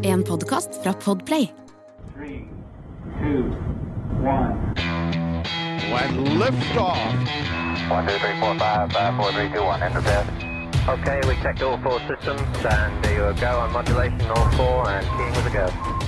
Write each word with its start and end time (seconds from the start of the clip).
En 0.00 0.22
podkast 0.22 0.68
fra 0.82 0.92
Podplay. 0.92 1.50
Three, 2.16 2.48
two, 3.20 3.44
one. 4.22 4.74
And 5.94 6.28
liftoff. 6.28 6.98
One, 7.90 8.06
two, 8.06 8.18
three, 8.18 8.40
four, 8.40 8.58
five, 8.58 8.92
five, 8.92 9.16
four, 9.16 9.32
three, 9.32 9.48
two, 9.54 9.62
one. 9.62 9.82
Enter 9.82 10.02
bed. 10.02 10.26
Okay, 10.88 11.20
we 11.28 11.34
checked 11.42 11.62
all 11.62 11.78
four 11.78 12.00
systems, 12.08 12.64
and 12.64 13.04
there 13.04 13.30
you 13.30 13.40
go 13.40 13.60
on 13.60 13.72
modulation, 13.72 14.20
all 14.30 14.50
four, 14.52 14.90
and 14.90 15.06
keying 15.06 15.34
with 15.34 15.46
a 15.46 15.50
go. 15.52 16.07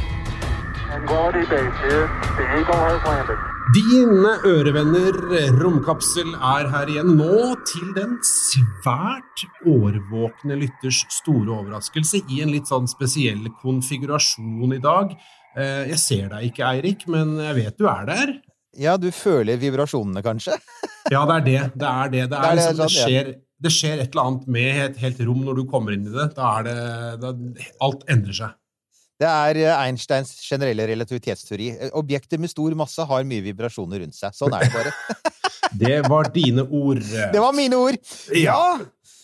Dine 3.77 4.33
ørevenner, 4.49 5.15
romkapsel 5.61 6.33
er 6.35 6.67
her 6.73 6.91
igjen 6.91 7.13
nå 7.15 7.37
til 7.71 7.93
den 7.95 8.17
svært 8.27 9.45
årvåkne 9.71 10.57
lytters 10.59 11.05
store 11.15 11.53
overraskelse 11.61 12.25
i 12.35 12.41
en 12.43 12.51
litt 12.51 12.67
sånn 12.71 12.91
spesiell 12.91 13.47
konfigurasjon 13.63 14.75
i 14.75 14.81
dag. 14.83 15.15
Eh, 15.55 15.87
Jeg 15.93 15.99
ser 16.03 16.29
deg 16.33 16.49
ikke, 16.51 16.67
Eirik, 16.73 17.07
men 17.07 17.37
jeg 17.39 17.55
vet 17.61 17.79
du 17.79 17.87
er 17.87 18.09
der. 18.11 18.35
Ja, 18.75 18.97
du 18.99 19.11
føler 19.15 19.61
vibrasjonene, 19.63 20.23
kanskje? 20.27 20.59
Ja, 21.11 21.23
det 21.27 21.37
er 21.39 21.45
det. 21.47 21.61
Det 21.79 21.87
er 21.91 22.09
det. 22.17 22.25
Det, 22.27 22.31
Det 22.31 22.39
er 22.39 22.51
er 22.51 22.57
det, 22.57 22.65
liksom, 22.65 22.77
det, 22.77 22.91
sånn, 22.91 22.97
skjer, 22.99 23.35
det 23.63 23.73
skjer 23.79 24.03
et 24.03 24.11
eller 24.11 24.27
annet 24.27 24.49
med 24.59 24.83
et 24.89 24.99
helt 25.07 25.23
rom 25.29 25.45
når 25.47 25.63
du 25.63 25.65
kommer 25.71 25.95
inn 25.95 26.07
i 26.11 26.17
det. 26.19 26.33
Da 26.35 26.51
er 26.59 26.67
det 26.67 26.77
da, 27.23 27.33
Alt 27.87 28.03
endrer 28.11 28.41
seg. 28.43 28.57
Det 29.21 29.29
er 29.29 29.59
eh, 29.67 29.75
Einsteins 29.85 30.33
generelle 30.47 30.87
relativitetsteori. 30.89 31.69
Eh, 31.77 31.91
Objekter 32.01 32.41
med 32.41 32.51
stor 32.53 32.73
masse 32.79 33.05
har 33.11 33.27
mye 33.29 33.45
vibrasjoner 33.45 34.01
rundt 34.05 34.17
seg. 34.17 34.33
Sånn 34.37 34.55
er 34.57 34.65
det 34.67 34.73
bare. 34.75 34.95
Det 35.81 36.01
var 36.11 36.27
dine 36.35 36.65
ord. 36.67 36.99
Det 37.07 37.39
var 37.39 37.53
mine 37.55 37.77
ord! 37.79 37.95
Ja. 38.35 38.57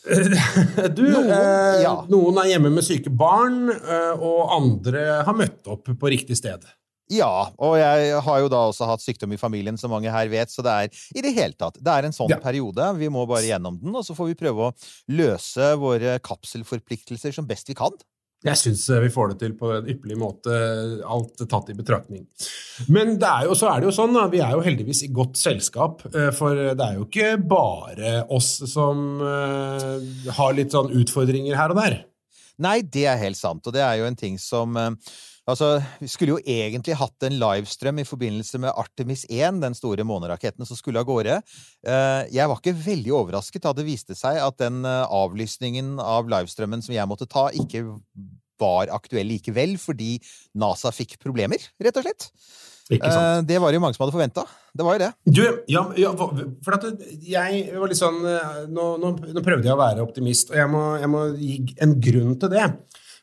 Du, 0.07 1.03
Noen, 1.03 1.33
eh, 1.35 1.81
ja. 1.83 1.95
noen 2.07 2.37
er 2.39 2.53
hjemme 2.53 2.71
med 2.71 2.87
syke 2.87 3.11
barn, 3.11 3.65
eh, 3.75 4.13
og 4.23 4.53
andre 4.55 5.25
har 5.27 5.35
møtt 5.35 5.67
opp 5.73 5.91
på 5.99 6.13
riktig 6.13 6.37
sted. 6.39 6.63
Ja, 7.11 7.49
og 7.63 7.75
jeg 7.79 8.15
har 8.29 8.39
jo 8.45 8.49
da 8.51 8.61
også 8.69 8.87
hatt 8.87 9.03
sykdom 9.03 9.35
i 9.35 9.39
familien, 9.39 9.75
som 9.79 9.91
mange 9.95 10.11
her 10.15 10.31
vet, 10.31 10.51
så 10.55 10.63
det 10.67 10.73
er 10.75 11.03
i 11.19 11.23
det 11.23 11.35
hele 11.37 11.55
tatt 11.59 11.77
Det 11.83 11.93
er 11.93 12.07
en 12.07 12.15
sånn 12.15 12.31
Ja. 12.31 12.39
periode. 12.43 12.87
Vi 12.99 13.11
må 13.11 13.27
bare 13.27 13.43
gjennom 13.47 13.81
den, 13.83 13.95
og 13.95 14.07
så 14.07 14.15
får 14.15 14.31
vi 14.31 14.39
prøve 14.39 14.71
å 14.71 14.75
løse 15.11 15.73
våre 15.83 16.21
kapselforpliktelser 16.23 17.35
som 17.35 17.47
best 17.47 17.67
vi 17.71 17.75
kan. 17.79 17.95
Jeg 18.45 18.61
syns 18.61 18.83
vi 19.03 19.09
får 19.11 19.31
det 19.33 19.37
til 19.41 19.55
på 19.59 19.71
en 19.73 19.87
ypperlig 19.91 20.17
måte, 20.21 20.57
alt 21.09 21.41
tatt 21.49 21.71
i 21.73 21.77
betraktning. 21.79 22.27
Men 22.93 23.15
er 23.17 23.47
jo, 23.49 23.57
så 23.59 23.71
er 23.73 23.81
det 23.81 23.89
jo 23.89 23.95
sånn, 23.97 24.13
da, 24.15 24.27
vi 24.31 24.43
er 24.45 24.53
jo 24.55 24.65
heldigvis 24.67 25.07
i 25.07 25.13
godt 25.15 25.41
selskap. 25.41 26.05
eh, 26.13 26.29
For 26.37 26.55
det 26.77 26.85
er 26.85 26.99
jo 26.99 27.07
ikke 27.09 27.33
bare 27.49 28.19
oss 28.37 28.53
som 28.71 29.23
eh, 29.25 30.29
har 30.37 30.59
litt 30.59 30.77
sånn 30.77 30.93
utfordringer 31.01 31.57
her 31.59 31.73
og 31.75 31.81
der. 31.81 32.03
Nei, 32.63 32.81
det 32.83 33.07
er 33.09 33.19
helt 33.21 33.41
sant, 33.41 33.67
og 33.67 33.75
det 33.77 33.83
er 33.85 33.99
jo 34.01 34.07
en 34.09 34.21
ting 34.21 34.39
som 34.41 34.77
eh, 34.81 34.93
Altså, 35.47 35.77
vi 36.03 36.09
skulle 36.11 36.35
jo 36.35 36.41
egentlig 36.43 36.97
hatt 36.99 37.23
en 37.29 37.37
livestrøm 37.39 38.01
i 38.03 38.07
forbindelse 38.07 38.59
med 38.59 38.73
Artemis 38.75 39.23
1, 39.31 39.61
den 39.63 39.77
store 39.79 40.03
måneraketten 40.07 40.67
som 40.67 40.79
skulle 40.79 40.99
av 40.99 41.07
gårde. 41.07 41.37
Eh, 41.87 42.23
Jeg 42.35 42.51
var 42.51 42.59
ikke 42.59 42.75
veldig 42.75 43.13
overrasket 43.15 43.63
da 43.63 43.73
det 43.79 43.87
viste 43.87 44.17
seg 44.19 44.41
at 44.43 44.59
den 44.59 44.83
eh, 44.85 45.05
avlysningen 45.07 46.01
av 46.03 46.27
livestrømmen 46.33 46.83
som 46.83 46.97
jeg 46.97 47.07
måtte 47.07 47.29
ta, 47.31 47.47
ikke 47.55 47.85
var 48.59 48.91
aktuell 48.91 49.29
likevel, 49.31 49.77
fordi 49.79 50.17
NASA 50.59 50.91
fikk 50.91 51.19
problemer, 51.23 51.63
rett 51.79 52.01
og 52.01 52.09
slett. 52.09 52.31
Eh, 52.91 53.41
Det 53.47 53.63
var 53.63 53.71
jo 53.71 53.85
mange 53.87 53.95
som 53.95 54.03
hadde 54.03 54.17
forventa. 54.19 54.47
Det 54.75 54.83
var 54.83 54.99
jo 54.99 55.05
det. 55.07 55.13
Du, 55.31 55.45
ja, 55.71 55.87
ja, 55.97 56.11
for 56.19 56.75
at 56.75 56.91
jeg 57.23 57.65
var 57.79 57.89
litt 57.91 58.03
sånn 58.03 58.19
Nå, 58.75 58.91
nå, 58.99 59.15
nå 59.31 59.47
prøvde 59.47 59.71
jeg 59.71 59.79
å 59.79 59.81
være 59.81 60.03
optimist, 60.03 60.51
og 60.51 60.59
jeg 60.59 60.75
må, 60.75 60.85
jeg 60.99 61.15
må 61.15 61.27
gi 61.39 61.59
en 61.87 62.01
grunn 62.03 62.35
til 62.43 62.57
det. 62.59 62.67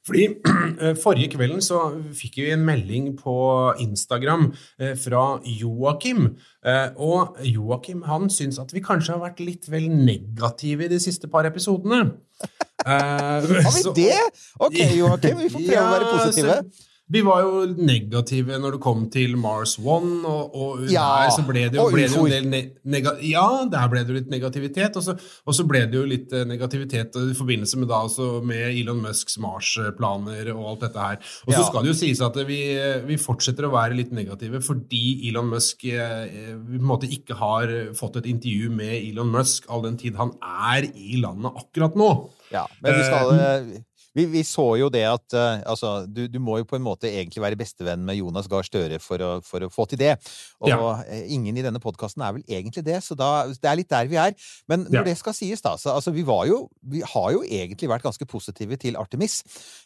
Fordi 0.03 0.25
eh, 0.83 0.95
Forrige 0.99 1.31
kvelden 1.37 1.61
så 1.63 1.79
fikk 2.15 2.41
vi 2.41 2.49
en 2.51 2.65
melding 2.67 3.13
på 3.19 3.35
Instagram 3.83 4.49
eh, 4.79 4.93
fra 4.99 5.23
Joakim. 5.47 6.33
Eh, 6.65 6.89
Og 6.99 7.39
Joakim 7.47 8.03
han 8.09 8.30
syns 8.33 8.59
at 8.59 8.73
vi 8.75 8.83
kanskje 8.83 9.15
har 9.15 9.23
vært 9.23 9.39
litt 9.43 9.69
vel 9.71 9.87
negative 9.93 10.87
i 10.87 10.92
de 10.92 10.99
siste 11.03 11.31
par 11.31 11.47
episodene. 11.49 12.05
Har 12.83 13.45
vi 13.47 13.83
det?! 13.95 14.17
Ok, 14.59 14.75
Joakim, 14.97 15.37
vi 15.39 15.52
får 15.53 15.61
prøve 15.69 15.83
å 15.86 15.92
være 15.93 16.09
positive. 16.17 16.55
Så, 16.59 16.89
vi 17.13 17.21
var 17.25 17.43
jo 17.45 17.63
negative 17.77 18.57
når 18.59 18.75
det 18.75 18.81
kom 18.83 19.03
til 19.13 19.35
Mars 19.37 19.75
One, 19.79 20.23
og, 20.25 20.55
og 20.57 20.83
Ja, 20.91 21.05
der 21.23 21.33
så 21.35 21.43
ble 21.45 21.67
det 21.69 21.77
jo, 21.77 21.85
ble 21.93 22.07
det 22.07 22.15
jo 22.17 22.23
en 22.25 22.33
del 22.33 22.47
ne 22.49 22.61
nega 22.95 23.13
Ja, 23.23 23.45
der 23.69 23.87
ble 23.91 24.01
det 24.03 24.11
jo 24.13 24.17
litt 24.17 24.31
negativitet. 24.33 24.97
Og 24.99 25.05
så, 25.05 25.15
og 25.45 25.55
så 25.57 25.65
ble 25.69 25.83
det 25.91 25.99
jo 25.99 26.03
litt 26.09 26.33
eh, 26.33 26.43
negativitet 26.49 27.15
i 27.21 27.35
forbindelse 27.37 27.79
med, 27.81 27.87
da, 27.93 28.01
altså, 28.07 28.41
med 28.45 28.73
Elon 28.73 28.99
Musks 29.05 29.37
Mars-planer 29.43 30.49
og 30.55 30.65
alt 30.73 30.85
dette 30.87 31.05
her. 31.07 31.21
Og 31.45 31.53
så 31.53 31.59
Ja. 31.59 31.65
skal 31.69 31.85
det 31.85 31.93
jo 31.93 31.97
sies 32.01 32.21
at 32.25 32.41
vi, 32.49 32.59
vi 33.07 33.19
fortsetter 33.21 33.67
å 33.69 33.73
være 33.73 33.97
litt 33.99 34.11
negative 34.15 34.61
fordi 34.65 35.30
Elon 35.30 35.51
Musk 35.53 35.85
eh, 35.85 36.27
vi 36.63 36.77
på 36.77 36.81
en 36.81 36.89
måte 36.93 37.09
ikke 37.11 37.37
har 37.39 37.71
fått 37.97 38.17
et 38.21 38.30
intervju 38.33 38.69
med 38.73 38.95
Elon 38.99 39.31
Musk 39.33 39.69
all 39.69 39.85
den 39.85 39.97
tid 40.01 40.15
han 40.19 40.33
er 40.41 40.87
i 40.93 41.19
landet 41.21 41.53
akkurat 41.63 41.95
nå. 41.99 42.09
Ja, 42.53 42.65
men 42.83 42.97
vi 42.99 43.05
skal 43.07 43.31
eh, 43.33 43.71
vi, 44.13 44.25
vi 44.29 44.43
så 44.45 44.65
jo 44.77 44.89
det 44.93 45.03
at 45.09 45.35
uh, 45.37 45.61
altså, 45.69 46.05
du, 46.07 46.25
du 46.29 46.39
må 46.43 46.59
jo 46.61 46.67
på 46.69 46.77
en 46.77 46.85
måte 46.85 47.09
egentlig 47.09 47.41
være 47.43 47.57
bestevenn 47.59 48.03
med 48.05 48.19
Jonas 48.19 48.47
Gahr 48.51 48.65
Støre 48.67 48.99
for 49.01 49.21
å, 49.25 49.31
for 49.45 49.65
å 49.65 49.69
få 49.73 49.87
til 49.89 50.01
det. 50.01 50.13
Og 50.61 50.69
Ja. 50.69 50.77
ingen 51.25 51.57
i 51.57 51.63
denne 51.65 51.81
podkasten 51.83 52.21
er 52.25 52.35
vel 52.37 52.43
egentlig 52.47 52.83
det, 52.85 52.99
så 53.05 53.17
da, 53.17 53.47
det 53.49 53.69
er 53.69 53.79
litt 53.79 53.89
der 53.89 54.09
vi 54.11 54.19
er. 54.21 54.35
Men 54.69 54.85
når 54.85 54.99
Ja. 55.01 55.03
det 55.09 55.17
skal 55.19 55.33
sies, 55.37 55.61
da 55.65 55.75
så, 55.81 55.95
altså, 55.97 56.13
vi, 56.13 56.23
var 56.27 56.45
jo, 56.49 56.67
vi 56.85 57.01
har 57.01 57.29
jo 57.33 57.41
egentlig 57.43 57.89
vært 57.89 58.05
ganske 58.05 58.27
positive 58.29 58.77
til 58.81 58.95
Artemis. 59.01 59.39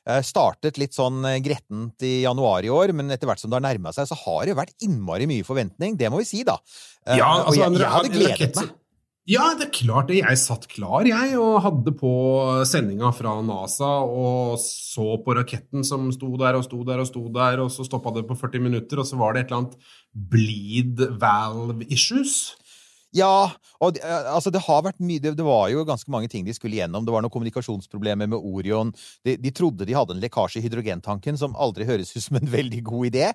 Uh, 0.07 0.19
startet 0.25 0.77
litt 0.81 0.93
sånn 0.97 1.23
eh, 1.25 1.39
grettent 1.43 2.03
i 2.03 2.23
januar 2.25 2.65
i 2.67 2.71
år, 2.73 2.93
men 2.97 3.09
etter 3.15 3.27
hvert 3.29 3.39
som 3.41 3.49
det 3.51 3.57
har 3.61 3.65
nærma 3.67 3.93
seg, 3.95 4.09
så 4.09 4.17
har 4.25 4.45
det 4.49 4.57
vært 4.59 4.75
innmari 4.83 5.27
mye 5.29 5.47
forventning. 5.47 5.95
Det 5.99 6.11
må 6.11 6.19
vi 6.23 6.27
si, 6.29 6.43
da. 6.47 6.59
Uh, 7.07 7.15
Ja, 7.15 7.31
og 7.41 7.47
altså, 7.53 7.61
jeg, 7.63 7.79
jeg 7.79 7.95
hadde 7.95 8.13
gledet 8.13 8.59
meg. 8.59 8.75
Ja, 9.27 9.49
det 9.59 9.65
er 9.65 9.71
klart 9.75 10.07
det. 10.07 10.21
Jeg 10.21 10.39
satt 10.39 10.69
klar, 10.71 11.03
jeg, 11.03 11.33
og 11.35 11.57
hadde 11.65 11.91
på 11.99 12.11
sendinga 12.69 13.09
fra 13.11 13.33
NASA 13.43 13.89
og 14.07 14.55
så 14.63 15.17
på 15.25 15.35
raketten 15.35 15.83
som 15.83 16.05
sto 16.15 16.29
der 16.39 16.55
og 16.55 16.63
sto 16.63 16.79
der 16.87 17.03
og 17.03 17.09
sto 17.09 17.25
der, 17.35 17.59
og 17.59 17.67
så 17.73 17.83
stoppa 17.83 18.13
det 18.15 18.23
på 18.29 18.37
40 18.39 18.63
minutter, 18.63 19.01
og 19.03 19.09
så 19.09 19.19
var 19.19 19.35
det 19.35 19.43
et 19.43 19.51
eller 19.51 19.65
annet 19.65 19.91
bleed 20.31 21.03
valve 21.19 21.83
issues. 21.91 22.55
Ja, 23.15 23.49
og 23.79 23.97
eh, 24.01 24.27
altså 24.33 24.51
det 24.51 24.61
har 24.65 24.81
vært 24.83 24.99
mye 25.03 25.21
det 25.23 25.45
var 25.45 25.69
jo 25.71 25.85
ganske 25.87 26.11
mange 26.11 26.27
ting 26.31 26.43
de 26.45 26.53
skulle 26.55 26.75
gjennom. 26.75 27.05
Det 27.05 27.13
var 27.13 27.23
noen 27.23 27.31
kommunikasjonsproblemer 27.33 28.27
med 28.29 28.39
Orion. 28.39 28.91
De, 29.25 29.37
de 29.39 29.51
trodde 29.55 29.87
de 29.87 29.95
hadde 29.95 30.15
en 30.15 30.21
lekkasje 30.21 30.59
i 30.59 30.65
hydrogentanken, 30.65 31.39
som 31.39 31.55
aldri 31.55 31.87
høres 31.87 32.11
ut 32.15 32.25
som 32.25 32.39
en 32.39 32.51
veldig 32.57 32.81
god 32.89 33.09
idé. 33.09 33.29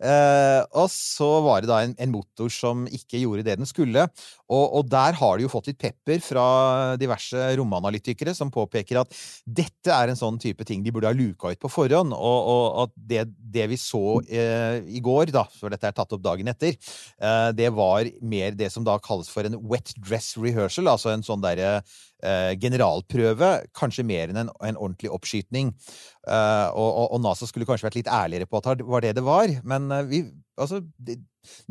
Eh, 0.00 0.62
og 0.72 0.88
så 0.94 1.30
var 1.44 1.62
det 1.62 1.70
da 1.70 1.82
en, 1.84 1.94
en 2.00 2.14
motor 2.14 2.52
som 2.52 2.86
ikke 2.88 3.20
gjorde 3.20 3.44
det 3.46 3.58
den 3.60 3.68
skulle. 3.68 4.08
Og, 4.48 4.64
og 4.78 4.88
der 4.88 5.16
har 5.18 5.36
de 5.36 5.44
jo 5.44 5.50
fått 5.52 5.70
litt 5.70 5.80
pepper 5.80 6.22
fra 6.24 6.46
diverse 7.00 7.48
romanalytikere 7.58 8.34
som 8.36 8.52
påpeker 8.52 9.02
at 9.02 9.12
dette 9.44 9.92
er 9.92 10.12
en 10.12 10.18
sånn 10.18 10.40
type 10.40 10.64
ting 10.68 10.84
de 10.84 10.92
burde 10.94 11.10
ha 11.10 11.16
luka 11.16 11.52
ut 11.52 11.60
på 11.60 11.70
forhånd. 11.72 12.14
Og, 12.16 12.50
og 12.52 12.82
at 12.86 12.94
det, 12.96 13.26
det 13.38 13.68
vi 13.72 13.80
så 13.80 14.20
eh, 14.24 14.80
i 14.88 15.02
går, 15.04 15.34
da, 15.34 15.44
for 15.58 15.72
dette 15.72 15.90
er 15.90 15.96
tatt 15.96 16.16
opp 16.16 16.24
dagen 16.24 16.48
etter, 16.50 16.76
eh, 17.20 17.50
det 17.56 17.70
var 17.76 18.08
mer 18.24 18.56
det 18.58 18.72
som 18.72 18.86
da 18.86 18.98
kalles 19.04 19.30
for 19.32 19.48
en 19.48 19.58
wet 19.68 19.92
dress 20.00 20.34
rehearsal, 20.40 20.88
altså 20.90 21.12
en 21.12 21.26
sånn 21.26 21.44
derre 21.44 21.78
eh, 21.78 22.52
generalprøve, 22.60 23.52
kanskje 23.76 24.06
mer 24.08 24.32
enn 24.32 24.44
en, 24.46 24.52
en 24.64 24.80
ordentlig 24.80 25.12
oppskytning. 25.14 25.74
Eh, 26.28 26.68
og, 26.72 26.90
og, 27.08 27.20
NASA 27.24 27.48
skulle 27.48 27.68
kanskje 27.68 27.88
vært 27.88 28.00
litt 28.00 28.12
ærligere 28.12 28.48
på 28.48 28.60
at 28.60 28.80
det 28.80 28.88
var 28.88 29.04
det 29.04 29.14
det 29.18 29.24
var, 29.26 29.58
men 29.68 29.90
eh, 29.92 30.06
vi 30.08 30.26
Altså, 30.58 30.80
det- 30.98 31.20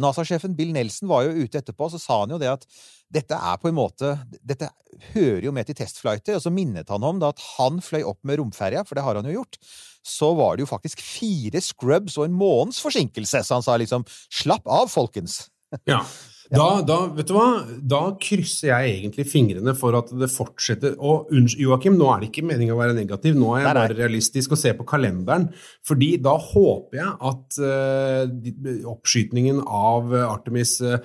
NASA-sjefen 0.01 0.55
Bill 0.57 0.73
Nelson 0.75 1.09
var 1.09 1.25
jo 1.27 1.45
ute 1.45 1.61
etterpå, 1.61 1.87
og 1.87 1.95
så 1.95 2.01
sa 2.01 2.21
han 2.23 2.35
jo 2.35 2.39
det 2.41 2.51
at 2.51 2.65
dette 3.13 3.37
er 3.39 3.59
på 3.61 3.69
en 3.69 3.77
måte 3.77 4.09
Dette 4.43 4.67
hører 5.13 5.45
jo 5.45 5.53
med 5.55 5.69
til 5.69 5.77
testflighter, 5.77 6.37
og 6.37 6.43
så 6.43 6.51
minnet 6.53 6.89
han 6.91 7.05
om 7.05 7.21
da 7.21 7.31
at 7.33 7.43
han 7.57 7.81
fløy 7.83 8.01
opp 8.07 8.19
med 8.27 8.41
romferja, 8.41 8.83
for 8.87 8.97
det 8.97 9.05
har 9.05 9.19
han 9.19 9.29
jo 9.29 9.37
gjort. 9.39 9.59
Så 10.07 10.31
var 10.37 10.55
det 10.55 10.65
jo 10.65 10.71
faktisk 10.71 11.03
fire 11.03 11.61
scrubs 11.61 12.17
og 12.17 12.27
en 12.27 12.37
måneds 12.37 12.81
forsinkelse, 12.83 13.43
så 13.43 13.59
han 13.59 13.65
sa 13.65 13.77
liksom 13.79 14.07
slapp 14.33 14.65
av, 14.65 14.89
folkens. 14.91 15.45
Ja. 15.85 16.01
Da, 16.53 16.81
da, 16.87 16.97
vet 17.11 17.27
du 17.27 17.33
hva? 17.35 17.47
da 17.83 18.01
krysser 18.23 18.69
jeg 18.69 18.93
egentlig 19.01 19.25
fingrene 19.27 19.73
for 19.75 19.97
at 19.99 20.11
det 20.15 20.29
fortsetter. 20.31 20.93
Og 21.03 21.27
Joakim, 21.59 21.97
nå 21.99 22.07
er 22.13 22.21
det 22.23 22.29
ikke 22.31 22.45
meningen 22.47 22.75
å 22.75 22.79
være 22.79 22.95
negativ, 22.95 23.35
nå 23.35 23.49
er 23.57 23.65
jeg 23.65 23.67
Nei, 23.67 23.73
nei. 23.75 23.81
bare 23.87 23.97
realistisk 23.97 24.55
og 24.55 24.61
ser 24.61 24.77
på 24.79 24.85
kalenderen. 24.87 25.49
fordi 25.87 26.13
da 26.23 26.37
håper 26.39 26.99
jeg 27.01 27.13
at 27.31 27.59
uh, 27.59 28.23
de- 28.31 28.77
oppskytningen 28.87 29.59
av 29.67 30.13
eh, 30.15 30.23
Artemis 30.27 30.77
uh, 30.81 30.97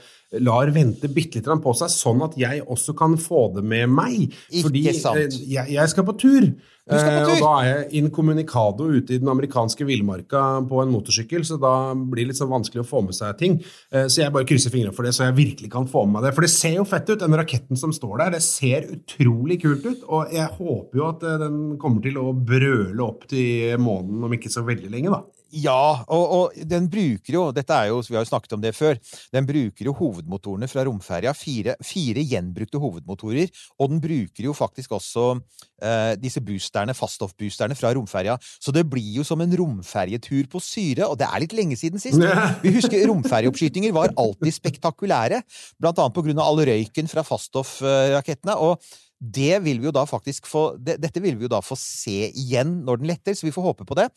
lar 0.42 0.70
vente 0.74 1.10
bitte 1.12 1.40
litt 1.40 1.50
på 1.64 1.74
seg, 1.76 1.90
sånn 1.92 2.22
at 2.26 2.36
jeg 2.38 2.62
også 2.62 2.94
kan 2.98 3.16
få 3.20 3.48
det 3.56 3.64
med 3.66 3.90
meg. 3.92 4.30
Ikke 4.50 4.68
fordi 4.68 4.84
sant. 4.94 5.18
eh, 5.18 5.42
jeg, 5.56 5.74
jeg 5.74 5.92
skal 5.92 6.06
på 6.08 6.16
tur. 6.22 6.52
Du 6.82 6.98
skal 6.98 7.12
på 7.12 7.18
Eh, 7.20 7.26
tur. 7.26 7.34
Og 7.36 7.42
da 7.44 7.50
er 7.62 7.68
jeg 7.70 8.02
incommunicado 8.02 8.88
ute 8.90 9.14
i 9.14 9.18
den 9.22 9.28
amerikanske 9.30 9.86
villmarka 9.86 10.66
på 10.66 10.80
en 10.82 10.90
motorsykkel, 10.90 11.44
så 11.46 11.58
da 11.60 11.94
blir 11.94 12.24
det 12.24 12.32
litt 12.32 12.40
sånn 12.40 12.50
vanskelig 12.50 12.82
å 12.82 12.88
få 12.88 13.04
med 13.06 13.14
seg 13.14 13.36
ting. 13.38 13.60
Eh, 13.92 14.06
Så 14.10 14.22
jeg 14.22 14.32
bare 14.32 14.44
krysser 14.44 14.70
fingrene 14.74 14.94
for 14.94 15.04
det, 15.04 15.12
så 15.14 15.28
jeg 15.30 15.36
virkelig 15.38 15.70
kan 15.70 15.86
få 15.86 16.04
med 16.06 16.18
meg 16.18 16.24
det. 16.26 16.34
For 16.34 16.42
det 16.42 16.50
ser 16.50 16.74
jo 16.74 16.84
fett 16.84 17.08
ut, 17.08 17.20
den 17.20 17.38
raketten 17.38 17.78
som 17.78 17.92
står 17.92 18.18
der. 18.18 18.30
Det 18.30 18.42
ser 18.42 18.88
utrolig 18.90 19.60
kult 19.62 19.86
ut, 19.86 20.02
og 20.08 20.32
jeg 20.32 20.48
håper 20.58 20.98
jo 20.98 21.08
at 21.08 21.22
eh, 21.22 21.38
den 21.38 21.78
kommer 21.78 22.02
til 22.02 22.18
å 22.18 22.32
brøle 22.34 23.00
opp 23.06 23.28
til 23.30 23.78
månen 23.78 24.24
om 24.24 24.32
ikke 24.34 24.50
så 24.50 24.66
veldig 24.66 24.90
lenge, 24.90 25.10
da. 25.14 25.22
Ja, 25.52 26.04
og, 26.08 26.22
og 26.32 26.60
den 26.68 26.86
bruker 26.90 27.34
jo 27.34 27.42
Dette 27.52 27.76
er 27.76 27.90
jo, 27.90 28.00
Vi 28.06 28.16
har 28.16 28.24
jo 28.24 28.30
snakket 28.30 28.54
om 28.56 28.62
det 28.62 28.72
før. 28.76 28.96
Den 29.34 29.46
bruker 29.48 29.88
jo 29.88 29.94
hovedmotorene 29.98 30.68
fra 30.70 30.86
romferja. 30.88 31.34
Fire, 31.36 31.76
fire 31.84 32.24
gjenbrukte 32.24 32.80
hovedmotorer. 32.80 33.52
Og 33.78 33.92
den 33.92 34.00
bruker 34.02 34.48
jo 34.48 34.56
faktisk 34.56 34.94
også 34.96 35.26
eh, 35.36 36.14
disse 36.22 36.40
boosterne, 36.44 36.96
faststoffboosterne 36.96 37.76
fra 37.78 37.92
romferja. 37.96 38.38
Så 38.62 38.72
det 38.74 38.86
blir 38.88 39.20
jo 39.20 39.26
som 39.28 39.44
en 39.44 39.56
romferjetur 39.60 40.48
på 40.52 40.62
syre, 40.64 41.06
og 41.08 41.18
det 41.20 41.28
er 41.28 41.44
litt 41.44 41.56
lenge 41.56 41.76
siden 41.78 42.02
sist. 42.02 42.20
Vi 42.64 42.74
husker 42.78 43.06
romferjeoppskytinger 43.10 43.94
var 43.94 44.16
alltid 44.16 44.56
spektakulære, 44.56 45.42
blant 45.80 46.00
annet 46.00 46.16
på 46.16 46.24
grunn 46.26 46.40
av 46.40 46.48
all 46.48 46.64
røyken 46.68 47.10
fra 47.12 47.24
faststoffrakettene. 47.26 48.56
og 48.56 48.80
det 49.22 49.60
vil 49.62 49.78
vi 49.78 49.86
jo 49.86 49.94
da 49.94 50.02
faktisk 50.08 50.48
få, 50.50 50.64
det, 50.82 50.96
dette 51.02 51.20
vil 51.22 51.36
vi 51.38 51.46
jo 51.46 51.52
da 51.52 51.60
få 51.62 51.76
se 51.78 52.26
igjen 52.28 52.80
når 52.86 53.02
den 53.02 53.10
letter, 53.12 53.36
så 53.38 53.46
vi 53.46 53.54
får 53.54 53.68
håpe 53.68 53.86
på 53.86 53.96
det. 53.98 54.08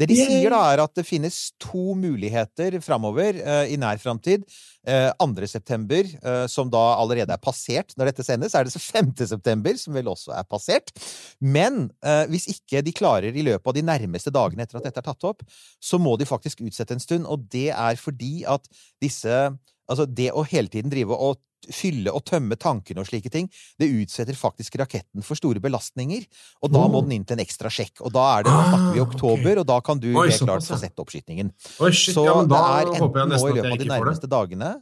Det 0.00 0.08
de 0.08 0.16
sier 0.16 0.48
da, 0.54 0.62
er 0.72 0.80
at 0.84 0.94
det 0.96 1.04
finnes 1.04 1.50
to 1.60 1.92
muligheter 1.98 2.78
framover 2.84 3.36
uh, 3.44 3.64
i 3.68 3.76
nær 3.80 4.00
framtid. 4.00 4.46
Uh, 4.88 5.12
2. 5.20 5.48
september, 5.48 6.04
eh, 6.04 6.46
som 6.52 6.68
da 6.72 6.82
allerede 7.00 7.32
er 7.32 7.40
passert 7.40 7.94
når 7.96 8.10
dette 8.10 8.26
sendes, 8.26 8.52
er 8.52 8.66
det 8.66 8.74
så 8.74 8.82
5. 8.82 9.14
september, 9.30 9.76
som 9.80 9.96
vel 9.96 10.10
også 10.12 10.34
er 10.36 10.44
passert. 10.48 10.92
Men 11.40 11.86
eh, 12.04 12.24
hvis 12.32 12.48
ikke 12.52 12.82
de 12.84 12.92
klarer 12.92 13.32
i 13.32 13.44
løpet 13.46 13.70
av 13.70 13.76
de 13.76 13.84
nærmeste 13.84 14.32
dagene 14.34 14.66
etter 14.66 14.80
at 14.80 14.88
dette 14.88 15.00
er 15.00 15.08
tatt 15.08 15.28
opp, 15.28 15.44
så 15.80 16.00
må 16.00 16.18
de 16.20 16.28
faktisk 16.28 16.60
utsette 16.64 16.96
en 16.96 17.04
stund, 17.04 17.28
og 17.28 17.48
det 17.52 17.70
er 17.72 18.00
fordi 18.00 18.42
at 18.48 18.68
disse 19.02 19.44
Altså, 19.84 20.06
det 20.08 20.30
å 20.32 20.40
hele 20.48 20.70
tiden 20.72 20.88
drive 20.88 21.12
og 21.12 21.34
fylle 21.72 22.12
og 22.14 22.24
tømme 22.28 22.56
tankene 22.60 23.00
og 23.02 23.08
slike 23.08 23.30
ting, 23.32 23.48
det 23.80 23.88
utsetter 23.88 24.36
faktisk 24.38 24.76
raketten 24.80 25.24
for 25.24 25.38
store 25.38 25.62
belastninger. 25.64 26.26
Og 26.64 26.72
da 26.74 26.84
må 26.90 27.02
den 27.06 27.18
inn 27.18 27.24
til 27.28 27.38
en 27.38 27.44
ekstra 27.44 27.70
sjekk. 27.72 28.02
Og 28.04 28.12
da 28.14 28.24
er 28.38 28.46
det, 28.46 28.52
da 28.52 28.64
snakker 28.70 28.90
vi 28.92 28.98
i 28.98 29.04
Ah, 29.04 29.08
oktober, 29.08 29.60
og 29.62 29.66
da 29.66 29.78
kan 29.84 30.00
du 30.02 30.10
Oi, 30.12 30.28
helt 30.28 30.44
klart 30.44 30.66
få 30.66 30.78
sett 30.80 31.00
oppskytingen. 31.00 31.52
Oi, 31.80 31.92
shit, 31.92 32.14
Så 32.14 32.24
ja, 32.26 32.36
det 32.42 32.60
er 32.60 32.92
enten 32.94 33.32
nå 33.34 33.40
i 33.48 33.56
løpet 33.58 33.72
av 33.72 33.78
de 33.84 33.90
nærmeste 33.92 34.30
dagene, 34.30 34.74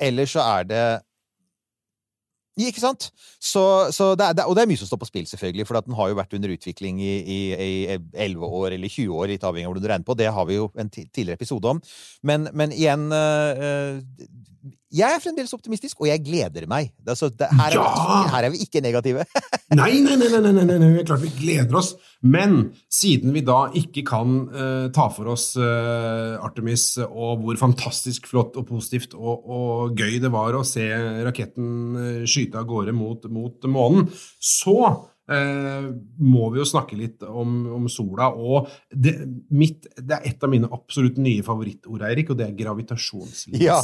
eller 0.00 0.30
så 0.30 0.44
er 0.58 0.68
det 0.68 0.84
Ikke 2.58 2.82
sant? 2.82 3.10
Så, 3.38 3.62
så 3.94 4.10
det 4.18 4.26
er, 4.26 4.42
og 4.48 4.56
det 4.58 4.64
er 4.64 4.70
mye 4.70 4.80
som 4.80 4.88
står 4.90 5.00
på 5.02 5.08
spill, 5.10 5.28
selvfølgelig, 5.30 5.66
for 5.68 5.78
at 5.78 5.86
den 5.86 5.94
har 5.98 6.10
jo 6.10 6.18
vært 6.18 6.34
under 6.34 6.54
utvikling 6.54 6.98
i, 7.04 7.14
i, 7.22 7.38
i 7.54 7.70
11 7.94 8.42
år 8.42 8.74
eller 8.74 8.90
20 8.90 9.14
år, 9.14 9.30
litt 9.30 9.46
avhengig 9.46 9.68
av 9.68 9.72
hvordan 9.72 9.86
du 9.86 9.92
regner 9.92 10.08
på. 10.08 10.18
Det 10.18 10.32
har 10.34 10.48
vi 10.48 10.58
jo 10.58 10.66
en 10.74 10.90
tidligere 10.90 11.38
episode 11.38 11.74
om. 11.76 11.82
Men, 12.26 12.48
men 12.58 12.74
igjen 12.74 13.06
øh, 13.14 14.00
Jeg 14.90 15.14
er 15.14 15.22
fremdeles 15.22 15.54
optimistisk, 15.54 16.00
og 16.02 16.10
jeg 16.10 16.24
gleder 16.24 16.66
meg. 16.70 16.90
Det, 16.98 17.14
altså, 17.14 17.30
det, 17.30 17.46
her, 17.60 17.78
er 17.78 17.78
vi 17.78 18.34
her 18.34 18.48
er 18.48 18.54
vi 18.54 18.64
ikke 18.66 18.82
negative. 18.84 19.28
Nei, 19.76 19.98
nei, 20.00 20.16
nei, 20.16 20.30
nei, 20.32 20.52
nei, 20.64 20.78
nei, 20.80 21.02
klart 21.04 21.20
vi 21.20 21.28
gleder 21.36 21.76
oss. 21.76 21.90
Men 22.24 22.70
siden 22.88 23.34
vi 23.36 23.42
da 23.44 23.66
ikke 23.76 24.00
kan 24.08 24.38
uh, 24.48 24.86
ta 24.94 25.08
for 25.12 25.28
oss 25.34 25.50
uh, 25.60 26.40
Artemis 26.40 26.94
og 27.04 27.44
hvor 27.44 27.60
fantastisk 27.60 28.30
flott 28.30 28.56
og 28.56 28.64
positivt 28.70 29.12
og, 29.18 29.44
og 29.44 30.00
gøy 30.00 30.16
det 30.24 30.32
var 30.32 30.56
å 30.56 30.64
se 30.66 30.88
raketten 31.26 31.68
eh, 32.00 32.24
skyte 32.28 32.58
av 32.62 32.66
gårde 32.68 32.96
mot, 32.96 33.30
mot 33.32 33.70
månen, 33.70 34.08
så 34.40 34.80
Uh, 35.28 35.90
må 36.24 36.46
vi 36.54 36.56
jo 36.56 36.64
snakke 36.64 36.96
litt 36.96 37.20
om, 37.20 37.66
om 37.76 37.84
sola. 37.92 38.30
Og 38.32 38.70
det, 38.88 39.12
mitt, 39.52 39.84
det 40.00 40.16
er 40.16 40.30
et 40.30 40.46
av 40.46 40.48
mine 40.48 40.70
absolutt 40.72 41.18
nye 41.20 41.44
favorittord, 41.44 42.00
Eirik, 42.08 42.32
og 42.32 42.38
det 42.40 42.46
er 42.46 42.54
gravitasjonslinse. 42.56 43.60
Ja. 43.60 43.76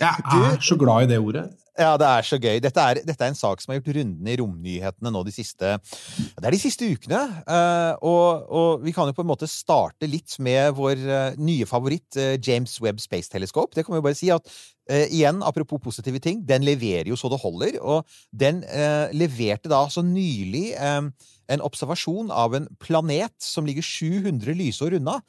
Jeg 0.00 0.40
er 0.54 0.58
så 0.64 0.78
glad 0.80 1.06
i 1.06 1.12
det 1.14 1.20
ordet. 1.22 1.48
Ja, 1.74 1.96
det 1.98 2.06
er 2.06 2.22
så 2.22 2.36
gøy. 2.38 2.60
Dette 2.62 2.82
er, 2.82 3.00
dette 3.02 3.24
er 3.24 3.32
en 3.32 3.38
sak 3.38 3.62
som 3.62 3.72
har 3.72 3.80
gjort 3.80 3.96
runden 3.96 4.28
i 4.30 4.36
romnyhetene 4.38 5.10
nå 5.10 5.24
de 5.26 5.32
siste 5.34 5.72
Det 5.74 6.46
er 6.46 6.54
de 6.54 6.60
siste 6.62 6.86
ukene. 6.86 7.22
eh, 7.50 7.94
og, 7.98 8.44
og 8.46 8.84
vi 8.84 8.94
kan 8.94 9.10
jo 9.10 9.16
på 9.16 9.24
en 9.24 9.30
måte 9.32 9.48
starte 9.50 10.06
litt 10.06 10.36
med 10.38 10.76
vår 10.78 11.02
eh, 11.02 11.40
nye 11.42 11.66
favoritt, 11.66 12.14
eh, 12.14 12.36
James 12.38 12.76
Webb 12.84 13.02
Space 13.02 13.32
Telescope. 13.32 13.74
Det 13.74 13.82
kan 13.82 13.94
vi 13.94 13.98
jo 13.98 14.06
bare 14.06 14.18
si 14.18 14.30
at 14.30 14.46
igjen, 14.84 15.38
apropos 15.40 15.80
positive 15.80 16.20
ting, 16.20 16.42
den 16.44 16.60
leverer 16.60 17.08
jo 17.08 17.16
så 17.16 17.30
det 17.32 17.38
holder. 17.40 17.78
Og 17.80 18.04
den 18.36 18.58
leverte 19.16 19.70
da 19.72 19.78
så 19.88 20.02
nylig 20.04 20.74
en 20.76 21.64
observasjon 21.64 22.28
av 22.28 22.52
en 22.58 22.68
planet 22.76 23.32
som 23.40 23.64
ligger 23.64 23.80
700 23.80 24.52
lysår 24.58 24.98
unna. 25.00 25.22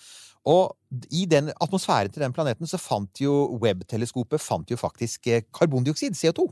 Og 0.46 0.76
i 1.10 1.26
den 1.30 1.50
atmosfæren 1.62 2.14
til 2.14 2.22
den 2.22 2.34
planeten 2.34 2.70
så 2.70 2.78
fant 2.82 3.22
jo 3.22 3.58
Webb-teleskopet 3.62 4.42
fant 4.42 4.70
jo 4.72 4.78
faktisk 4.78 5.28
eh, 5.28 5.44
karbondioksid, 5.54 6.18
CO2. 6.18 6.46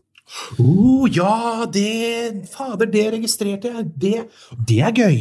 Oh, 0.63 1.05
ja, 1.11 1.65
det 1.67 2.47
Fader, 2.51 2.89
det 2.89 3.07
registrerte 3.17 3.71
jeg. 3.73 3.89
Det, 4.01 4.17
det 4.69 4.79
er 4.81 4.95
gøy. 4.95 5.17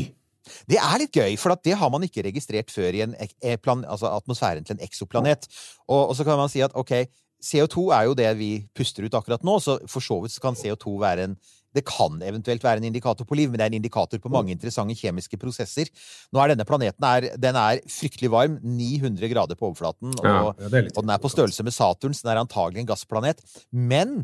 Det 0.69 0.79
er 0.79 1.01
litt 1.01 1.15
gøy, 1.15 1.35
for 1.39 1.55
at 1.55 1.63
det 1.67 1.77
har 1.79 1.91
man 1.93 2.05
ikke 2.07 2.25
registrert 2.27 2.71
før 2.73 2.97
i 2.97 3.03
eh, 3.05 3.59
plan, 3.61 3.85
altså 3.85 4.11
atmosfæren 4.11 4.67
til 4.67 4.79
en 4.79 4.85
eksoplanet. 4.85 5.49
Og, 5.89 6.09
og 6.11 6.17
så 6.17 6.27
kan 6.27 6.41
man 6.41 6.51
si 6.53 6.63
at 6.65 6.75
ok, 6.79 6.95
CO2 7.43 7.89
er 7.95 8.07
jo 8.09 8.17
det 8.19 8.31
vi 8.39 8.53
puster 8.75 9.07
ut 9.07 9.19
akkurat 9.19 9.45
nå, 9.47 9.59
så 9.63 9.79
for 9.91 10.05
så 10.05 10.21
vidt 10.23 10.39
kan 10.43 10.59
CO2 10.59 10.97
være 11.03 11.29
en 11.29 11.37
det 11.77 11.85
kan 11.89 12.21
eventuelt 12.25 12.65
være 12.65 12.83
en 12.83 12.89
indikator 12.91 13.29
på 13.29 13.39
liv, 13.39 13.51
men 13.51 13.61
det 13.61 13.67
er 13.67 13.73
en 13.73 13.79
indikator 13.81 14.21
på 14.23 14.33
mange 14.33 14.55
interessante 14.55 14.97
kjemiske 14.99 15.39
prosesser. 15.41 15.91
Nå 16.33 16.43
er 16.43 16.53
denne 16.53 16.69
planeten 16.69 17.09
er, 17.09 17.31
den 17.41 17.59
er 17.59 17.81
fryktelig 17.91 18.33
varm, 18.33 18.59
900 18.63 19.33
grader 19.33 19.59
på 19.59 19.71
overflaten, 19.71 20.15
og, 20.21 20.27
Ja, 20.27 20.85
og 20.85 21.03
den 21.03 21.15
er 21.15 21.23
på 21.23 21.33
størrelse 21.33 21.65
med 21.65 21.75
Saturn, 21.75 22.15
så 22.15 22.27
den 22.27 22.37
er 22.37 22.45
antagelig 22.45 22.85
en 22.85 22.93
gassplanet. 22.93 23.43
Men 23.73 24.23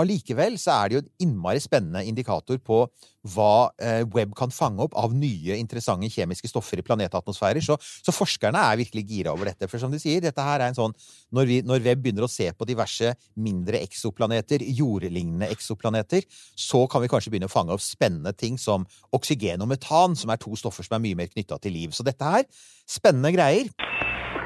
allikevel 0.00 0.56
så 0.60 0.74
er 0.76 0.88
det 0.88 0.96
jo 0.96 1.02
en 1.02 1.12
innmari 1.26 1.60
spennende 1.62 2.04
indikator 2.06 2.58
på 2.62 2.84
hva 3.26 3.72
eh, 3.82 4.04
Webb 4.14 4.36
kan 4.38 4.52
fange 4.54 4.84
opp 4.84 4.94
av 4.98 5.14
nye, 5.16 5.56
interessante 5.58 6.10
kjemiske 6.12 6.50
stoffer 6.50 6.78
i 6.78 6.84
planetatmosfærer. 6.86 7.64
Så, 7.64 7.74
så 7.80 8.14
forskerne 8.14 8.60
er 8.60 8.78
virkelig 8.78 9.06
gira 9.08 9.34
over 9.34 9.50
dette. 9.50 9.68
For 9.70 9.82
som 9.82 9.90
de 9.92 10.00
sier, 10.02 10.22
dette 10.22 10.44
her 10.46 10.60
er 10.60 10.70
en 10.70 10.78
sånn 10.78 10.94
Når, 11.34 11.48
vi, 11.48 11.58
når 11.66 11.82
Webb 11.84 12.04
begynner 12.04 12.26
å 12.26 12.30
se 12.30 12.46
på 12.54 12.68
diverse 12.68 13.14
mindre 13.42 13.80
eksoplaneter, 13.82 14.62
jordlignende 14.78 15.50
eksoplaneter, 15.52 16.28
så 16.54 16.84
kan 16.90 17.02
vi 17.02 17.10
kanskje 17.10 17.34
begynne 17.34 17.50
å 17.50 17.52
fange 17.52 17.74
opp 17.74 17.84
spennende 17.84 18.34
ting 18.36 18.60
som 18.60 18.86
oksygen 19.16 19.64
og 19.64 19.72
metan, 19.74 20.14
som 20.18 20.30
er 20.30 20.40
to 20.42 20.54
stoffer 20.58 20.86
som 20.86 21.00
er 21.00 21.04
mye 21.08 21.18
mer 21.18 21.32
knytta 21.32 21.58
til 21.62 21.76
liv. 21.76 21.96
Så 21.96 22.06
dette 22.06 22.36
her, 22.36 22.46
spennende 22.86 23.34
greier. 23.34 23.72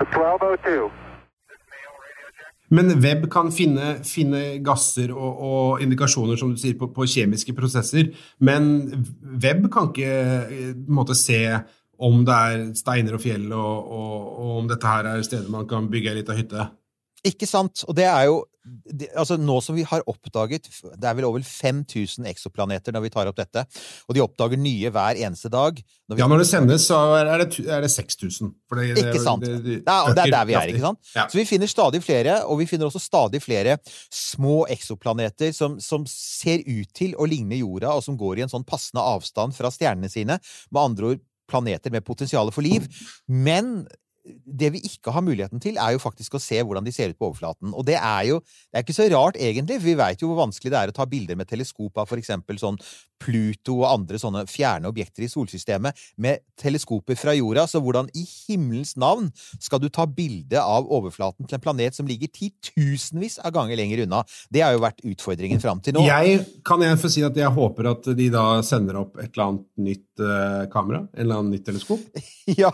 1202. 0.01 1.10
Men 2.71 2.93
web 3.03 3.27
kan 3.33 3.51
finne, 3.55 3.97
finne 4.07 4.61
gasser 4.65 5.11
og, 5.11 5.43
og 5.43 5.85
indikasjoner 5.85 6.39
som 6.39 6.53
du 6.55 6.61
sier, 6.61 6.77
på, 6.79 6.91
på 6.95 7.09
kjemiske 7.11 7.55
prosesser. 7.57 8.13
Men 8.39 8.71
web 9.43 9.67
kan 9.75 9.91
ikke 9.91 10.17
eh, 10.47 10.75
måte 10.87 11.19
se 11.19 11.43
om 12.01 12.23
det 12.25 12.37
er 12.53 12.63
steiner 12.79 13.17
og 13.19 13.23
fjell, 13.23 13.51
og, 13.53 13.91
og, 13.93 14.29
og 14.41 14.53
om 14.63 14.71
dette 14.71 14.89
her 14.89 15.11
er 15.11 15.25
steder 15.27 15.51
man 15.53 15.67
kan 15.69 15.91
bygge 15.93 16.15
ei 16.15 16.21
lita 16.23 16.37
hytte. 16.39 16.71
Ikke 17.27 17.47
sant? 17.49 17.85
Og 17.89 17.97
det 17.97 18.07
er 18.09 18.29
jo 18.31 18.45
det, 18.65 19.09
altså 19.17 19.39
Nå 19.41 19.57
som 19.65 19.75
vi 19.75 19.83
har 19.89 20.03
oppdaget 20.09 20.67
Det 20.69 21.07
er 21.09 21.15
vel 21.17 21.25
over 21.25 21.41
5000 21.45 22.27
eksoplaneter 22.29 22.93
når 22.93 23.07
vi 23.07 23.11
tar 23.13 23.29
opp 23.31 23.39
dette, 23.39 23.63
og 24.09 24.15
de 24.17 24.21
oppdager 24.21 24.61
nye 24.61 24.91
hver 24.93 25.17
eneste 25.17 25.49
dag. 25.53 25.81
Når 26.09 26.17
vi 26.19 26.21
Ja, 26.23 26.29
når 26.29 26.43
det 26.43 26.49
sendes, 26.51 26.85
så 26.89 26.99
er 27.17 27.31
det, 27.41 27.65
er 27.67 27.81
det 27.81 27.91
6000. 27.91 28.53
For 28.69 28.77
det- 28.77 28.97
det- 28.97 29.07
Ikke 29.07 29.23
sant? 29.25 29.43
det- 29.45 29.65
det 29.65 29.83
og 29.89 30.15
det 30.15 30.27
er 30.27 30.31
der 30.31 30.45
vi 30.45 30.55
er, 30.55 30.69
ikke 30.69 30.81
sant? 30.81 30.99
Ja. 31.17 31.27
Så 31.27 31.39
vi 31.41 31.45
finner 31.45 31.67
stadig 31.67 32.03
flere, 32.03 32.45
og 32.45 32.59
vi 32.59 32.67
finner 32.67 32.87
også 32.87 33.01
stadig 33.01 33.43
flere 33.43 33.79
små 34.13 34.67
eksoplaneter 34.69 35.55
som, 35.55 35.81
som 35.81 36.05
ser 36.07 36.59
ut 36.67 36.93
til 36.95 37.15
å 37.15 37.27
ligne 37.27 37.59
jorda, 37.59 37.95
og 37.97 38.03
som 38.05 38.17
går 38.17 38.39
i 38.39 38.43
en 38.43 38.49
sånn 38.49 38.65
passende 38.67 39.01
avstand 39.01 39.55
fra 39.55 39.71
stjernene 39.71 40.11
sine. 40.11 40.39
Med 40.71 40.81
andre 40.83 41.05
ord 41.15 41.21
planeter 41.49 41.91
med 41.91 42.05
potensial 42.05 42.51
for 42.53 42.63
liv. 42.63 42.87
Men 43.27 43.89
det 44.61 44.73
vi 44.75 44.83
ikke 44.85 45.13
har 45.15 45.25
muligheten 45.25 45.63
til, 45.63 45.79
er 45.81 45.95
jo 45.95 46.03
faktisk 46.03 46.37
å 46.37 46.43
se 46.43 46.61
hvordan 46.61 46.85
de 46.87 46.93
ser 46.95 47.13
ut 47.13 47.19
på 47.19 47.31
overflaten. 47.31 47.73
Og 47.73 47.87
det 47.89 47.97
er 47.97 48.27
jo 48.29 48.41
det 48.45 48.81
er 48.81 48.85
ikke 48.85 48.97
så 48.97 49.09
rart, 49.13 49.39
egentlig, 49.41 49.81
vi 49.85 49.97
veit 49.99 50.23
jo 50.23 50.31
hvor 50.31 50.43
vanskelig 50.45 50.73
det 50.75 50.81
er 50.81 50.93
å 50.93 50.97
ta 50.97 51.07
bilder 51.09 51.39
med 51.41 51.49
teleskop 51.51 52.03
av 52.03 52.11
eksempel 52.21 52.61
sånn 52.61 52.79
Pluto 53.21 53.81
og 53.83 53.89
andre 53.91 54.21
sånne 54.21 54.47
fjerne 54.51 54.91
objekter 54.91 55.25
i 55.27 55.31
solsystemet 55.31 55.99
med 56.21 56.43
teleskoper 56.61 57.19
fra 57.19 57.35
jorda. 57.37 57.67
Så 57.71 57.83
hvordan 57.83 58.11
i 58.17 58.25
himmelens 58.25 58.97
navn 59.01 59.31
skal 59.61 59.83
du 59.83 59.89
ta 59.93 60.07
bilde 60.09 60.61
av 60.61 60.89
overflaten 60.91 61.49
til 61.49 61.59
en 61.59 61.65
planet 61.65 61.97
som 61.97 62.09
ligger 62.09 62.33
titusenvis 62.33 63.39
av 63.45 63.55
ganger 63.57 63.79
lenger 63.81 64.05
unna? 64.07 64.23
Det 64.53 64.65
har 64.65 64.75
jo 64.77 64.85
vært 64.85 65.05
utfordringen 65.07 65.63
fram 65.63 65.83
til 65.85 65.97
nå. 65.97 66.05
Jeg 66.09 66.45
kan 66.67 66.83
jeg 66.85 67.01
få 67.01 67.13
si 67.13 67.25
at 67.27 67.37
jeg 67.37 67.53
håper 67.57 67.93
at 67.93 68.11
de 68.17 68.31
da 68.33 68.47
sender 68.67 69.03
opp 69.03 69.19
et 69.21 69.31
eller 69.31 69.47
annet 69.47 69.67
nytt 69.91 70.25
uh, 70.25 70.67
kamera? 70.73 71.05
En 71.15 71.25
eller 71.25 71.43
annen 71.43 71.57
nytt 71.57 71.67
teleskop? 71.69 72.05
Ja, 72.51 72.73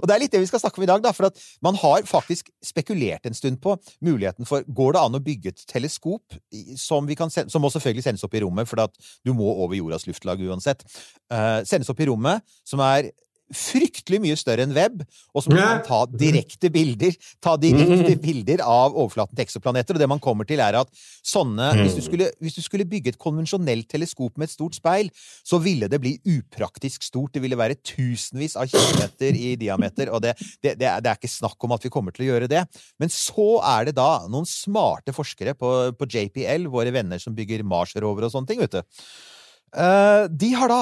og 0.00 0.06
det 0.08 0.14
er 0.14 0.22
litt 0.22 0.32
det 0.32 0.40
vi 0.40 0.46
skal 0.48 0.62
snakke 0.62 0.80
om 0.80 0.84
i 0.86 0.88
dag, 0.88 1.02
da. 1.04 1.10
For 1.12 1.28
at 1.28 1.36
man 1.60 1.76
har 1.76 2.06
faktisk 2.08 2.46
spekulert 2.64 3.26
en 3.28 3.36
stund 3.36 3.58
på 3.60 3.74
muligheten 4.00 4.48
for 4.48 4.64
Går 4.64 4.94
det 4.94 5.02
an 5.02 5.18
å 5.18 5.20
bygge 5.20 5.52
et 5.52 5.64
teleskop 5.68 6.38
som, 6.80 7.04
vi 7.08 7.16
kan 7.18 7.32
sende, 7.32 7.52
som 7.52 7.60
må 7.60 7.68
selvfølgelig 7.74 8.06
sendes 8.06 8.24
opp 8.24 8.36
i 8.38 8.40
rommet, 8.44 8.68
for 8.70 8.80
at 8.80 8.96
du 9.26 9.34
må 9.36 9.50
over 9.50 9.76
jordas 9.80 10.06
luftlag 10.08 10.42
uansett. 10.46 10.86
uh, 11.32 11.60
sendes 11.68 11.90
opp 11.90 12.00
i 12.00 12.08
rommet, 12.10 12.46
som 12.66 12.82
er 12.84 13.10
fryktelig 13.50 14.20
mye 14.22 14.36
større 14.38 14.64
enn 14.64 14.74
web, 14.74 15.02
og 15.34 15.44
som 15.44 15.54
kan 15.56 15.82
ta 15.86 16.00
direkte 16.06 16.70
bilder 16.72 17.16
ta 17.42 17.56
direkte 17.60 18.14
bilder 18.24 18.62
av 18.62 18.94
overflaten 18.94 19.36
til 19.36 19.44
eksoplaneter. 19.44 19.96
Og 19.96 20.02
det 20.02 20.08
man 20.10 20.22
kommer 20.22 20.46
til, 20.48 20.62
er 20.62 20.78
at 20.80 20.90
sånne 21.26 21.72
hvis 21.80 21.96
du, 21.98 22.02
skulle, 22.04 22.30
hvis 22.42 22.58
du 22.58 22.62
skulle 22.64 22.86
bygge 22.88 23.14
et 23.14 23.20
konvensjonelt 23.20 23.88
teleskop 23.90 24.38
med 24.38 24.48
et 24.48 24.54
stort 24.54 24.78
speil, 24.78 25.10
så 25.46 25.60
ville 25.62 25.90
det 25.90 26.00
bli 26.02 26.16
upraktisk 26.36 27.06
stort. 27.06 27.34
Det 27.34 27.42
ville 27.42 27.58
være 27.58 27.80
tusenvis 27.82 28.56
av 28.60 28.70
kilometer 28.70 29.38
i 29.38 29.54
diameter, 29.60 30.12
og 30.14 30.22
det, 30.24 30.36
det, 30.62 30.76
det, 30.80 30.86
er, 30.86 31.02
det 31.02 31.12
er 31.12 31.18
ikke 31.18 31.32
snakk 31.32 31.66
om 31.66 31.74
at 31.76 31.86
vi 31.86 31.92
kommer 31.92 32.14
til 32.14 32.28
å 32.28 32.30
gjøre 32.32 32.50
det. 32.50 32.64
Men 33.02 33.12
så 33.12 33.50
er 33.74 33.90
det 33.90 33.98
da 33.98 34.28
noen 34.30 34.48
smarte 34.48 35.14
forskere 35.16 35.56
på, 35.58 35.74
på 35.98 36.10
JPL, 36.10 36.70
våre 36.70 36.94
venner 36.94 37.20
som 37.22 37.34
bygger 37.36 37.66
Mars-rover 37.66 38.28
og 38.28 38.34
sånne 38.34 38.52
ting, 38.52 38.62
vet 38.62 38.78
du. 38.78 39.02
Eh, 39.76 40.24
de 40.30 40.54
har 40.58 40.68
da 40.70 40.80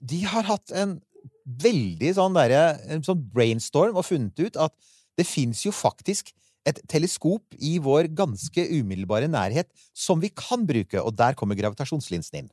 De 0.00 0.22
har 0.24 0.46
hatt 0.48 0.72
en 0.72 0.98
veldig 1.44 2.14
sånn 2.16 2.36
derre 2.36 3.00
sånn 3.04 3.20
brainstorm 3.34 3.98
og 4.00 4.06
funnet 4.08 4.38
ut 4.40 4.56
at 4.56 4.72
det 5.18 5.26
fins 5.28 5.60
jo 5.66 5.72
faktisk 5.76 6.32
et 6.64 6.80
teleskop 6.88 7.56
i 7.60 7.76
vår 7.84 8.08
ganske 8.16 8.64
umiddelbare 8.72 9.28
nærhet 9.28 9.68
som 9.92 10.22
vi 10.22 10.30
kan 10.32 10.64
bruke, 10.64 10.96
og 11.00 11.12
der 11.16 11.36
kommer 11.36 11.58
gravitasjonslinsen 11.58 12.40
inn. 12.40 12.48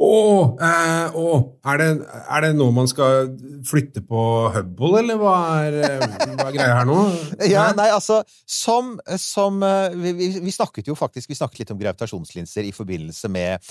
Å, 0.00 0.12
eh, 0.56 1.16
oh. 1.18 1.42
er, 1.68 1.76
det, 1.76 1.88
er 2.08 2.44
det 2.46 2.50
nå 2.56 2.70
man 2.72 2.86
skal 2.88 3.34
flytte 3.68 4.00
på 4.08 4.20
Hubble, 4.54 4.94
eller 5.02 5.18
hva 5.20 5.34
er, 5.66 5.76
eh, 5.76 6.04
hva 6.38 6.46
er 6.46 6.54
greia 6.54 6.78
her 6.78 6.88
nå? 6.88 6.96
Ja, 7.52 7.66
nei, 7.76 7.90
altså, 7.92 8.22
som, 8.48 8.94
som 9.20 9.60
eh, 9.66 9.98
vi, 10.00 10.30
vi, 10.40 10.54
snakket 10.54 10.88
jo 10.88 10.96
faktisk 10.96 11.28
Vi 11.28 11.36
snakket 11.36 11.62
litt 11.62 11.74
om 11.74 11.82
gravitasjonslinser 11.82 12.70
i 12.70 12.72
forbindelse 12.72 13.28
med 13.28 13.68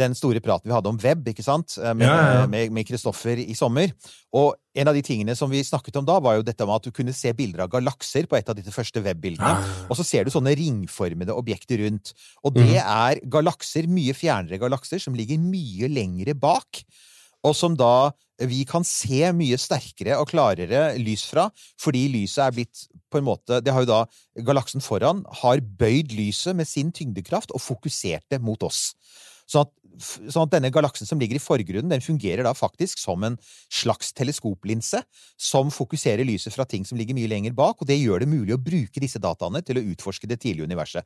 den 0.00 0.16
store 0.18 0.42
praten 0.42 0.68
vi 0.68 0.74
hadde 0.74 0.90
om 0.90 0.98
web, 1.00 1.30
ikke 1.30 1.46
sant? 1.46 1.78
Eh, 1.78 1.94
Med, 1.94 2.08
Ja, 2.08 2.18
ja, 2.42 2.66
ja. 2.66 2.86
Kristoffer 2.90 3.38
i 3.38 3.54
sommer. 3.54 3.92
Og 4.34 4.56
en 4.74 4.88
av 4.88 4.94
de 4.94 5.02
tingene 5.02 5.34
som 5.34 5.50
vi 5.50 5.62
snakket 5.66 5.96
om 5.98 6.06
da, 6.06 6.18
var 6.22 6.36
jo 6.38 6.44
dette 6.46 6.66
med 6.66 6.76
at 6.76 6.86
du 6.86 6.92
kunne 6.94 7.14
se 7.16 7.32
bilder 7.34 7.64
av 7.64 7.70
galakser 7.72 8.28
på 8.30 8.38
et 8.38 8.48
av 8.48 8.54
disse 8.54 8.70
første 8.74 9.02
webbildene. 9.02 9.50
Ah. 9.58 9.86
Og 9.90 9.98
så 9.98 10.06
ser 10.06 10.24
du 10.24 10.30
sånne 10.30 10.54
ringformede 10.54 11.34
objekter 11.34 11.82
rundt. 11.82 12.12
Og 12.44 12.54
det 12.54 12.78
Mhm. 12.78 12.86
er 12.86 13.20
galakser, 13.26 13.88
mye 13.88 14.14
fjernere 14.14 14.60
galakser, 14.60 15.00
som 15.00 15.14
ligger 15.14 15.38
mye 15.38 15.88
lengre 15.88 16.34
bak. 16.38 16.84
Og 17.42 17.56
som 17.56 17.74
da 17.74 18.12
vi 18.38 18.64
kan 18.64 18.84
se 18.84 19.32
mye 19.32 19.56
sterkere 19.58 20.18
og 20.20 20.28
klarere 20.28 20.96
lys 20.98 21.24
fra, 21.26 21.50
fordi 21.78 22.08
lyset 22.12 22.46
er 22.46 22.52
blitt 22.52 22.86
på 23.10 23.18
en 23.18 23.24
måte 23.24 23.62
Det 23.62 23.72
har 23.72 23.80
jo 23.84 23.86
da 23.86 24.06
galaksen 24.38 24.80
foran 24.80 25.24
har 25.42 25.58
bøyd 25.58 26.12
lyset 26.12 26.54
med 26.54 26.66
sin 26.68 26.92
tyngdekraft 26.92 27.50
og 27.52 27.60
fokusert 27.60 28.22
det 28.30 28.40
mot 28.40 28.62
oss. 28.62 28.94
Sånn 29.50 29.62
at, 29.66 29.72
sånn 29.98 30.46
at 30.46 30.52
denne 30.54 30.70
galaksen 30.72 31.08
som 31.08 31.20
ligger 31.20 31.38
i 31.38 31.42
forgrunnen, 31.42 31.90
den 31.92 32.04
fungerer 32.04 32.44
da 32.46 32.52
faktisk 32.56 33.00
som 33.02 33.24
en 33.26 33.36
slags 33.72 34.12
teleskoplinse 34.16 35.02
som 35.40 35.72
fokuserer 35.74 36.24
lyset 36.28 36.54
fra 36.54 36.66
ting 36.68 36.86
som 36.88 36.98
ligger 37.00 37.16
mye 37.18 37.30
lenger 37.30 37.56
bak, 37.56 37.80
og 37.80 37.88
det 37.90 37.98
gjør 38.00 38.24
det 38.24 38.30
mulig 38.30 38.54
å 38.56 38.60
bruke 38.62 39.02
disse 39.02 39.20
dataene 39.22 39.62
til 39.66 39.80
å 39.80 39.84
utforske 39.92 40.28
det 40.30 40.40
tidlige 40.40 40.68
universet. 40.70 41.04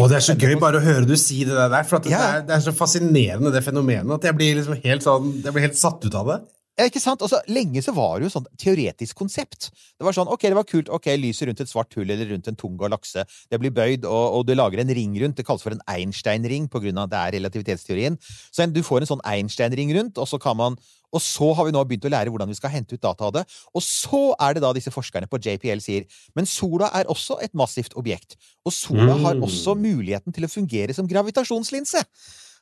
og 0.00 0.08
det 0.10 0.20
er 0.20 0.26
så 0.30 0.36
gøy 0.38 0.56
bare 0.60 0.80
å 0.80 0.84
høre 0.84 1.06
du 1.08 1.16
si 1.16 1.42
det 1.44 1.56
der, 1.56 1.82
for 1.84 1.96
at 2.00 2.04
det, 2.04 2.12
Ja. 2.14 2.22
er, 2.36 2.42
det 2.46 2.56
er 2.56 2.64
så 2.64 2.72
fascinerende, 2.76 3.52
det 3.52 3.64
fenomenet, 3.64 4.14
at 4.14 4.22
jeg 4.30 4.36
blir 4.36 4.56
liksom 4.56 4.80
helt 4.82 5.02
sånn 5.02 5.42
Jeg 5.42 5.52
blir 5.52 5.62
helt 5.68 5.78
satt 5.78 6.04
ut 6.04 6.14
av 6.14 6.26
det. 6.26 6.40
Ikke 6.78 7.00
sant? 7.02 7.20
Altså, 7.20 7.40
lenge 7.50 7.82
så 7.84 7.92
var 7.92 8.18
det 8.20 8.28
jo 8.28 8.32
sånn 8.38 8.46
teoretisk 8.56 9.14
konsept. 9.18 9.70
Det 9.98 10.04
var 10.06 10.12
sånn, 10.16 10.30
ok, 10.32 10.40
det 10.48 10.54
var 10.56 10.64
kult, 10.64 10.88
ok, 10.88 11.10
lyset 11.20 11.48
rundt 11.50 11.60
et 11.60 11.68
svart 11.68 11.92
hull 11.98 12.08
eller 12.08 12.30
rundt 12.30 12.48
en 12.48 12.56
tung 12.56 12.78
galakse, 12.80 13.24
det 13.50 13.58
blir 13.60 13.70
bøyd, 13.74 14.06
og, 14.08 14.38
og 14.38 14.46
du 14.46 14.54
lager 14.54 14.80
en 14.80 14.88
ring 14.96 15.12
rundt, 15.20 15.36
det 15.36 15.44
kalles 15.44 15.60
for 15.62 15.72
en 15.76 15.82
Einstein-ring 15.90 16.70
på 16.72 16.80
grunn 16.80 16.96
av 17.02 17.10
at 17.10 17.12
det 17.12 17.20
er 17.20 17.36
relativitetsteorien. 17.40 18.16
Så 18.50 18.62
en- 18.64 18.72
du 18.72 18.80
får 18.82 19.02
en 19.02 19.10
sånn 19.12 19.24
Einstein-ring 19.28 19.92
rundt, 19.98 20.16
og 20.16 20.28
så 20.30 20.40
kan 20.40 20.56
man 20.56 20.78
og 21.12 21.18
så 21.18 21.48
har 21.58 21.66
vi 21.66 21.72
nå 21.74 21.80
begynt 21.90 22.04
å 22.06 22.10
lære 22.14 22.30
hvordan 22.30 22.46
vi 22.46 22.54
skal 22.54 22.70
hente 22.70 22.94
ut 22.94 23.00
data 23.02 23.24
av 23.26 23.32
det. 23.34 23.40
Og 23.74 23.82
så 23.82 24.30
er 24.38 24.54
det 24.54 24.60
da 24.62 24.68
disse 24.72 24.92
forskerne 24.94 25.26
på 25.26 25.40
JPL 25.42 25.80
sier 25.82 26.04
men 26.38 26.46
sola 26.46 26.86
er 26.94 27.08
også 27.10 27.40
et 27.42 27.50
massivt 27.52 27.96
objekt. 27.98 28.36
Og 28.64 28.70
sola 28.72 29.16
har 29.18 29.34
Mm. 29.34 29.42
også 29.42 29.74
muligheten 29.74 30.32
til 30.32 30.44
å 30.46 30.48
fungere 30.48 30.94
som 30.94 31.08
gravitasjonslinse. 31.08 32.04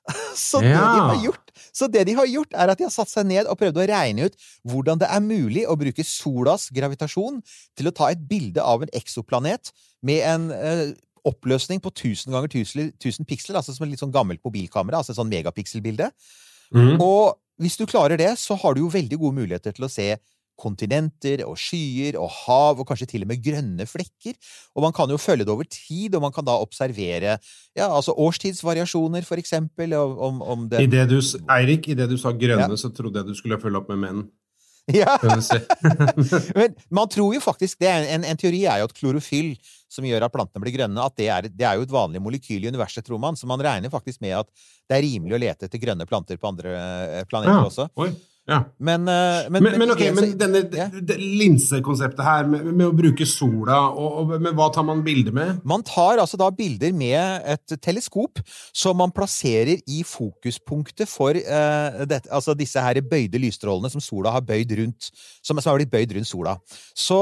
Så 0.38 0.60
det, 0.62 0.70
de 0.70 0.74
Ja. 0.74 1.08
har 1.10 1.18
gjort, 1.24 1.50
så 1.74 1.88
det 1.92 2.04
de 2.08 2.14
har 2.16 2.26
gjort, 2.30 2.54
er 2.54 2.70
at 2.72 2.78
de 2.78 2.84
har 2.86 2.92
satt 2.94 3.10
seg 3.10 3.26
ned 3.28 3.48
og 3.50 3.58
prøvd 3.60 3.76
å 3.82 3.86
regne 3.90 4.28
ut 4.28 4.36
hvordan 4.70 5.00
det 5.02 5.08
er 5.10 5.20
mulig 5.20 5.64
å 5.68 5.74
bruke 5.76 6.04
solas 6.06 6.68
gravitasjon 6.74 7.42
til 7.76 7.90
å 7.90 7.92
ta 7.94 8.08
et 8.14 8.22
bilde 8.30 8.62
av 8.62 8.82
en 8.86 8.92
eksoplanet 8.96 9.72
med 10.06 10.22
en 10.24 10.46
eh, 10.54 10.94
oppløsning 11.28 11.82
på 11.84 11.90
1000 11.92 12.32
ganger 12.32 12.48
1000, 12.48 12.92
1000 12.96 13.26
piksler, 13.28 13.58
altså 13.60 13.74
som 13.74 13.84
et 13.84 13.92
litt 13.92 14.00
sånn 14.00 14.14
gammelt 14.14 14.40
mobilkamera, 14.46 15.02
altså 15.02 15.12
et 15.12 15.18
sånn 15.20 15.28
megapikselbilde. 15.32 16.08
Mm. 16.72 16.96
Og 17.02 17.36
hvis 17.60 17.76
du 17.76 17.84
klarer 17.90 18.16
det, 18.16 18.30
så 18.38 18.56
har 18.62 18.74
du 18.78 18.84
jo 18.86 18.92
veldig 18.94 19.18
gode 19.18 19.40
muligheter 19.42 19.74
til 19.76 19.84
å 19.88 19.92
se 19.92 20.14
kontinenter 20.58 21.44
og 21.46 21.56
skyer 21.60 22.18
og 22.20 22.28
hav, 22.44 22.80
og 22.82 22.88
kanskje 22.90 23.08
til 23.14 23.24
og 23.24 23.30
med 23.30 23.42
grønne 23.44 23.86
flekker. 23.88 24.34
Og 24.74 24.82
man 24.84 24.94
kan 24.96 25.10
jo 25.14 25.18
følge 25.22 25.46
det 25.46 25.54
over 25.54 25.68
tid, 25.70 26.14
og 26.18 26.24
man 26.26 26.34
kan 26.34 26.46
da 26.48 26.56
observere 26.58 27.36
ja, 27.38 27.86
altså 27.88 28.14
årstidsvariasjoner, 28.18 29.22
for 29.28 29.38
eksempel, 29.40 29.94
om, 29.94 30.42
om 30.42 30.66
den... 30.68 30.82
I 30.84 30.90
det 30.90 31.06
du, 31.10 31.18
Eirik, 31.54 31.88
idet 31.94 32.10
du 32.10 32.18
sa 32.18 32.34
grønne, 32.34 32.68
Ja. 32.68 32.76
så 32.80 32.90
trodde 32.94 33.22
jeg 33.22 33.30
du 33.30 33.38
skulle 33.38 33.60
følge 33.62 33.78
opp 33.82 33.88
med 33.94 34.02
menn. 34.06 34.26
Ja, 34.88 35.18
men 36.56 36.72
man 36.96 37.10
tror 37.12 37.34
jo 37.36 37.40
faktisk 37.44 37.76
det 37.84 37.90
en, 38.08 38.24
en 38.24 38.38
teori 38.40 38.62
er 38.64 38.80
jo 38.80 38.86
at 38.88 38.94
klorofyll, 38.96 39.50
som 39.92 40.06
gjør 40.08 40.24
at 40.24 40.32
plantene 40.32 40.62
blir 40.64 40.72
grønne, 40.78 41.04
at 41.04 41.16
det 41.20 41.26
er, 41.32 41.48
det 41.52 41.66
er 41.68 41.76
jo 41.76 41.84
et 41.84 41.92
vanlig 41.92 42.22
molekyl 42.24 42.64
i 42.64 42.70
universet, 42.72 43.04
tror 43.04 43.20
man. 43.20 43.36
Så 43.36 43.44
man 43.48 43.60
regner 43.64 43.92
faktisk 43.92 44.22
med 44.24 44.32
at 44.38 44.48
det 44.88 44.96
er 44.96 45.04
rimelig 45.04 45.36
å 45.36 45.42
lete 45.44 45.68
etter 45.68 45.82
grønne 45.82 46.06
planter 46.08 46.40
på 46.40 46.48
andre 46.48 46.72
eh, 46.72 47.24
planeter 47.28 47.58
Ja. 47.58 47.66
også. 47.68 47.88
Oi. 48.00 48.10
Ja. 48.48 48.62
Men, 48.80 49.02
eh, 49.08 49.48
men, 49.52 49.62
Men, 49.62 49.78
men 49.82 49.90
ok, 49.92 50.02
men 50.16 50.30
denne 50.40 50.62
Ja. 50.72 50.86
linsekonseptet 51.20 52.24
her, 52.24 52.46
med, 52.48 52.64
med 52.72 52.86
å 52.86 52.94
bruke 52.96 53.26
sola, 53.28 53.90
og, 53.92 54.14
og, 54.22 54.32
men 54.40 54.54
hva 54.56 54.70
tar 54.72 54.86
man 54.88 55.02
bilder 55.04 55.34
med? 55.36 55.60
Man 55.68 55.84
tar 55.84 56.18
altså 56.22 56.40
da 56.40 56.48
bilder 56.50 56.94
med 56.96 57.44
et 57.44 57.76
teleskop 57.84 58.40
som 58.72 58.96
man 58.96 59.12
plasserer 59.12 59.82
i 59.86 60.00
fokuspunktet 60.06 61.10
for 61.12 61.36
eh, 61.36 62.06
det, 62.08 62.22
altså 62.32 62.56
disse 62.56 62.80
her 62.80 63.02
bøyde 63.04 63.40
lysstrålene 63.42 63.92
som 63.92 64.00
sola 64.00 64.32
har 64.32 64.46
bøyd 64.48 64.72
rundt, 64.80 65.10
som, 65.42 65.60
som 65.60 65.72
har 65.74 65.82
blitt 65.82 65.92
bøyd 65.92 66.16
rundt 66.16 66.30
sola. 66.32 66.56
Så 66.96 67.20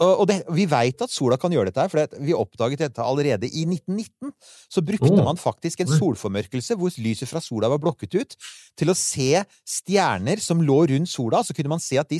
og 0.00 0.24
det, 0.30 0.38
vi 0.56 0.64
veit 0.66 1.02
at 1.04 1.12
sola 1.12 1.36
kan 1.40 1.52
gjøre 1.52 1.70
dette, 1.70 1.84
for 1.92 2.16
vi 2.24 2.34
oppdaget 2.34 2.80
dette 2.86 3.04
allerede 3.04 3.46
i 3.46 3.64
1919. 3.68 4.32
Så 4.72 4.82
brukte 4.84 5.10
oh. 5.12 5.20
man 5.26 5.38
faktisk 5.40 5.82
en 5.84 5.90
solformørkelse 5.90 6.76
hvor 6.80 6.94
lyset 7.02 7.28
fra 7.30 7.42
sola 7.44 7.68
var 7.70 7.80
blokket 7.82 8.16
ut, 8.16 8.36
til 8.78 8.90
å 8.90 8.96
se 8.96 9.42
stjerner 9.68 10.40
som 10.42 10.62
lå 10.64 10.78
rundt 10.90 11.10
sola. 11.12 11.42
Så 11.44 11.54
kunne 11.56 11.74
man 11.74 11.82
se 11.82 12.00
at 12.00 12.10
de 12.10 12.18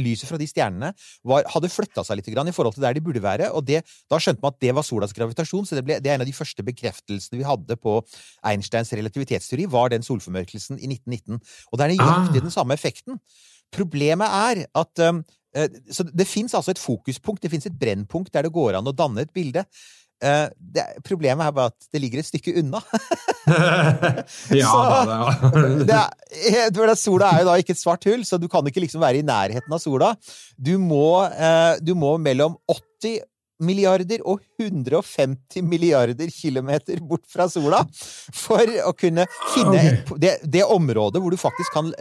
lyset 0.00 0.26
fra 0.28 0.40
de 0.40 0.48
stjernene 0.48 0.90
var, 1.22 1.44
hadde 1.52 1.70
flytta 1.72 2.06
seg 2.06 2.18
litt 2.18 2.32
grann 2.32 2.50
i 2.50 2.56
forhold 2.56 2.78
til 2.78 2.86
der 2.86 2.96
de 2.96 3.04
burde 3.04 3.22
være. 3.22 3.52
Og 3.52 3.66
det, 3.68 3.84
da 4.10 4.18
skjønte 4.18 4.42
man 4.42 4.56
at 4.56 4.60
det 4.64 4.74
var 4.74 4.86
solas 4.86 5.14
gravitasjon, 5.16 5.68
så 5.68 5.78
det, 5.78 5.84
ble, 5.86 6.00
det 6.02 6.10
er 6.10 6.18
en 6.18 6.26
av 6.26 6.30
de 6.30 6.36
første 6.36 6.66
bekreftelsene 6.66 7.40
vi 7.40 7.46
hadde 7.46 7.78
på 7.80 8.00
Einsteins 8.48 8.92
relativitetsteori, 8.96 9.68
var 9.70 9.92
den 9.92 10.06
solformørkelsen 10.06 10.80
i 10.80 10.90
1919. 10.96 11.40
Og 11.70 11.78
det 11.78 11.86
er 11.86 11.94
nøyaktig 11.94 12.40
Ah. 12.40 12.44
den 12.44 12.50
samme 12.50 12.74
effekten. 12.74 13.18
Problemet 13.74 14.28
er 14.28 14.66
at 14.74 15.08
um, 15.08 15.24
Så 15.90 16.06
det 16.10 16.26
fins 16.26 16.54
altså 16.56 16.72
et 16.74 16.80
fokuspunkt, 16.82 17.42
det 17.44 17.52
fins 17.52 17.68
et 17.68 17.76
brennpunkt 17.78 18.32
der 18.34 18.48
det 18.48 18.54
går 18.54 18.80
an 18.80 18.90
å 18.90 18.96
danne 18.96 19.22
et 19.22 19.34
bilde. 19.34 19.62
Eh, 20.24 20.46
det, 20.56 20.84
problemet 21.04 21.44
er 21.44 21.54
bare 21.54 21.72
at 21.72 21.88
det 21.92 22.00
ligger 22.00 22.22
et 22.22 22.28
stykke 22.28 22.54
unna. 22.62 22.80
ja, 24.60 24.70
Så- 24.70 25.04
da, 25.10 25.18
det, 25.82 26.00
det 26.72 26.86
er, 26.86 26.96
sola 26.98 27.32
er 27.32 27.42
jo 27.42 27.50
da 27.50 27.58
ikke 27.60 27.74
et 27.76 27.82
svart 27.82 28.06
hull, 28.08 28.24
så 28.26 28.38
du 28.40 28.48
kan 28.50 28.64
ikke 28.70 28.84
liksom 28.84 29.04
være 29.04 29.20
i 29.20 29.26
nærheten 29.26 29.74
av 29.74 29.82
sola. 29.82 30.14
Du 30.56 30.76
må, 30.80 31.24
eh, 31.28 31.76
du 31.84 31.94
må 31.98 32.16
mellom 32.22 32.56
80 32.70 33.20
milliarder 33.64 34.22
og 34.26 34.40
150 34.58 35.62
milliarder 35.62 36.30
kilometer 36.34 36.98
bort 37.06 37.22
fra 37.30 37.46
sola 37.48 37.84
for 37.94 38.72
å 38.82 38.90
kunne 38.98 39.28
finne 39.52 39.76
okay. 39.76 39.92
et, 39.92 40.10
det, 40.20 40.32
det 40.56 40.64
området 40.66 41.22
hvor 41.22 41.30
du 41.30 41.38
faktisk 41.38 41.76
kan 41.76 41.92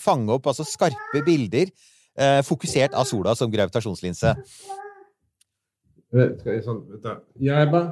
fange 0.00 0.30
opp 0.36 0.46
altså 0.52 0.64
skarpe 0.68 1.24
bilder 1.26 1.66
eh, 1.66 1.91
fokusert 2.44 2.94
av 2.98 3.06
sola 3.08 3.34
som 3.38 3.50
gravitasjonslinse. 3.52 4.34
Skal 6.12 6.50
jeg 6.52 6.64
sånn, 6.66 6.82
vet 6.92 7.06
du. 7.06 7.12
Ja, 7.48 7.62
Ebba? 7.64 7.86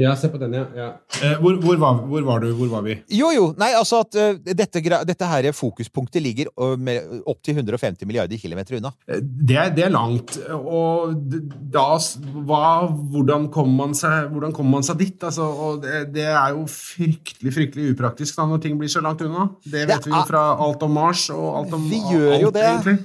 Ja, 0.00 0.14
se 0.16 0.30
på 0.32 0.38
den, 0.40 0.54
ja. 0.56 0.64
ja. 0.76 0.88
Eh, 1.20 1.34
hvor, 1.42 1.58
hvor, 1.60 1.76
var, 1.82 1.98
hvor 2.08 2.24
var 2.24 2.40
du? 2.40 2.48
Hvor 2.56 2.70
var 2.72 2.84
vi? 2.86 2.94
Jo, 3.12 3.28
jo. 3.36 3.46
Nei, 3.60 3.70
altså 3.76 4.00
at 4.06 4.16
uh, 4.16 4.38
dette, 4.56 4.80
dette 5.10 5.28
her 5.28 5.48
fokuspunktet 5.56 6.22
ligger 6.24 6.48
uh, 6.56 6.72
opptil 6.72 7.20
opp 7.30 7.42
til 7.44 7.58
150 7.60 8.08
milliarder 8.08 8.40
kilometer 8.40 8.78
unna. 8.80 8.92
Eh, 9.10 9.20
Det 9.20 9.58
er, 9.60 9.70
det 9.76 9.84
er 9.88 9.92
langt. 9.94 10.38
Og 10.56 11.12
da 11.74 11.86
hva, 12.48 12.62
hvordan 13.12 13.48
kommer 13.52 13.76
man 13.84 13.94
seg, 13.98 14.30
hvordan 14.32 14.54
kommer 14.56 14.78
man 14.78 14.86
seg 14.88 14.98
dit? 15.04 15.20
Altså, 15.28 15.44
og 15.50 15.82
det, 15.84 16.06
det 16.16 16.26
er 16.30 16.56
jo 16.56 16.64
fryktelig 16.70 17.54
fryktelig 17.58 17.92
upraktisk 17.94 18.38
da, 18.40 18.46
når 18.50 18.64
ting 18.64 18.78
blir 18.80 18.90
så 18.92 19.02
langt 19.04 19.20
unna. 19.26 19.48
Det 19.64 19.84
vet 19.88 19.96
Det 20.00 20.08
vi 20.10 20.16
jo 20.16 20.22
er- 20.22 20.28
fra 20.30 20.44
alt 20.64 20.82
om 20.86 20.96
Mars 20.96 21.28
og 21.34 21.48
alt 21.60 21.74
om 21.76 21.88
Vi 21.90 22.00
gjør 22.10 22.38
jo 22.40 22.50
alt, 22.50 22.54
det. 22.56 22.68
egentlig. 22.72 22.98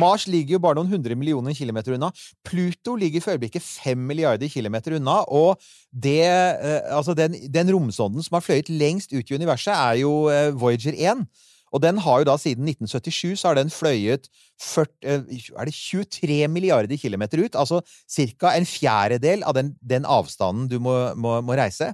Mars 0.00 0.26
ligger 0.30 0.56
jo 0.56 0.62
bare 0.64 0.78
noen 0.78 0.92
hundre 0.94 1.16
millioner 1.18 1.56
kilometer 1.56 1.96
unna. 1.96 2.12
Pluto 2.46 2.96
ligger 2.98 3.24
for 3.24 3.36
øyeblikket 3.36 3.64
fem 3.64 3.98
milliarder 3.98 4.50
kilometer 4.52 4.98
unna, 4.98 5.22
og 5.28 5.60
det, 5.92 6.22
eh, 6.26 6.80
altså 6.96 7.14
den, 7.16 7.36
den 7.52 7.72
romsonden 7.74 8.22
som 8.22 8.38
har 8.38 8.46
fløyet 8.46 8.70
lengst 8.72 9.12
ut 9.16 9.30
i 9.30 9.38
universet, 9.38 9.74
er 9.74 10.02
jo 10.04 10.26
eh, 10.32 10.52
Voyager 10.56 10.96
1. 10.96 11.26
Og 11.74 11.82
den 11.82 11.98
har 11.98 12.22
jo 12.22 12.28
da 12.28 12.36
siden 12.40 12.68
1977 12.70 13.40
så 13.40 13.50
har 13.50 13.58
den 13.58 13.72
fløyet 13.72 14.28
40, 14.62 14.92
eh, 15.02 15.46
er 15.58 15.68
det 15.68 15.74
23 15.74 16.48
milliarder 16.48 16.96
kilometer 16.96 17.42
ut, 17.44 17.58
altså 17.58 17.82
ca. 18.08 18.54
en 18.54 18.68
fjerdedel 18.68 19.44
av 19.44 19.56
den, 19.58 19.74
den 19.82 20.06
avstanden 20.06 20.70
du 20.70 20.78
må, 20.80 20.94
må, 21.14 21.40
må, 21.44 21.56
reise. 21.58 21.92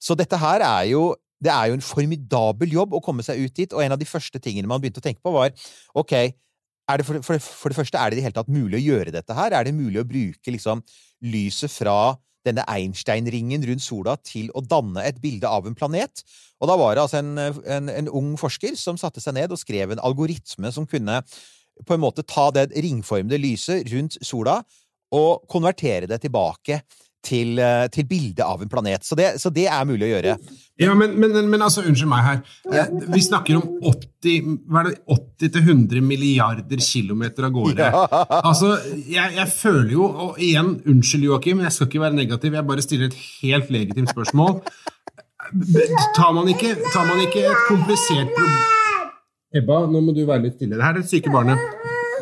Så 0.00 0.16
dette 0.18 0.40
her 0.40 0.64
er 0.64 0.88
jo 0.90 1.10
det 1.40 1.48
er 1.52 1.70
jo 1.70 1.78
en 1.78 1.84
formidabel 1.84 2.72
jobb 2.74 2.92
å 2.92 3.00
komme 3.00 3.24
seg 3.24 3.38
ut 3.40 3.54
dit, 3.56 3.72
og 3.72 3.80
en 3.80 3.94
av 3.94 4.00
de 4.00 4.08
første 4.08 4.36
tingene 4.44 4.68
man 4.68 4.80
begynte 4.82 5.00
å 5.00 5.06
tenke 5.06 5.22
på, 5.24 5.32
var 5.32 5.54
ok, 5.96 6.12
det 6.98 7.06
for, 7.06 7.20
for, 7.22 7.38
for, 7.38 7.70
det 7.70 7.78
første, 7.78 7.98
er 7.98 8.10
det 8.10 8.18
i 8.18 8.20
det 8.20 8.26
hele 8.26 8.38
tatt 8.40 8.50
mulig 8.50 8.80
å 8.80 8.86
gjøre 8.88 9.14
dette 9.14 9.36
her? 9.36 9.54
Er 9.54 9.68
det 9.68 9.76
mulig 9.76 10.00
å 10.02 10.08
bruke 10.08 10.54
liksom 10.54 10.82
lyset 11.22 11.70
fra 11.70 12.16
denne 12.46 12.64
Einstein-ringen 12.72 13.64
rundt 13.68 13.84
sola 13.84 14.16
til 14.24 14.50
å 14.56 14.62
danne 14.64 15.04
et 15.04 15.20
bilde 15.20 15.48
av 15.48 15.66
en 15.68 15.76
planet. 15.76 16.22
Og 16.60 16.70
da 16.70 16.76
var 16.80 16.96
det 16.96 17.04
altså 17.04 17.20
en, 17.20 17.34
en, 17.38 17.90
en, 17.92 18.08
ung 18.16 18.30
forsker 18.40 18.76
som 18.80 18.98
satte 19.00 19.20
seg 19.20 19.36
ned 19.36 19.52
og 19.52 19.60
skrev 19.60 19.92
en 19.92 20.02
algoritme 20.04 20.72
som 20.72 20.88
kunne 20.88 21.20
på 21.86 21.96
en 21.96 22.02
måte 22.02 22.24
ta 22.28 22.48
det 22.54 22.70
ringformede 22.76 23.40
lyset 23.40 23.88
rundt 23.92 24.18
sola 24.24 24.60
og 25.16 25.46
konvertere 25.50 26.08
det 26.08 26.20
tilbake 26.22 26.80
til, 27.24 27.58
eh, 27.60 27.86
til 27.92 28.06
bildet 28.08 28.42
av 28.44 28.62
en 28.62 28.70
planet. 28.70 29.04
Så 29.06 29.18
det, 29.18 29.34
så 29.42 29.52
det, 29.54 29.66
er 29.70 29.86
mulig 29.88 30.08
å 30.08 30.12
gjøre. 30.14 30.36
Ja, 30.80 30.94
men, 30.96 31.14
men, 31.20 31.36
men 31.52 31.62
altså, 31.62 31.84
unnskyld 31.84 32.10
meg 32.10 32.24
her. 32.24 32.40
Vi 33.12 33.22
snakker 33.24 33.58
om 33.60 33.66
80 33.90 34.48
hva 34.70 34.82
er 34.82 34.90
det, 34.90 34.96
80-100 35.50 36.04
milliarder 36.04 36.82
kilometer 36.84 37.48
av 37.48 37.54
gårde. 37.56 37.90
Ja. 37.90 38.24
Altså, 38.40 38.74
jeg, 39.04 39.36
jeg, 39.36 39.46
føler 39.52 39.92
jo 39.92 40.06
Og 40.08 40.40
igjen, 40.42 40.74
unnskyld, 40.88 41.28
Joakim, 41.28 41.62
jeg 41.64 41.76
skal 41.76 41.88
ikke 41.90 42.02
være 42.02 42.16
negativ, 42.16 42.56
jeg 42.56 42.68
bare 42.68 42.84
stiller 42.84 43.10
et 43.10 43.20
helt 43.42 43.70
legitimt 43.72 44.12
spørsmål. 44.12 44.60
Tar 46.16 46.34
man 46.36 46.48
ikke, 46.52 46.76
tar 46.92 47.08
man 47.08 47.24
ikke 47.24 47.46
et 47.48 47.64
komplisert 47.68 48.30
problem 48.36 48.78
Ebba, 49.50 49.80
nå 49.90 49.98
må 50.04 50.12
du 50.14 50.20
være 50.28 50.44
litt 50.44 50.60
stille. 50.60 50.76
Det 50.78 50.84
her 50.84 50.94
er 50.94 51.02
det 51.02 51.10
syke 51.10 51.32
barnet. 51.34 51.58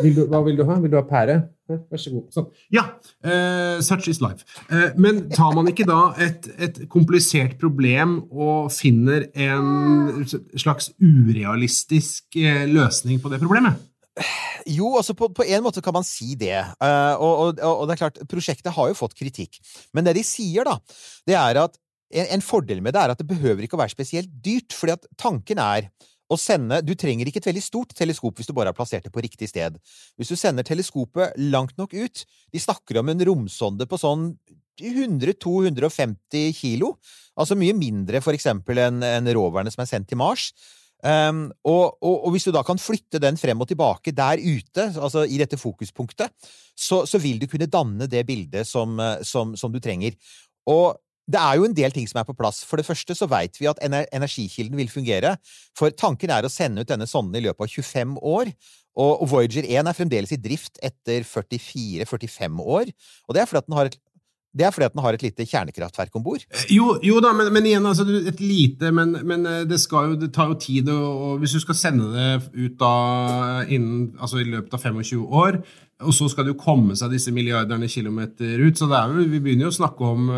Vil 0.03 0.15
du, 0.17 0.25
hva 0.31 0.41
vil 0.47 0.59
du 0.59 0.65
ha? 0.69 0.77
Vil 0.83 0.93
du 0.93 0.99
ha 0.99 1.05
pære? 1.07 1.39
Vær 1.69 2.01
så 2.01 2.13
god. 2.15 2.29
Sånn. 2.33 2.47
Ja, 2.73 2.85
uh, 3.27 3.81
such 3.85 4.09
is 4.09 4.23
life. 4.25 4.47
Uh, 4.71 4.95
men 5.01 5.27
tar 5.35 5.53
man 5.57 5.69
ikke 5.69 5.87
da 5.89 6.15
et, 6.25 6.49
et, 6.57 6.81
komplisert 6.93 7.59
problem 7.61 8.23
og 8.31 8.71
finner 8.73 9.27
en 9.37 10.25
slags 10.57 10.93
urealistisk 10.97 12.39
uh, 12.41 12.65
løsning 12.71 13.21
på 13.21 13.33
det 13.33 13.43
problemet? 13.43 13.85
Jo, 14.67 14.97
altså 14.99 15.15
på, 15.15 15.29
på, 15.31 15.45
en 15.47 15.63
måte 15.63 15.83
kan 15.85 15.95
man 15.95 16.07
si 16.07 16.33
det. 16.39 16.57
Og, 16.83 17.29
og, 17.29 17.61
og, 17.63 17.85
det 17.87 17.95
er 17.95 18.01
klart, 18.01 18.17
prosjektet 18.29 18.75
har 18.75 18.89
jo 18.91 18.97
fått 18.99 19.15
kritikk. 19.17 19.61
Men 19.95 20.09
det 20.09 20.17
de 20.19 20.25
sier, 20.27 20.67
da, 20.67 20.75
det 21.29 21.37
er 21.39 21.61
at 21.63 21.79
en, 22.11 22.27
en 22.35 22.43
fordel 22.43 22.83
med 22.83 22.97
det 22.97 23.05
er 23.05 23.15
at 23.15 23.21
det 23.21 23.29
behøver 23.31 23.63
ikke 23.65 23.79
å 23.79 23.83
være 23.83 23.95
spesielt 23.95 24.33
dyrt. 24.45 24.75
fordi 24.75 24.97
at 24.97 25.07
tanken 25.21 25.63
er 25.63 25.87
å 26.29 26.39
sende 26.41 26.81
Du 26.85 26.95
trenger 26.99 27.29
ikke 27.29 27.41
et 27.43 27.51
veldig 27.51 27.65
stort 27.65 27.95
teleskop 27.97 28.39
hvis 28.39 28.49
du 28.49 28.55
bare 28.57 28.73
har 28.73 28.77
plassert 28.77 29.07
det 29.07 29.13
på 29.15 29.23
riktig 29.25 29.51
sted. 29.51 29.79
Hvis 30.19 30.33
du 30.33 30.37
sender 30.39 30.67
teleskopet 30.67 31.37
langt 31.51 31.77
nok 31.81 31.95
ut 31.97 32.25
De 32.53 32.63
snakker 32.63 33.01
om 33.01 33.13
en 33.13 33.25
romsonde 33.31 33.89
på 33.89 34.01
sånn 34.01 34.33
100-250 34.79 36.53
kilo. 36.55 36.93
Altså 37.35 37.57
mye 37.59 37.75
mindre, 37.75 38.21
for 38.23 38.37
eksempel, 38.37 38.79
enn 38.79 39.03
en 39.03 39.31
roverne 39.35 39.73
som 39.75 39.83
er 39.83 39.89
sendt 39.91 40.07
til 40.13 40.21
Mars. 40.21 40.53
Um, 41.03 41.49
og, 41.67 41.99
og, 42.03 42.15
og, 42.15 42.29
hvis 42.35 42.47
du 42.47 42.53
da 42.55 42.65
kan 42.67 42.79
flytte 42.79 43.19
den 43.23 43.35
frem 43.39 43.59
og 43.63 43.69
tilbake 43.71 44.15
der 44.15 44.39
ute, 44.39 44.89
altså 44.95 45.25
i 45.27 45.39
dette 45.39 45.59
fokuspunktet, 45.59 46.31
så, 46.79 47.05
så 47.11 47.19
vil 47.23 47.43
du 47.43 47.49
kunne 47.51 47.67
danne 47.71 48.07
det 48.11 48.23
bildet 48.27 48.71
som, 48.71 48.99
som, 49.27 49.57
som 49.59 49.75
du 49.75 49.79
trenger. 49.83 50.15
Og 50.71 50.95
det 51.29 51.41
er 51.41 51.59
jo 51.59 51.67
en 51.69 51.77
del 51.77 51.93
ting 51.93 52.09
som 52.09 52.23
er 52.23 52.27
på 52.29 52.37
plass. 52.37 52.63
For 52.65 52.81
det 52.81 52.87
første 52.89 53.17
så 53.17 53.29
veit 53.29 53.59
vi 53.61 53.69
at 53.69 53.81
energikilden 53.85 54.79
vil 54.81 54.91
fungere. 54.93 55.37
For 55.77 55.93
tanken 55.93 56.33
er 56.33 56.47
å 56.47 56.53
sende 56.53 56.83
ut 56.83 56.89
denne 56.89 57.09
sonden 57.09 57.37
i 57.37 57.45
løpet 57.45 57.67
av 57.67 57.75
25 57.75 58.17
år. 58.33 58.53
Og 58.99 59.25
Voyager 59.31 59.69
1 59.69 59.87
er 59.87 59.95
fremdeles 59.95 60.33
i 60.35 60.41
drift 60.43 60.81
etter 60.83 61.27
44-45 61.29 62.63
år. 62.65 62.93
Og 63.29 63.37
det 63.37 63.43
er 63.43 63.51
fordi 63.51 63.63
at 63.63 63.69
den 63.69 63.79
har 63.79 63.93
et 63.93 64.01
det 64.59 64.65
er 64.65 64.73
fordi 64.73 64.87
at 64.89 64.95
den 64.95 65.03
har 65.05 65.15
et 65.15 65.23
lite 65.23 65.45
kjernekraftverk 65.47 66.15
om 66.17 66.23
bord. 66.25 66.43
Jo, 66.73 66.95
jo, 67.05 67.19
da, 67.23 67.35
men, 67.37 67.51
men, 67.53 67.67
igjen, 67.69 67.85
altså, 67.87 68.07
et 68.09 68.41
lite 68.41 68.91
Men, 68.97 69.13
men 69.29 69.45
eh, 69.47 69.61
det, 69.69 69.77
jo, 69.93 70.17
det, 70.19 70.33
tar 70.35 70.49
jo 70.49 70.57
tid, 70.59 70.89
og, 70.89 71.21
og, 71.27 71.35
hvis 71.43 71.55
du 71.55 71.61
skal 71.63 71.77
sende 71.79 72.09
det 72.15 72.49
ut 72.57 72.79
da 72.81 72.95
innen, 73.69 74.15
altså 74.19 74.41
i 74.41 74.49
løpet 74.49 74.75
av 74.75 74.83
25 74.89 75.29
år 75.29 75.61
og 75.99 76.15
så 76.15 76.29
skal 76.31 76.47
det 76.47 76.53
jo 76.53 76.61
komme 76.61 76.95
seg 76.95 77.11
disse 77.11 77.33
milliarderne 77.35 77.89
kilometer 77.91 78.61
ut, 78.63 78.79
så 78.79 78.87
jo, 78.87 79.25
vi 79.33 79.41
begynner 79.43 79.67
jo 79.67 79.73
å 79.73 79.79
snakke 79.81 80.07
om 80.07 80.29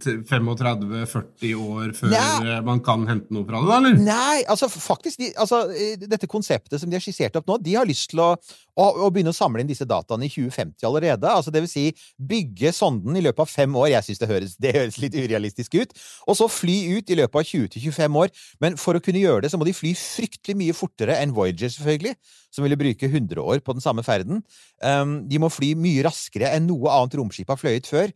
35-40 0.00 1.44
eh, 1.44 1.60
år 1.60 1.92
før 1.98 2.14
Nei. 2.14 2.56
man 2.64 2.80
kan 2.84 3.04
hente 3.08 3.36
noe 3.36 3.44
fra 3.44 3.60
det, 3.60 3.68
da, 3.68 3.76
eller? 3.82 4.00
Nei, 4.00 4.38
altså 4.48 4.70
faktisk 4.72 5.20
de, 5.20 5.28
altså, 5.36 5.66
eh, 5.76 6.00
Dette 6.00 6.30
konseptet 6.30 6.80
som 6.80 6.88
de 6.88 6.96
har 6.96 7.04
skissert 7.04 7.36
opp 7.36 7.52
nå, 7.52 7.58
de 7.60 7.76
har 7.76 7.88
lyst 7.88 8.14
til 8.14 8.24
å, 8.24 8.30
å, 8.32 8.88
å, 9.04 9.12
begynne 9.12 9.34
å 9.34 9.36
samle 9.36 9.60
inn 9.60 9.68
disse 9.68 9.84
dataene 9.88 10.24
i 10.24 10.32
2050 10.32 10.88
allerede. 10.88 11.28
Altså 11.28 11.52
det 11.52 11.66
vil 11.66 11.72
si 11.74 11.86
bygge 12.16 12.72
sonden 12.72 13.20
i 13.20 13.24
løpet 13.28 13.44
av 13.44 13.52
fem 13.52 13.76
år. 13.76 13.90
Jeg 13.92 14.08
syns 14.08 14.24
det, 14.24 14.30
det, 14.56 14.76
høres 14.78 15.00
litt 15.04 15.18
urealistisk 15.20 15.76
ut. 15.82 15.92
Og 16.24 16.40
så 16.40 16.48
fly 16.48 16.78
ut 16.96 17.12
i 17.12 17.20
løpet 17.20 17.42
av 17.42 17.44
20-25 17.44 18.22
år. 18.24 18.32
Men 18.64 18.80
for 18.80 18.96
å 18.96 19.04
kunne 19.04 19.20
gjøre 19.20 19.44
det, 19.44 19.52
så 19.52 19.60
må 19.60 19.68
de 19.68 19.76
fly 19.76 19.92
fryktelig 19.98 20.56
mye 20.64 20.76
fortere 20.76 21.20
enn 21.20 21.36
Voyager, 21.36 21.68
selvfølgelig 21.76 22.16
som 22.52 22.66
ville 22.66 22.76
bruke 22.76 23.08
100 23.08 23.40
år 23.40 23.62
på 23.64 23.72
den 23.72 23.84
samme 23.84 24.04
ferden. 24.04 24.42
De 24.82 25.38
må 25.38 25.46
fly 25.52 25.72
mye 25.78 26.02
raskere 26.02 26.48
enn 26.56 26.64
noe 26.66 26.90
annet 26.90 27.14
romskip 27.20 27.52
har 27.52 27.60
fløyet 27.60 27.86
før. 27.86 28.10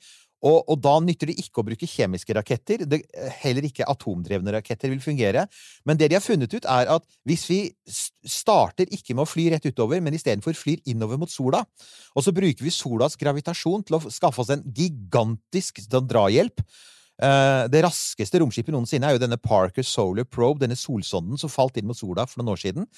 Og, 0.45 0.59
og, 0.69 0.77
da 0.85 0.95
nytter 1.01 1.31
det 1.31 1.39
ikke 1.41 1.63
å 1.63 1.67
bruke 1.67 1.89
kjemiske 1.89 2.35
raketter. 2.37 2.85
Det, 2.89 3.01
heller 3.41 3.67
ikke 3.67 3.87
atomdrevne 3.89 4.53
raketter 4.55 4.93
vil 4.93 5.01
fungere. 5.03 5.47
Men 5.89 5.99
det 5.99 6.11
de 6.13 6.19
har 6.19 6.25
funnet 6.25 6.53
ut, 6.53 6.69
er 6.69 6.91
at 6.93 7.07
hvis 7.29 7.47
vi 7.49 7.61
starter 7.89 8.91
ikke 8.93 9.17
med 9.17 9.25
å 9.25 9.31
fly 9.31 9.49
rett 9.55 9.67
utover, 9.67 10.03
men 10.05 10.17
istedenfor 10.17 10.57
flyr 10.59 10.85
innover 10.93 11.21
mot 11.21 11.33
sola, 11.33 11.65
og 12.15 12.27
så 12.27 12.35
bruker 12.37 12.67
vi 12.67 12.75
solas 12.75 13.17
gravitasjon 13.19 13.87
til 13.87 13.99
å 13.99 14.03
skaffe 14.13 14.45
oss 14.45 14.53
en 14.55 14.65
gigantisk 14.77 15.83
drahjelp 15.89 16.61
uh, 16.61 17.65
Det 17.73 17.83
raskeste 17.85 18.41
romskipet 18.43 18.75
noensinne 18.75 19.09
er 19.09 19.17
jo 19.17 19.23
denne 19.23 19.41
Parker 19.41 19.87
Solar 19.87 20.29
Probe, 20.29 20.63
denne 20.63 20.79
solsonden 20.79 21.41
som 21.41 21.53
falt 21.53 21.81
inn 21.81 21.89
mot 21.89 21.99
sola 21.99 22.29
for 22.29 22.43
noen 22.43 22.55
år 22.55 22.63
siden 22.67 22.91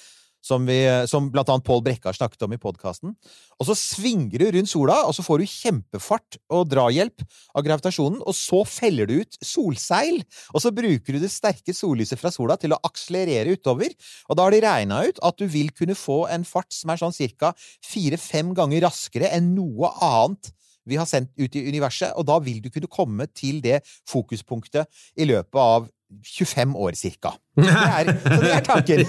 som, 0.45 0.65
vi, 0.67 0.77
som 1.09 1.27
blant 1.31 1.49
annet 1.51 1.65
Pål 1.67 1.81
Brekke 1.85 2.09
har 2.09 2.17
snakket 2.17 2.45
om 2.45 2.53
i 2.55 2.59
podkasten. 2.61 3.15
Og 3.59 3.67
så 3.67 3.75
svinger 3.77 4.41
du 4.41 4.47
rundt 4.55 4.71
sola, 4.71 5.01
og 5.07 5.15
så 5.15 5.25
får 5.25 5.41
du 5.41 5.51
kjempefart 5.51 6.39
og 6.55 6.69
drahjelp 6.71 7.25
av 7.57 7.65
gravitasjonen, 7.65 8.21
og 8.23 8.37
så 8.37 8.61
feller 8.67 9.09
du 9.09 9.17
ut 9.21 9.39
solseil, 9.45 10.21
og 10.53 10.63
så 10.63 10.73
bruker 10.75 11.15
du 11.15 11.23
det 11.23 11.31
sterke 11.33 11.75
sollyset 11.75 12.21
fra 12.21 12.31
sola 12.33 12.59
til 12.59 12.75
å 12.75 12.81
akselerere 12.87 13.57
utover, 13.57 13.95
og 14.29 14.39
da 14.39 14.47
har 14.47 14.55
de 14.55 14.63
regna 14.65 15.03
ut 15.09 15.19
at 15.25 15.41
du 15.41 15.47
vil 15.49 15.73
kunne 15.75 15.97
få 15.97 16.23
en 16.31 16.47
fart 16.47 16.71
som 16.75 16.93
er 16.93 17.01
sånn 17.01 17.15
cirka 17.15 17.51
fire-fem 17.85 18.55
ganger 18.57 18.87
raskere 18.87 19.31
enn 19.35 19.53
noe 19.57 19.91
annet 20.05 20.53
vi 20.89 20.97
har 20.97 21.05
sendt 21.05 21.35
ut 21.37 21.55
i 21.55 21.67
universet, 21.69 22.15
og 22.17 22.25
da 22.25 22.39
vil 22.41 22.63
du 22.63 22.71
kunne 22.73 22.89
komme 22.89 23.27
til 23.35 23.61
det 23.61 23.81
fokuspunktet 24.09 24.89
i 25.19 25.27
løpet 25.29 25.59
av 25.61 25.89
25 26.25 26.75
år, 26.75 26.91
cirka. 26.97 27.29
Det 27.59 27.69
er, 27.69 28.09
så 28.23 28.41
det 28.41 28.51
er 28.55 28.61
tanken. 28.63 29.01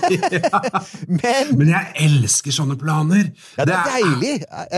Men, 1.21 1.53
Men, 1.59 1.69
jeg 1.71 1.93
elsker 2.07 2.55
sånne 2.55 2.75
planer. 2.81 3.29
Ja, 3.59 3.67
det 3.69 3.77
er 3.77 3.91
deilig. 3.95 4.33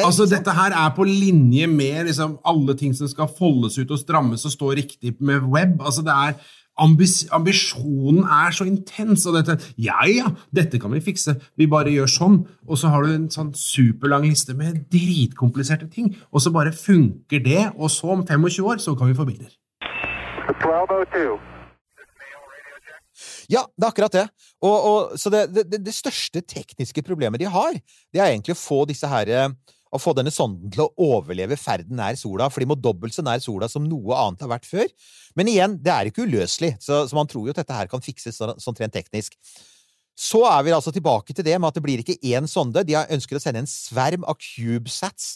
altså, 0.05 0.27
dette 0.29 0.53
her 0.53 0.77
er 0.77 0.91
på 0.97 1.07
linje 1.09 1.67
med 1.71 2.11
liksom, 2.11 2.37
alle 2.45 2.77
ting 2.77 2.93
som 2.97 3.09
skal 3.09 3.31
foldes 3.39 3.79
ut 3.81 3.91
og 3.91 4.01
strammes 4.03 4.45
og 4.45 4.53
stå 4.53 4.75
riktig 4.77 5.15
med 5.21 5.49
web. 5.49 5.81
Altså, 5.81 6.05
det 6.05 6.13
er 6.13 6.37
ambis 6.79 7.27
ambisjonen 7.33 8.25
er 8.25 8.51
så 8.51 8.67
intens. 8.69 9.27
Og 9.27 9.37
dette, 9.39 9.59
ja, 9.79 10.05
ja, 10.09 10.33
dette 10.55 10.81
kan 10.83 10.93
vi 10.93 11.03
fikse. 11.05 11.37
Vi 11.57 11.69
bare 11.71 11.93
gjør 11.95 12.11
sånn. 12.11 12.41
Og 12.69 12.81
så 12.81 12.93
har 12.93 13.07
du 13.07 13.15
en 13.15 13.31
sånn 13.33 13.53
superlang 13.59 14.27
liste 14.29 14.57
med 14.59 14.85
dritkompliserte 14.93 15.89
ting. 15.93 16.13
Og 16.33 16.45
så 16.45 16.53
bare 16.55 16.75
funker 16.77 17.43
det, 17.45 17.71
og 17.77 17.93
så 17.93 18.13
om 18.17 18.27
25 18.27 18.69
år 18.69 18.85
så 18.85 18.97
kan 18.99 19.11
vi 19.11 19.17
få 19.19 19.29
biler. 19.29 19.53
1202. 20.49 21.52
Ja, 23.53 23.67
det 23.77 23.85
er 23.85 23.93
akkurat 23.93 24.17
det. 24.17 24.25
Og, 24.65 24.73
og, 24.73 25.15
så 25.21 25.31
det, 25.33 25.45
det, 25.53 25.83
det, 25.85 25.95
største 25.95 26.41
tekniske 26.41 27.05
problemet 27.05 27.43
de 27.43 27.51
har, 27.53 27.77
det 28.13 28.23
er 28.23 28.33
egentlig 28.33 28.57
å 28.57 28.63
få 28.63 28.83
disse 28.89 29.09
her 29.11 29.53
å 29.93 30.01
få 30.01 30.15
denne 30.17 30.33
sonden 30.33 30.71
til 30.73 30.87
å 30.87 30.93
overleve 31.05 31.59
ferden 31.61 31.99
nær 31.99 32.17
sola, 32.17 32.49
for 32.49 32.65
de 32.65 32.71
må 32.71 32.79
dobbelt 32.81 33.13
så 33.13 33.25
nær 33.27 33.43
sola 33.45 33.69
som 33.69 33.85
noe 33.85 34.17
annet 34.17 34.41
har 34.45 34.53
vært 34.55 34.69
før. 34.69 34.89
Men 35.37 35.51
igjen, 35.53 35.77
det 35.85 35.93
er 35.93 36.09
ikke 36.09 36.25
uløselig, 36.25 36.75
så, 36.81 37.03
så 37.09 37.19
man 37.19 37.29
tror 37.29 37.45
jo 37.45 37.53
at 37.53 37.61
dette 37.61 37.77
her 37.77 37.91
kan 37.93 38.05
fikses 38.05 38.41
sånn, 38.41 38.57
sånn 38.63 38.79
rent 38.81 38.97
teknisk. 38.97 39.37
Så 40.17 40.43
er 40.49 40.65
vi 40.65 40.73
altså 40.73 40.93
tilbake 40.97 41.37
til 41.37 41.45
det 41.45 41.59
med 41.59 41.69
at 41.69 41.77
det 41.77 41.85
blir 41.85 42.01
ikke 42.01 42.17
én 42.25 42.49
sonde. 42.49 42.85
De 42.89 42.97
ønsker 42.97 43.37
å 43.37 43.43
sende 43.43 43.65
en 43.65 43.69
sverm 43.69 44.25
av 44.29 44.41
CubeSats 44.41 45.35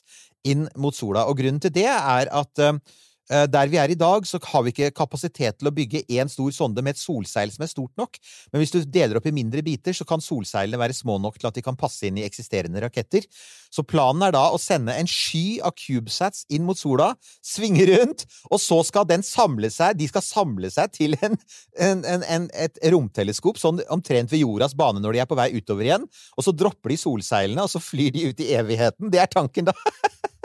inn 0.49 0.65
mot 0.81 0.97
sola, 0.97 1.27
og 1.29 1.37
grunnen 1.41 1.61
til 1.61 1.75
det 1.77 1.89
er 1.91 2.33
at 2.33 2.65
uh, 2.65 2.77
Eh, 2.77 3.05
Der 3.27 3.67
vi 3.71 3.79
er 3.83 3.91
i 3.91 3.99
dag, 3.99 4.27
så 4.29 4.39
har 4.53 4.63
vi 4.63 4.71
ikke 4.71 4.93
kapasitet 4.95 5.59
til 5.59 5.71
å 5.71 5.75
bygge 5.75 6.05
én 6.15 6.31
stor 6.31 6.53
sonde 6.55 6.83
med 6.85 6.95
et 6.95 7.01
solseil 7.01 7.51
som 7.51 7.65
er 7.67 7.73
stort 7.73 7.93
nok. 7.99 8.21
Men 8.53 8.63
hvis 8.63 8.75
du 8.75 8.79
deler 8.85 9.19
opp 9.19 9.27
i 9.27 9.35
mindre 9.35 9.65
biter, 9.67 9.97
så 9.97 10.07
kan 10.07 10.23
solseilene 10.23 10.79
være 10.79 10.95
små 10.95 11.19
nok 11.23 11.41
til 11.41 11.51
at 11.51 11.59
de 11.59 11.65
kan 11.67 11.79
passe 11.79 12.07
inn 12.07 12.21
i 12.21 12.27
eksisterende 12.27 12.83
raketter. 12.85 13.27
Så 13.73 13.85
planen 13.87 14.23
er 14.25 14.35
da 14.37 14.45
å 14.55 14.61
sende 14.61 14.95
en 14.97 15.09
sky 15.11 15.59
av 15.65 15.75
CubeSats 15.77 16.47
inn 16.55 16.65
mot 16.69 16.79
sola, 16.79 17.11
svinge 17.45 17.87
rundt, 17.91 18.25
og 18.51 18.61
så 18.63 18.81
skal 18.87 19.09
den 19.09 19.25
samle 19.27 19.71
seg 19.73 19.99
De 19.99 20.09
skal 20.09 20.25
samle 20.25 20.71
seg 20.73 20.93
til 20.95 21.17
en, 21.21 21.37
en, 21.83 22.05
en, 22.07 22.25
en, 22.37 22.49
et 22.55 22.81
romteleskop 22.93 23.61
sånn 23.61 23.83
omtrent 23.93 24.33
ved 24.33 24.45
jordas 24.45 24.77
bane 24.79 25.03
når 25.03 25.17
de 25.17 25.25
er 25.25 25.31
på 25.31 25.39
vei 25.39 25.51
utover 25.57 25.89
igjen. 25.89 26.07
Og 26.37 26.47
så 26.47 26.55
dropper 26.55 26.95
de 26.95 27.01
solseilene, 27.01 27.67
og 27.67 27.73
så 27.73 27.83
flyr 27.83 28.15
de 28.15 28.31
ut 28.31 28.45
i 28.45 28.53
evigheten. 28.57 29.11
Det 29.13 29.23
er 29.23 29.33
tanken, 29.33 29.73
da. 29.73 29.77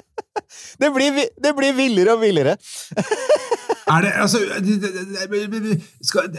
Det 0.82 0.90
blir, 0.96 1.22
det 1.44 1.54
blir 1.58 1.76
villere 1.78 2.16
og 2.16 2.24
villere. 2.24 2.58
Er 3.92 4.06
det 4.06 4.12
altså 4.24 4.40
skal, 6.06 6.30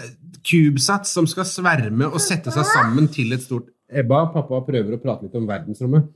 CubeSats 0.46 1.11
som 1.12 1.27
skal 1.29 1.44
sverme 1.44 2.07
og 2.09 2.20
sette 2.22 2.53
seg 2.55 2.64
sammen 2.70 3.11
til 3.12 3.35
et 3.37 3.42
stort 3.44 3.68
Ebba, 3.92 4.22
pappa 4.33 4.62
prøver 4.64 4.96
å 4.96 5.01
prate 5.03 5.27
litt 5.27 5.35
om 5.37 5.44
verdensrommet. 5.44 6.07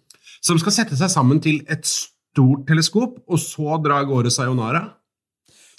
Som 0.41 0.57
skal 0.63 0.73
sette 0.73 0.97
seg 0.97 1.11
sammen 1.13 1.43
til 1.45 1.59
et 1.69 1.85
stort 1.85 2.63
teleskop, 2.69 3.19
og 3.29 3.43
så 3.43 3.77
dra 3.85 4.01
av 4.01 4.09
gårde 4.09 4.33
sayonara? 4.33 4.81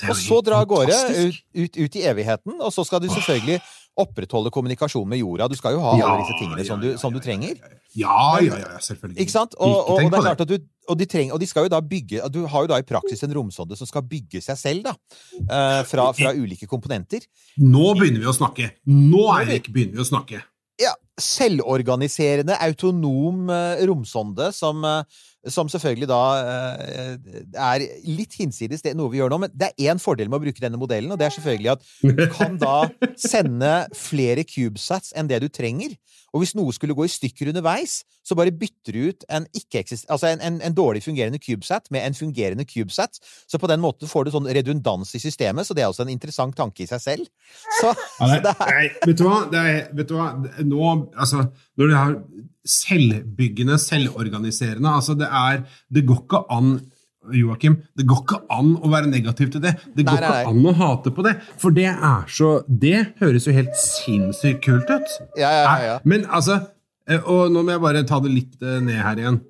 Og 0.05 0.13
så 0.19 0.37
dra 0.45 0.59
av 0.61 0.67
gårde 0.69 0.93
ut, 1.17 1.39
ut, 1.57 1.79
ut 1.81 1.97
i 1.97 2.03
evigheten, 2.05 2.59
og 2.61 2.69
så 2.73 2.85
skal 2.85 3.01
du 3.01 3.09
selvfølgelig 3.09 3.57
opprettholde 3.97 4.51
kommunikasjon 4.53 5.07
med 5.09 5.21
jorda. 5.21 5.47
Du 5.51 5.57
skal 5.57 5.75
jo 5.75 5.83
ha 5.83 5.95
Ja, 5.97 6.07
alle 6.11 6.23
disse 6.25 6.37
tingene 6.39 6.63
ja, 6.63 6.67
som, 6.69 6.81
du, 6.81 6.89
som 7.01 7.13
du 7.13 7.19
trenger. 7.23 7.57
Ja, 7.97 8.37
ja, 8.43 8.59
ja, 8.61 8.79
selvfølgelig. 8.83 9.19
Ikke 9.23 9.33
sant? 9.33 9.55
Og, 9.57 9.73
og, 9.73 10.03
og 10.03 10.11
det 10.11 10.19
er 10.19 10.27
klart 10.29 10.43
at 10.45 10.51
du 10.51 10.57
og 10.87 10.99
de, 10.99 11.07
trenger, 11.09 11.33
og 11.35 11.41
de 11.41 11.47
skal 11.49 11.65
jo 11.65 11.71
da 11.73 11.81
bygge 11.83 12.21
Du 12.31 12.45
har 12.47 12.63
jo 12.63 12.69
da 12.71 12.77
i 12.79 12.85
praksis 12.87 13.23
en 13.25 13.33
romsonde 13.35 13.75
som 13.75 13.89
skal 13.89 14.05
bygge 14.07 14.39
seg 14.43 14.59
selv, 14.59 14.85
da. 14.87 14.93
eh, 15.41 15.81
fra, 15.89 16.11
fra 16.15 16.31
ulike 16.37 16.69
komponenter. 16.69 17.25
Nå 17.59 17.89
begynner 17.97 18.23
vi 18.23 18.29
å 18.31 18.35
snakke. 18.37 18.69
Nå, 18.87 19.25
Eirik, 19.35 19.67
begynner 19.73 19.99
vi 19.99 20.05
å 20.05 20.07
snakke. 20.07 20.43
Ja, 20.79 20.93
Selvorganiserende, 21.17 22.55
autonom 22.61 23.49
eh, 23.49 23.83
romsonde 23.89 24.51
som, 24.53 24.83
eh, 24.85 25.23
som 25.53 25.69
selvfølgelig 25.71 26.09
da 26.09 26.21
eh, 26.41 27.13
er 27.53 27.85
litt 28.07 28.37
hinsides 28.39 28.83
det 28.85 28.95
noe 28.97 29.11
vi 29.13 29.21
gjør 29.21 29.33
nå. 29.33 29.41
Men 29.45 29.53
det 29.53 29.71
er 29.71 29.93
én 29.93 30.01
fordel 30.01 30.29
med 30.31 30.39
å 30.39 30.45
bruke 30.47 30.63
denne 30.63 30.79
modellen, 30.79 31.11
og 31.13 31.19
det 31.19 31.29
er 31.29 31.35
selvfølgelig 31.37 31.73
at 31.75 31.87
du 32.03 32.23
kan 32.35 32.59
da 32.61 32.77
sende 33.31 33.73
flere 33.97 34.45
CubeSats 34.47 35.13
enn 35.17 35.29
det 35.31 35.41
du 35.45 35.49
trenger. 35.51 35.95
Og 36.35 36.43
hvis 36.43 36.55
noe 36.57 36.73
skulle 36.75 36.95
gå 36.97 37.05
i 37.07 37.11
stykker 37.11 37.51
underveis, 37.53 38.01
så 38.25 38.35
bare 38.35 38.51
bytter 38.51 38.95
du 38.95 39.11
ut 39.11 39.25
en, 39.31 39.45
altså 39.47 40.27
en, 40.29 40.41
en, 40.43 40.59
en 40.65 40.75
dårlig 40.75 41.03
fungerende 41.05 41.39
CubeSat 41.39 41.87
med 41.93 42.03
en 42.03 42.17
fungerende 42.17 42.65
CubeSat. 42.67 43.21
Så 43.47 43.59
på 43.61 43.69
den 43.71 43.81
måten 43.83 44.11
får 44.11 44.27
du 44.27 44.33
sånn 44.35 44.49
redundans 44.57 45.13
i 45.15 45.23
systemet, 45.23 45.67
så 45.67 45.77
det 45.77 45.85
er 45.85 45.91
også 45.91 46.03
en 46.05 46.11
interessant 46.13 46.57
tanke 46.57 46.83
i 46.83 46.89
seg 46.89 47.03
selv. 47.03 47.31
Så, 47.79 47.93
Ja, 48.17 48.27
så 48.27 48.41
det, 48.43 48.51
er 48.51 48.73
nei, 48.73 48.85
vet 49.05 49.19
du 49.19 49.25
hva? 49.27 49.39
Det 49.51 49.63
er, 49.71 49.79
vet 49.95 50.11
du 50.11 50.15
hva? 50.17 50.27
Nå, 50.67 50.91
altså, 51.15 51.47
når 51.79 51.91
du 51.91 51.95
har 51.95 52.13
selvbyggende, 52.67 53.77
selvorganiserende 53.79 54.91
altså 54.91 55.15
det 55.15 55.27
er 55.31 55.61
Det 55.93 56.03
går 56.07 56.23
ikke 56.25 56.41
an 56.51 56.73
Joakim, 57.35 57.77
det 57.97 58.05
går 58.07 58.21
ikke 58.23 58.39
an 58.53 58.73
å 58.77 58.91
være 58.91 59.09
negativ 59.11 59.51
til 59.53 59.63
det. 59.63 59.73
Det 59.95 60.05
går 60.07 60.21
Nei, 60.21 60.29
nei, 60.29 60.39
ikke 60.43 60.53
an 60.53 60.69
å 60.71 60.73
hate 60.79 61.13
på 61.15 61.25
det. 61.25 61.35
For 61.61 61.75
det 61.75 61.89
er 61.91 62.25
så 62.31 62.51
Det 62.67 63.03
høres 63.19 63.47
jo 63.47 63.55
helt 63.55 63.75
sinnssykt 63.81 64.63
kult 64.65 64.89
ut. 64.91 65.19
Ja, 65.39 65.51
ja, 65.51 65.75
ja. 65.83 65.99
Men 66.07 66.25
altså 66.29 66.59
eh, 67.09 67.19
Og 67.23 67.51
nå 67.51 67.63
må 67.63 67.75
jeg 67.75 67.83
bare 67.83 68.05
ta 68.07 68.19
det 68.23 68.33
litt 68.33 68.57
eh, 68.61 68.79
ned 68.83 69.01
her 69.03 69.21
igjen. 69.23 69.41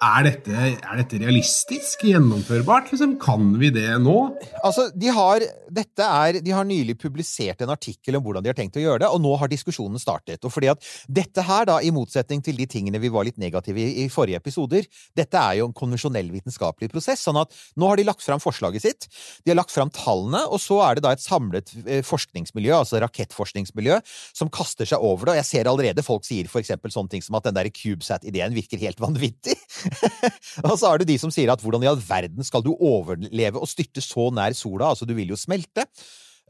Er 0.00 0.22
dette, 0.24 0.54
er 0.56 0.96
dette 0.96 1.18
realistisk? 1.20 2.06
Gjennomførbart? 2.08 2.86
Liksom, 2.88 3.18
kan 3.20 3.50
vi 3.60 3.68
det 3.74 3.98
nå? 4.00 4.14
Altså, 4.64 4.86
de 4.96 5.10
har, 5.12 5.44
er, 5.44 6.38
de 6.40 6.54
har 6.56 6.64
nylig 6.64 6.94
publisert 7.02 7.60
en 7.60 7.72
artikkel 7.74 8.16
om 8.16 8.24
hvordan 8.24 8.46
de 8.46 8.48
har 8.48 8.56
tenkt 8.56 8.78
å 8.80 8.84
gjøre 8.84 9.02
det, 9.02 9.10
og 9.12 9.20
nå 9.20 9.34
har 9.36 9.50
diskusjonen 9.52 10.00
startet. 10.00 10.40
Og 10.48 10.54
fordi 10.54 10.70
at 10.72 10.88
dette 11.04 11.44
her, 11.44 11.66
da, 11.68 11.76
i 11.84 11.92
motsetning 11.92 12.40
til 12.46 12.56
de 12.56 12.64
tingene 12.72 13.02
vi 13.02 13.10
var 13.12 13.28
litt 13.28 13.36
negative 13.40 13.76
i 13.76 13.90
i 14.00 14.06
forrige 14.08 14.40
episoder, 14.40 14.88
dette 15.18 15.36
er 15.36 15.58
jo 15.58 15.66
en 15.68 15.76
konvensjonell 15.76 16.30
vitenskapelig 16.32 16.88
prosess. 16.94 17.20
sånn 17.26 17.36
at 17.42 17.52
nå 17.76 17.90
har 17.90 18.00
de 18.00 18.06
lagt 18.08 18.24
fram 18.24 18.40
forslaget 18.40 18.86
sitt, 18.86 19.08
de 19.44 19.52
har 19.52 19.58
lagt 19.60 19.74
fram 19.74 19.92
tallene, 19.92 20.46
og 20.48 20.62
så 20.64 20.80
er 20.86 20.96
det 20.96 21.04
da 21.04 21.12
et 21.12 21.20
samlet 21.20 21.74
eh, 21.84 22.00
forskningsmiljø, 22.06 22.72
altså 22.78 23.02
rakettforskningsmiljø, 23.04 24.00
som 24.32 24.48
kaster 24.48 24.88
seg 24.88 25.04
over 25.04 25.28
det. 25.28 25.36
Og 25.36 25.42
jeg 25.42 25.50
ser 25.50 25.68
allerede 25.68 26.06
folk 26.06 26.24
sier 26.24 26.48
for 26.48 26.64
eksempel 26.64 26.94
sånne 26.94 27.18
ting 27.18 27.26
som 27.26 27.36
at 27.36 27.50
den 27.50 27.60
der 27.60 27.68
CubeSat-ideen 27.68 28.56
virker 28.56 28.80
helt 28.80 29.04
vanvittig. 29.04 29.60
og 30.68 30.74
så 30.78 30.90
er 30.90 31.02
det 31.02 31.10
de 31.12 31.18
som 31.20 31.32
sier 31.34 31.52
at 31.52 31.62
hvordan 31.62 31.84
i 31.84 31.90
all 31.90 32.00
verden 32.00 32.46
skal 32.46 32.64
du 32.64 32.72
overleve 32.74 33.60
og 33.60 33.70
styrte 33.70 34.02
så 34.04 34.28
nær 34.34 34.56
sola? 34.56 34.92
Altså, 34.92 35.08
du 35.08 35.14
vil 35.16 35.32
jo 35.32 35.38
smelte. 35.38 35.86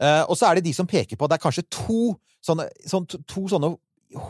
Uh, 0.01 0.23
og 0.31 0.35
så 0.37 0.49
er 0.49 0.57
det 0.57 0.65
de 0.65 0.73
som 0.73 0.89
peker 0.89 1.17
på 1.17 1.27
at 1.27 1.33
det 1.33 1.37
er 1.37 1.45
kanskje 1.45 1.67
to 1.69 2.01
sånne, 2.41 2.65
sånn, 2.89 3.05
to 3.29 3.45
sånne 3.51 3.75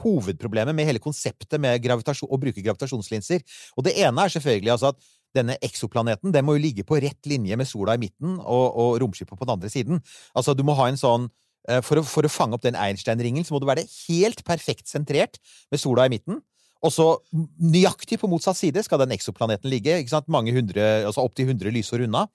hovedproblemer 0.01 0.75
med 0.77 0.87
hele 0.87 1.01
konseptet 1.01 1.57
med 1.61 1.81
å 1.81 2.37
bruke 2.41 2.61
gravitasjonslinser. 2.61 3.41
Og 3.77 3.87
det 3.87 3.95
ene 4.03 4.25
er 4.25 4.33
selvfølgelig 4.33 4.73
altså 4.75 4.91
at 4.91 4.99
denne 5.35 5.55
eksoplaneten 5.63 6.33
den 6.33 6.45
må 6.45 6.57
jo 6.57 6.65
ligge 6.65 6.85
på 6.87 6.99
rett 7.01 7.29
linje 7.29 7.55
med 7.57 7.69
sola 7.69 7.95
i 7.95 8.01
midten 8.01 8.35
og, 8.39 8.65
og 8.67 8.99
romskipet 9.03 9.37
på 9.37 9.47
den 9.47 9.55
andre 9.55 9.71
siden. 9.71 10.03
Altså, 10.35 10.55
du 10.57 10.65
må 10.67 10.75
ha 10.77 10.89
en 10.91 10.99
sånn 10.99 11.29
eh, 11.69 11.79
for 11.85 12.01
å, 12.01 12.05
for 12.07 12.27
å 12.27 12.31
fange 12.31 12.57
opp 12.57 12.65
den 12.65 12.77
Einstein-ringen, 12.79 13.47
så 13.47 13.55
må 13.55 13.61
du 13.63 13.69
være 13.69 13.87
helt 13.87 14.43
perfekt 14.47 14.91
sentrert 14.91 15.39
med 15.71 15.81
sola 15.81 16.07
i 16.07 16.13
midten. 16.13 16.41
Og 16.81 16.93
så 16.93 17.07
nøyaktig 17.61 18.17
på 18.21 18.29
motsatt 18.31 18.57
side 18.57 18.81
skal 18.85 19.03
den 19.03 19.13
eksoplaneten 19.13 19.69
ligge, 19.69 19.99
ikke 20.01 20.15
sant? 20.15 20.31
mange 20.31 20.53
hundre, 20.55 21.05
altså 21.05 21.23
opptil 21.25 21.51
100 21.51 21.73
lysår 21.75 22.07
unna. 22.07 22.27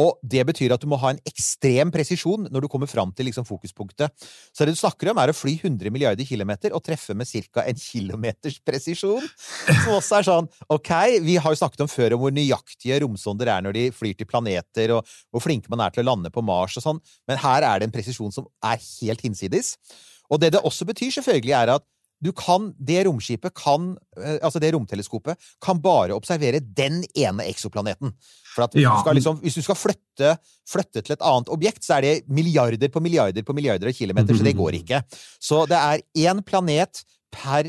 Og 0.00 0.16
det 0.24 0.40
betyr 0.48 0.72
at 0.72 0.80
du 0.80 0.88
må 0.88 0.96
ha 1.02 1.10
en 1.12 1.20
ekstrem 1.28 1.90
presisjon 1.92 2.46
når 2.48 2.64
du 2.64 2.68
kommer 2.72 2.88
fram 2.88 3.10
til 3.12 3.28
liksom 3.28 3.44
fokuspunktet. 3.44 4.08
Så 4.48 4.64
det 4.64 4.72
du 4.72 4.80
snakker 4.80 5.10
om, 5.12 5.20
er 5.20 5.32
å 5.32 5.36
fly 5.36 5.58
100 5.58 5.92
milliarder 5.92 6.24
kilometer 6.24 6.72
og 6.72 6.80
treffe 6.86 7.16
med 7.18 7.28
ca. 7.28 7.66
en 7.66 7.76
kilometers 7.76 8.56
presisjon. 8.64 9.26
Som 9.84 9.98
også 9.98 10.18
er 10.18 10.28
sånn 10.30 10.48
Ok, 10.72 10.92
vi 11.24 11.36
har 11.36 11.52
jo 11.52 11.60
snakket 11.60 11.84
om 11.84 11.92
før 11.92 12.16
om 12.16 12.24
hvor 12.24 12.32
nøyaktige 12.32 13.02
romsonder 13.04 13.52
er 13.52 13.66
når 13.66 13.76
de 13.76 13.84
flyr 13.92 14.16
til 14.16 14.28
planeter, 14.30 14.96
og 14.96 15.04
hvor 15.30 15.44
flinke 15.44 15.68
man 15.72 15.84
er 15.84 15.92
til 15.92 16.06
å 16.06 16.08
lande 16.08 16.32
på 16.32 16.44
Mars 16.44 16.78
og 16.80 16.86
sånn, 16.86 17.02
men 17.28 17.40
her 17.42 17.66
er 17.66 17.80
det 17.80 17.90
en 17.90 17.94
presisjon 17.94 18.32
som 18.32 18.48
er 18.64 18.80
helt 18.80 19.24
hinsides. 19.26 19.76
Og 20.32 20.40
det 20.40 20.54
det 20.54 20.64
også 20.64 20.88
betyr, 20.88 21.12
selvfølgelig, 21.12 21.52
er 21.52 21.76
at 21.76 21.84
du 22.22 22.30
kan, 22.32 22.70
det 22.78 23.02
romskipet 23.08 23.54
kan, 23.58 23.96
eh, 24.16 24.38
altså 24.42 24.60
det 24.62 24.72
romteleskopet, 24.76 25.36
kan 25.60 25.80
bare 25.82 26.14
observere 26.14 26.60
den 26.62 27.02
ene 27.18 27.46
eksoplaneten. 27.50 28.12
For 28.54 28.64
at 28.64 28.74
Ja. 28.78 29.02
du 29.02 29.12
liksom, 29.16 29.40
hvis 29.42 29.54
du 29.58 29.62
skal 29.62 29.74
flytte, 29.74 30.36
flytte 30.68 31.02
til 31.02 31.12
et 31.16 31.24
annet 31.24 31.48
objekt, 31.48 31.82
så 31.82 31.98
er 31.98 32.00
det 32.02 32.28
milliarder 32.28 32.88
på 32.92 33.00
milliarder 33.02 33.42
på 33.42 33.54
milliarder 33.56 33.88
av 33.88 33.92
kilometer, 33.96 34.34
så 34.34 34.44
det 34.44 34.56
går 34.56 34.78
ikke. 34.82 35.02
Så 35.40 35.66
det 35.66 35.78
er 35.78 36.02
én 36.30 36.42
planet 36.44 37.02
per 37.32 37.64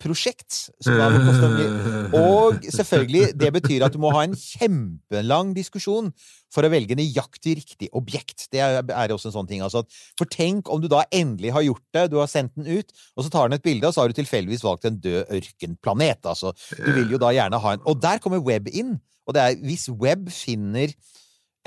prosjekt. 0.00 0.70
Og 2.16 2.60
selvfølgelig, 2.64 3.32
det 3.38 3.50
betyr 3.54 3.84
at 3.86 3.94
du 3.94 4.00
må 4.02 4.12
ha 4.14 4.24
en 4.26 4.36
kjempelang 4.36 5.52
diskusjon 5.56 6.10
for 6.50 6.66
å 6.66 6.70
velge 6.72 6.96
nøyaktig 6.98 7.54
riktig 7.60 7.90
objekt. 7.96 8.48
Det 8.52 8.62
er, 8.64 8.80
er 8.82 9.14
også 9.14 9.30
en 9.30 9.36
sånn 9.38 9.50
ting. 9.50 9.62
Altså, 9.64 9.84
for 10.18 10.30
tenk 10.30 10.70
om 10.72 10.82
du 10.82 10.88
da 10.90 11.04
endelig 11.14 11.54
har 11.54 11.66
gjort 11.66 11.86
det, 11.96 12.08
du 12.10 12.18
har 12.20 12.30
sendt 12.30 12.56
den 12.58 12.80
ut, 12.80 12.90
og 13.14 13.26
så 13.26 13.32
tar 13.32 13.48
den 13.50 13.60
et 13.60 13.66
bilde, 13.66 13.86
og 13.86 13.94
så 13.94 14.02
har 14.02 14.10
du 14.10 14.18
tilfeldigvis 14.18 14.66
valgt 14.66 14.88
en 14.88 14.98
død 15.04 15.30
ørkenplanet. 15.38 16.26
Altså, 16.26 16.54
du 16.74 16.90
vil 16.96 17.14
jo 17.14 17.22
da 17.22 17.32
gjerne 17.36 17.62
ha 17.62 17.76
en 17.76 17.86
Og 17.86 18.02
der 18.02 18.20
kommer 18.22 18.42
web 18.42 18.68
inn. 18.72 18.98
Og 19.28 19.36
det 19.36 19.42
er 19.46 19.58
hvis 19.62 19.86
web 19.92 20.30
finner 20.34 20.90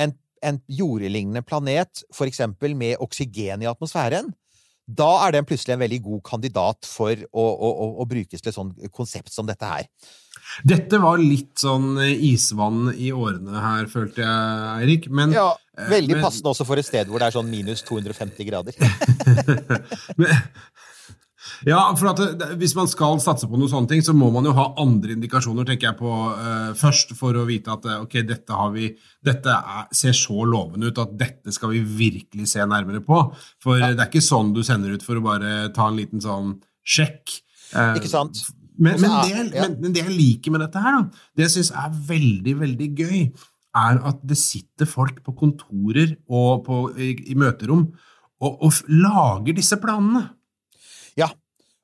en, 0.01 0.15
en 0.43 0.59
jordlignende 0.67 1.43
planet, 1.47 2.03
for 2.11 2.27
eksempel 2.27 2.75
med 2.75 2.99
oksygen 3.03 3.63
i 3.63 3.69
atmosfæren, 3.69 4.33
da 4.87 5.09
er 5.27 5.31
den 5.37 5.45
plutselig 5.47 5.77
en 5.77 5.83
veldig 5.83 6.01
god 6.03 6.21
kandidat 6.27 6.87
for 6.89 7.13
å, 7.15 7.43
å, 7.43 7.69
å, 7.71 7.85
å 8.03 8.07
brukes 8.09 8.41
til 8.43 8.51
et 8.51 8.55
sånt 8.57 8.79
konsept 8.91 9.31
som 9.31 9.47
dette 9.47 9.63
her. 9.69 9.87
Dette 10.67 10.99
var 10.99 11.21
litt 11.21 11.61
sånn 11.61 11.95
isvann 12.03 12.89
i 12.99 13.13
årene 13.15 13.61
her, 13.63 13.87
følte 13.91 14.25
jeg, 14.25 14.81
Eirik. 14.83 15.07
Men, 15.09 15.31
Ja, 15.37 15.53
Veldig 15.89 16.17
men- 16.17 16.21
passende 16.21 16.51
også 16.51 16.67
for 16.67 16.77
et 16.77 16.85
sted 16.85 17.07
hvor 17.09 17.17
det 17.23 17.29
er 17.31 17.33
sånn 17.37 17.47
minus 17.49 17.81
250 17.87 18.45
grader. 18.45 18.75
men, 20.19 20.35
ja, 21.67 21.79
for 21.99 22.11
at 22.11 22.21
det, 22.39 22.47
hvis 22.61 22.75
man 22.77 22.89
skal 22.91 23.21
satse 23.23 23.47
på 23.49 23.57
noen 23.59 23.71
sånne 23.71 23.91
ting, 23.91 24.03
så 24.05 24.15
må 24.17 24.29
man 24.33 24.47
jo 24.47 24.55
ha 24.57 24.69
andre 24.81 25.15
indikasjoner, 25.15 25.67
tenker 25.67 25.89
jeg 25.89 25.99
på 25.99 26.11
uh, 26.11 26.71
først, 26.79 27.15
for 27.19 27.37
å 27.39 27.45
vite 27.47 27.71
at 27.73 27.87
eh, 27.87 28.01
ok, 28.03 28.17
dette, 28.27 28.57
har 28.57 28.73
vi, 28.75 28.89
dette 29.23 29.53
er, 29.53 29.85
ser 29.95 30.17
så 30.17 30.43
lovende 30.49 30.91
ut 30.91 31.03
at 31.03 31.13
dette 31.19 31.53
skal 31.55 31.73
vi 31.75 31.83
virkelig 32.03 32.49
se 32.53 32.65
nærmere 32.67 33.03
på. 33.05 33.21
For 33.63 33.79
det 33.79 33.95
er 33.95 34.09
ikke 34.09 34.23
sånn 34.23 34.51
du 34.55 34.63
sender 34.65 34.97
ut 34.97 35.05
for 35.05 35.19
å 35.19 35.25
bare 35.25 35.71
ta 35.75 35.87
en 35.89 35.99
liten 36.01 36.23
sånn 36.23 36.57
sjekk. 36.83 37.39
Uh, 37.71 37.95
Ikke 37.97 38.11
sant? 38.11 38.43
Men, 38.73 38.97
men, 38.97 39.11
det, 39.21 39.41
men, 39.53 39.75
men 39.83 39.93
det 39.93 40.01
jeg 40.01 40.15
liker 40.15 40.53
med 40.53 40.63
dette 40.65 40.81
her, 40.81 40.97
da, 40.97 41.25
det 41.37 41.45
jeg 41.45 41.55
syns 41.59 41.73
er 41.77 41.91
veldig, 42.09 42.55
veldig 42.63 42.87
gøy, 42.97 43.19
er 43.73 43.99
at 44.05 44.21
det 44.27 44.37
sitter 44.37 44.89
folk 44.89 45.21
på 45.25 45.33
kontorer 45.37 46.15
og 46.29 46.65
på, 46.65 46.79
i, 46.97 47.13
i 47.33 47.37
møterom 47.37 47.87
og, 48.43 48.65
og 48.67 48.81
lager 48.91 49.55
disse 49.57 49.79
planene. 49.81 50.27
Ja. 51.17 51.29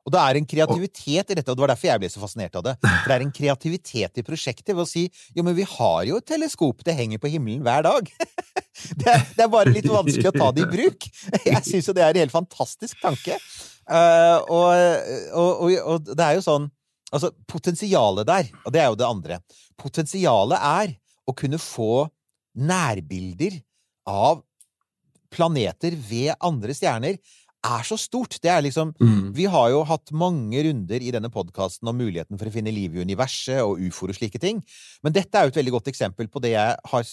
Og 0.08 0.14
det 0.16 0.22
er 0.22 0.40
en 0.40 0.48
kreativitet 0.48 1.32
i 1.32 1.36
dette, 1.38 1.46
og 1.52 1.58
det 1.58 1.64
var 1.64 1.72
derfor 1.74 1.90
jeg 1.90 2.02
ble 2.02 2.10
så 2.10 2.22
fascinert 2.22 2.56
av 2.58 2.66
det. 2.66 2.76
For 2.82 3.12
det 3.12 3.16
er 3.16 3.26
en 3.26 3.34
kreativitet 3.36 4.22
i 4.22 4.26
prosjektet 4.26 4.72
ved 4.72 4.84
å 4.86 4.90
si 4.90 5.06
jo, 5.36 5.44
men 5.46 5.58
vi 5.58 5.68
har 5.68 6.06
jo 6.08 6.20
et 6.22 6.28
teleskop, 6.30 6.82
det 6.88 6.96
henger 6.98 7.22
på 7.22 7.32
himmelen 7.36 7.66
hver 7.66 7.86
dag. 7.88 8.10
Det 8.80 9.10
er, 9.12 9.24
det 9.36 9.44
er 9.44 9.50
bare 9.52 9.72
litt 9.74 9.88
vanskelig 9.92 10.30
å 10.30 10.32
ta 10.32 10.46
det 10.56 10.62
i 10.64 10.68
bruk. 10.72 11.04
Jeg 11.50 11.60
syns 11.68 11.90
jo 11.90 11.94
det 11.98 12.04
er 12.06 12.14
en 12.14 12.22
helt 12.22 12.32
fantastisk 12.32 13.02
tanke. 13.02 13.36
Eh, 13.36 14.38
og, 14.56 14.70
og, 15.36 15.50
og, 15.66 15.74
og 15.84 16.12
det 16.14 16.24
er 16.24 16.38
jo 16.38 16.46
sånn 16.46 16.70
Altså, 17.10 17.32
potensialet 17.50 18.28
der, 18.30 18.52
og 18.62 18.74
det 18.76 18.82
er 18.84 18.92
jo 18.92 18.98
det 19.00 19.08
andre 19.08 19.38
Potensialet 19.82 20.62
er 20.62 20.92
å 21.26 21.34
kunne 21.34 21.58
få 21.58 22.06
nærbilder 22.54 23.58
av 24.10 24.44
planeter 25.34 25.98
ved 25.98 26.34
andre 26.46 26.76
stjerner 26.78 27.18
er 27.66 27.84
så 27.84 27.98
stort. 28.00 28.40
Det 28.42 28.50
er 28.52 28.62
liksom 28.64 28.94
Mm. 29.00 29.34
Vi 29.36 29.46
har 29.46 29.70
jo 29.70 29.84
hatt 29.84 30.12
mange 30.12 30.64
runder 30.64 31.02
i 31.02 31.12
denne 31.12 31.30
podkasten 31.30 31.88
om 31.88 31.98
muligheten 31.98 32.38
for 32.38 32.48
å 32.48 32.52
finne 32.54 32.72
liv 32.74 32.96
i 32.96 33.04
universet 33.04 33.62
og 33.62 33.80
ufoer 33.80 34.10
og 34.10 34.16
slike 34.16 34.40
ting, 34.40 34.64
men 35.04 35.14
dette 35.14 35.36
er 35.36 35.44
jo 35.44 35.52
et 35.54 35.60
veldig 35.64 35.72
godt 35.72 35.92
eksempel 35.92 36.28
på 36.28 36.42
det 36.42 36.52
jeg 36.52 36.76
har 36.86 37.04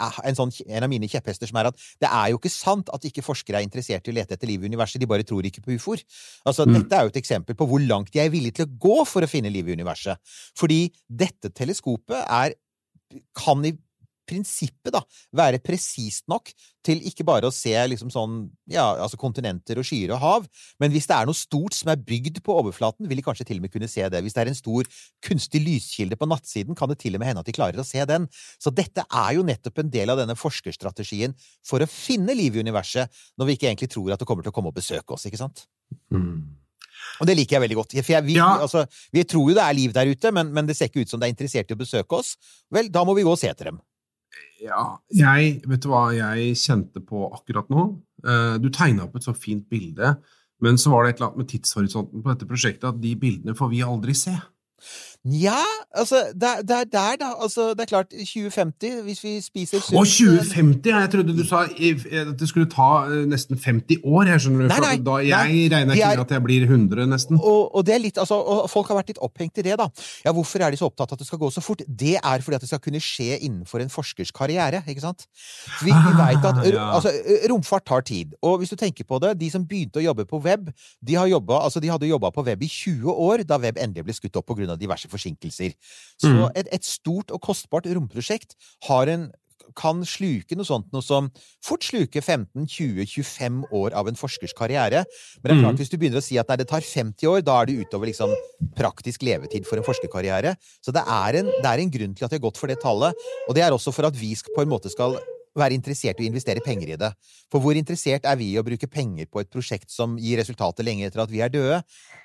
er 0.00 0.16
en, 0.24 0.34
sånn, 0.34 0.50
en 0.66 0.82
av 0.82 0.90
mine 0.90 1.06
kjepphester 1.06 1.46
som 1.46 1.58
er 1.60 1.68
at 1.70 1.76
det 2.02 2.08
er 2.10 2.32
jo 2.32 2.38
ikke 2.40 2.50
sant 2.50 2.88
at 2.94 3.04
ikke 3.06 3.22
forskere 3.22 3.60
er 3.60 3.66
interessert 3.66 4.08
i 4.08 4.10
å 4.10 4.16
lete 4.16 4.34
etter 4.34 4.50
liv 4.50 4.64
i 4.64 4.66
universet, 4.66 5.00
de 5.00 5.06
bare 5.06 5.22
tror 5.26 5.46
ikke 5.46 5.62
på 5.62 5.76
ufoer. 5.76 6.02
Altså, 6.44 6.66
Mm. 6.66 6.74
Dette 6.74 6.96
er 6.96 7.02
jo 7.02 7.12
et 7.12 7.22
eksempel 7.22 7.54
på 7.54 7.66
hvor 7.68 7.78
langt 7.78 8.10
de 8.10 8.18
er 8.18 8.30
villige 8.30 8.58
til 8.58 8.66
å 8.66 8.78
gå 8.78 9.06
for 9.06 9.22
å 9.22 9.28
finne 9.30 9.52
liv 9.52 9.68
i 9.68 9.76
universet. 9.76 10.18
Fordi 10.56 10.90
dette 11.08 11.52
teleskopet 11.54 12.24
er 12.26 12.54
kan 13.36 13.64
i 13.64 13.76
prinsippet 14.28 14.94
da, 14.94 15.00
være 15.36 15.60
presist 15.64 16.26
nok 16.30 16.50
til 16.84 17.00
ikke 17.08 17.24
bare 17.24 17.48
å 17.48 17.54
se 17.54 17.72
liksom 17.88 18.10
sånn, 18.12 18.40
ja, 18.70 18.84
altså 19.00 19.16
kontinenter 19.20 19.78
og 19.80 19.86
skyer 19.88 20.12
og 20.12 20.20
hav, 20.20 20.48
men 20.82 20.92
hvis 20.92 21.08
det 21.08 21.16
er 21.16 21.28
noe 21.28 21.38
stort 21.38 21.76
som 21.76 21.92
er 21.92 22.00
bygd 22.04 22.42
på 22.44 22.56
overflaten, 22.60 23.08
vil 23.08 23.20
de 23.20 23.24
kanskje 23.24 23.46
til 23.48 23.60
og 23.60 23.64
med 23.64 23.72
kunne 23.72 23.88
se 23.88 24.04
det. 24.12 24.20
Hvis 24.24 24.36
det 24.36 24.42
er 24.44 24.50
en 24.52 24.58
stor 24.58 24.90
kunstig 25.24 25.62
lyskilde 25.64 26.18
på 26.20 26.28
nattsiden, 26.28 26.76
kan 26.76 26.92
det 26.92 26.98
til 27.00 27.16
og 27.16 27.22
med 27.22 27.32
hende 27.32 27.44
at 27.44 27.48
de 27.48 27.56
klarer 27.56 27.80
å 27.80 27.86
se 27.88 28.04
den. 28.08 28.28
Så 28.60 28.72
dette 28.74 29.06
er 29.08 29.30
jo 29.38 29.46
nettopp 29.46 29.80
en 29.80 29.94
del 29.94 30.12
av 30.12 30.20
denne 30.20 30.36
forskerstrategien 30.36 31.36
for 31.64 31.80
å 31.80 31.88
finne 31.90 32.36
liv 32.36 32.58
i 32.58 32.66
universet, 32.66 33.08
når 33.40 33.48
vi 33.48 33.56
ikke 33.56 33.70
egentlig 33.72 33.92
tror 33.94 34.12
at 34.12 34.20
det 34.20 34.28
kommer 34.28 34.44
til 34.44 34.52
å 34.52 34.58
komme 34.58 34.74
og 34.74 34.76
besøke 34.76 35.16
oss, 35.16 35.24
ikke 35.30 35.40
sant? 35.40 35.64
Mm. 36.12 36.60
Og 37.22 37.28
det 37.28 37.36
liker 37.38 37.56
jeg 37.56 37.64
veldig 37.64 37.78
godt. 37.78 37.96
For 38.00 38.14
jeg, 38.16 38.26
vi, 38.26 38.36
Ja. 38.38 38.50
altså, 38.64 38.84
vi 39.14 39.24
tror 39.24 39.50
jo 39.50 39.56
det 39.56 39.64
er 39.64 39.76
liv 39.76 39.92
der 39.94 40.10
ute, 40.10 40.32
men, 40.34 40.52
men 40.52 40.66
det 40.68 40.76
ser 40.76 40.90
ikke 40.90 41.04
ut 41.04 41.10
som 41.10 41.20
det 41.20 41.28
er 41.28 41.34
interessert 41.34 41.70
i 41.70 41.76
å 41.76 41.80
besøke 41.80 42.20
oss. 42.20 42.34
Vel, 42.74 42.90
da 42.92 43.04
må 43.06 43.14
vi 43.16 43.24
gå 43.26 43.32
og 43.32 43.40
se 43.40 43.50
etter 43.50 43.70
dem. 43.70 43.80
Ja, 44.62 44.96
jeg, 45.12 45.58
vet 45.68 45.82
du 45.84 45.90
hva 45.92 46.06
jeg 46.14 46.54
kjente 46.56 47.02
på 47.04 47.26
akkurat 47.34 47.68
nå? 47.72 47.86
Eh, 48.24 48.56
du 48.62 48.70
tegna 48.72 49.06
opp 49.06 49.18
et 49.18 49.26
så 49.26 49.34
fint 49.36 49.66
bilde, 49.70 50.14
men 50.64 50.78
så 50.80 50.92
var 50.92 51.04
det 51.04 51.14
et 51.14 51.20
eller 51.20 51.32
annet 51.32 51.42
med 51.42 51.50
tidshorisonten 51.52 52.24
på 52.24 52.32
dette 52.32 52.48
prosjektet 52.48 52.88
at 52.88 53.00
de 53.02 53.12
bildene 53.20 53.56
får 53.58 53.72
vi 53.72 53.82
aldri 53.84 54.14
se. 54.16 54.34
Nja, 55.24 55.56
altså, 55.96 56.18
det 56.36 56.48
er 56.48 56.58
det 56.68 56.76
er 56.76 56.84
der, 56.92 57.14
da. 57.20 57.28
Altså, 57.40 57.70
det 57.72 57.80
er 57.80 57.88
klart, 57.88 58.10
2050, 58.12 59.00
hvis 59.06 59.22
vi 59.24 59.30
spiser 59.40 59.80
sunt 59.80 59.96
Å, 59.96 60.02
2050! 60.04 60.90
ja, 60.90 60.98
Jeg 61.00 61.10
trodde 61.14 61.36
du 61.38 61.40
sa 61.48 61.62
at 61.64 62.34
det 62.40 62.48
skulle 62.50 62.68
ta 62.68 62.88
eh, 63.08 63.22
nesten 63.30 63.56
50 63.56 64.04
år. 64.04 64.28
Jeg 64.28 64.42
skjønner 64.44 64.66
du, 64.66 64.68
Nei, 64.68 64.80
nei, 64.84 64.98
da, 65.06 65.14
nei. 65.16 65.30
Jeg 65.30 65.70
regner 65.72 65.96
ikke 65.96 66.10
med 66.12 66.22
at 66.26 66.34
jeg 66.36 66.44
blir 66.44 66.66
100, 66.68 67.06
nesten. 67.08 67.40
Og, 67.40 67.62
og, 67.72 67.86
det 67.88 67.94
er 67.96 68.02
litt, 68.04 68.20
altså, 68.20 68.36
og 68.36 68.68
folk 68.68 68.90
har 68.92 68.98
vært 69.00 69.14
litt 69.14 69.22
opphengt 69.24 69.62
i 69.62 69.64
det, 69.64 69.78
da. 69.80 69.88
Ja, 70.26 70.34
hvorfor 70.36 70.60
er 70.66 70.74
de 70.76 70.80
så 70.82 70.90
opptatt 70.90 71.14
av 71.14 71.16
at 71.16 71.24
det 71.24 71.30
skal 71.30 71.40
gå 71.40 71.50
så 71.56 71.64
fort? 71.64 71.86
Det 71.88 72.18
er 72.20 72.44
fordi 72.44 72.60
at 72.60 72.66
det 72.66 72.70
skal 72.74 72.84
kunne 72.84 73.00
skje 73.00 73.40
innenfor 73.48 73.80
en 73.80 73.94
forskers 73.96 74.34
karriere, 74.36 74.82
ikke 74.84 75.06
sant? 75.06 75.24
Vi, 75.80 75.88
vi 75.88 75.94
Ah, 75.94 76.20
vet 76.20 76.44
at 76.50 76.60
ja. 76.68 76.84
altså, 76.98 77.10
romfart 77.48 77.86
tar 77.88 78.04
tid. 78.04 78.36
Og 78.44 78.60
hvis 78.60 78.70
du 78.74 78.76
tenker 78.76 79.08
på 79.08 79.18
det, 79.24 79.32
de 79.40 79.48
som 79.50 79.64
begynte 79.64 80.02
å 80.02 80.04
jobbe 80.04 80.28
på 80.28 80.42
web, 80.44 80.68
de, 81.00 81.16
har 81.16 81.32
jobbet, 81.32 81.56
altså, 81.64 81.80
de 81.80 81.88
hadde 81.90 82.12
jobba 82.12 82.28
på 82.34 82.44
web 82.44 82.60
i 82.62 82.68
20 82.68 83.08
år 83.24 83.48
da 83.48 83.56
web 83.64 83.80
endelig 83.80 84.04
ble 84.10 84.20
skutt 84.20 84.36
opp 84.36 84.52
pga. 84.52 84.76
diverse 84.76 85.08
forsinkelser. 85.14 85.72
Så 86.20 86.28
Mm. 86.34 86.50
et, 86.54 86.68
et 86.72 86.84
stort 86.84 87.30
og 87.30 87.40
kostbart 87.40 87.86
romprosjekt 87.86 88.54
har 88.88 89.08
en 89.08 89.30
kan 89.74 90.02
sluke 90.06 90.54
noe 90.54 90.66
sånt 90.68 90.92
noe 90.92 91.02
som 91.02 91.30
fort 91.64 91.82
sluke 91.82 92.20
15-20-25 92.22 93.64
år 93.74 93.94
av 93.96 94.06
en 94.10 94.14
forskers 94.18 94.52
karriere. 94.54 95.04
Men 95.42 95.48
det 95.48 95.50
er 95.56 95.62
klart, 95.62 95.74
Mhm. 95.74 95.78
hvis 95.80 95.90
du 95.90 95.96
begynner 95.98 96.20
å 96.20 96.22
si 96.22 96.38
at 96.38 96.48
nei, 96.48 96.56
det 96.56 96.68
tar 96.68 96.80
50 96.80 97.26
år, 97.26 97.42
da 97.42 97.62
er 97.62 97.66
det 97.66 97.78
utover 97.88 98.06
liksom 98.06 98.34
praktisk 98.76 99.22
levetid 99.22 99.66
for 99.66 99.76
en 99.76 99.82
forskerkarriere. 99.82 100.56
Så 100.84 100.92
det 100.92 101.02
er, 101.06 101.36
en, 101.40 101.46
det 101.46 101.64
er 101.66 101.78
en 101.80 101.90
grunn 101.90 102.14
til 102.14 102.24
at 102.24 102.30
de 102.30 102.36
har 102.38 102.44
gått 102.50 102.56
for 102.58 102.66
det 102.68 102.80
tallet. 102.80 103.14
Og 103.48 103.54
det 103.54 103.62
er 103.64 103.70
også 103.72 103.92
for 103.92 104.04
at 104.06 104.14
vi 104.14 104.34
på 104.34 104.62
en 104.62 104.68
måte 104.68 104.90
skal 104.90 105.18
være 105.58 105.76
interessert 105.76 106.18
i 106.20 106.26
å 106.26 106.30
investere 106.30 106.62
penger 106.64 106.94
i 106.94 106.98
det. 107.00 107.10
For 107.52 107.62
hvor 107.62 107.78
interessert 107.78 108.26
er 108.26 108.38
vi 108.40 108.50
i 108.52 108.58
å 108.58 108.64
bruke 108.66 108.88
penger 108.90 109.28
på 109.30 109.42
et 109.42 109.50
prosjekt 109.52 109.92
som 109.92 110.16
gir 110.20 110.40
resultater 110.40 110.86
lenge 110.86 111.06
etter 111.06 111.22
at 111.24 111.32
vi 111.32 111.42
er 111.44 111.52
døde? 111.52 111.80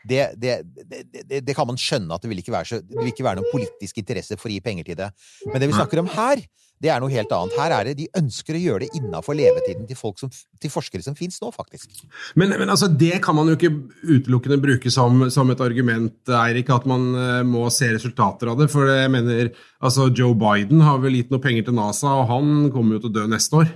Det, 0.10 0.22
det, 0.42 0.56
det, 0.80 1.04
det, 1.20 1.44
det 1.46 1.58
kan 1.58 1.70
man 1.70 1.80
skjønne 1.80 2.16
at 2.16 2.26
det 2.26 2.32
vil 2.32 2.42
ikke 2.42 2.56
være, 2.56 2.70
så, 2.72 2.82
det 2.82 2.98
vil 3.02 3.14
ikke 3.14 3.28
være 3.28 3.42
noen 3.42 3.54
politisk 3.54 4.02
interesse 4.02 4.40
for 4.40 4.50
å 4.50 4.56
gi 4.56 4.64
penger 4.66 4.90
til 4.90 5.00
det. 5.04 5.12
Men 5.50 5.62
det 5.62 5.70
vi 5.70 5.78
snakker 5.78 6.02
om 6.02 6.10
her, 6.16 6.42
det 6.80 6.92
er 6.94 7.02
noe 7.04 7.12
helt 7.12 7.32
annet. 7.36 7.56
Her 7.60 7.76
er 7.76 7.90
det 7.90 7.96
de 8.00 8.08
ønsker 8.20 8.56
å 8.56 8.62
gjøre 8.62 8.86
det 8.86 9.00
innafor 9.00 9.36
levetiden 9.36 9.88
til, 9.90 10.00
som, 10.20 10.32
til 10.32 10.72
forskere 10.72 11.04
som 11.04 11.18
fins 11.18 11.42
nå, 11.44 11.52
faktisk. 11.56 12.06
Men, 12.40 12.56
men 12.56 12.72
altså, 12.72 12.88
det 12.88 13.18
kan 13.26 13.36
man 13.36 13.52
jo 13.52 13.58
ikke 13.58 13.74
utelukkende 14.08 14.60
bruke 14.64 14.94
som, 14.94 15.26
som 15.34 15.52
et 15.52 15.64
argument, 15.66 16.16
Eirik, 16.40 16.72
at 16.72 16.88
man 16.90 17.10
eh, 17.20 17.42
må 17.48 17.66
se 17.74 17.92
resultater 17.92 18.52
av 18.52 18.62
det. 18.62 18.70
For 18.72 18.88
jeg 18.94 19.12
mener, 19.12 19.52
altså, 19.84 20.08
Joe 20.16 20.38
Biden 20.40 20.86
har 20.88 21.04
vel 21.04 21.20
gitt 21.20 21.34
noe 21.34 21.44
penger 21.44 21.68
til 21.68 21.80
NASA, 21.82 22.16
og 22.22 22.32
han 22.32 22.72
kommer 22.74 22.98
jo 22.98 23.06
til 23.06 23.12
å 23.12 23.18
dø 23.20 23.28
neste 23.36 23.64
år. 23.64 23.72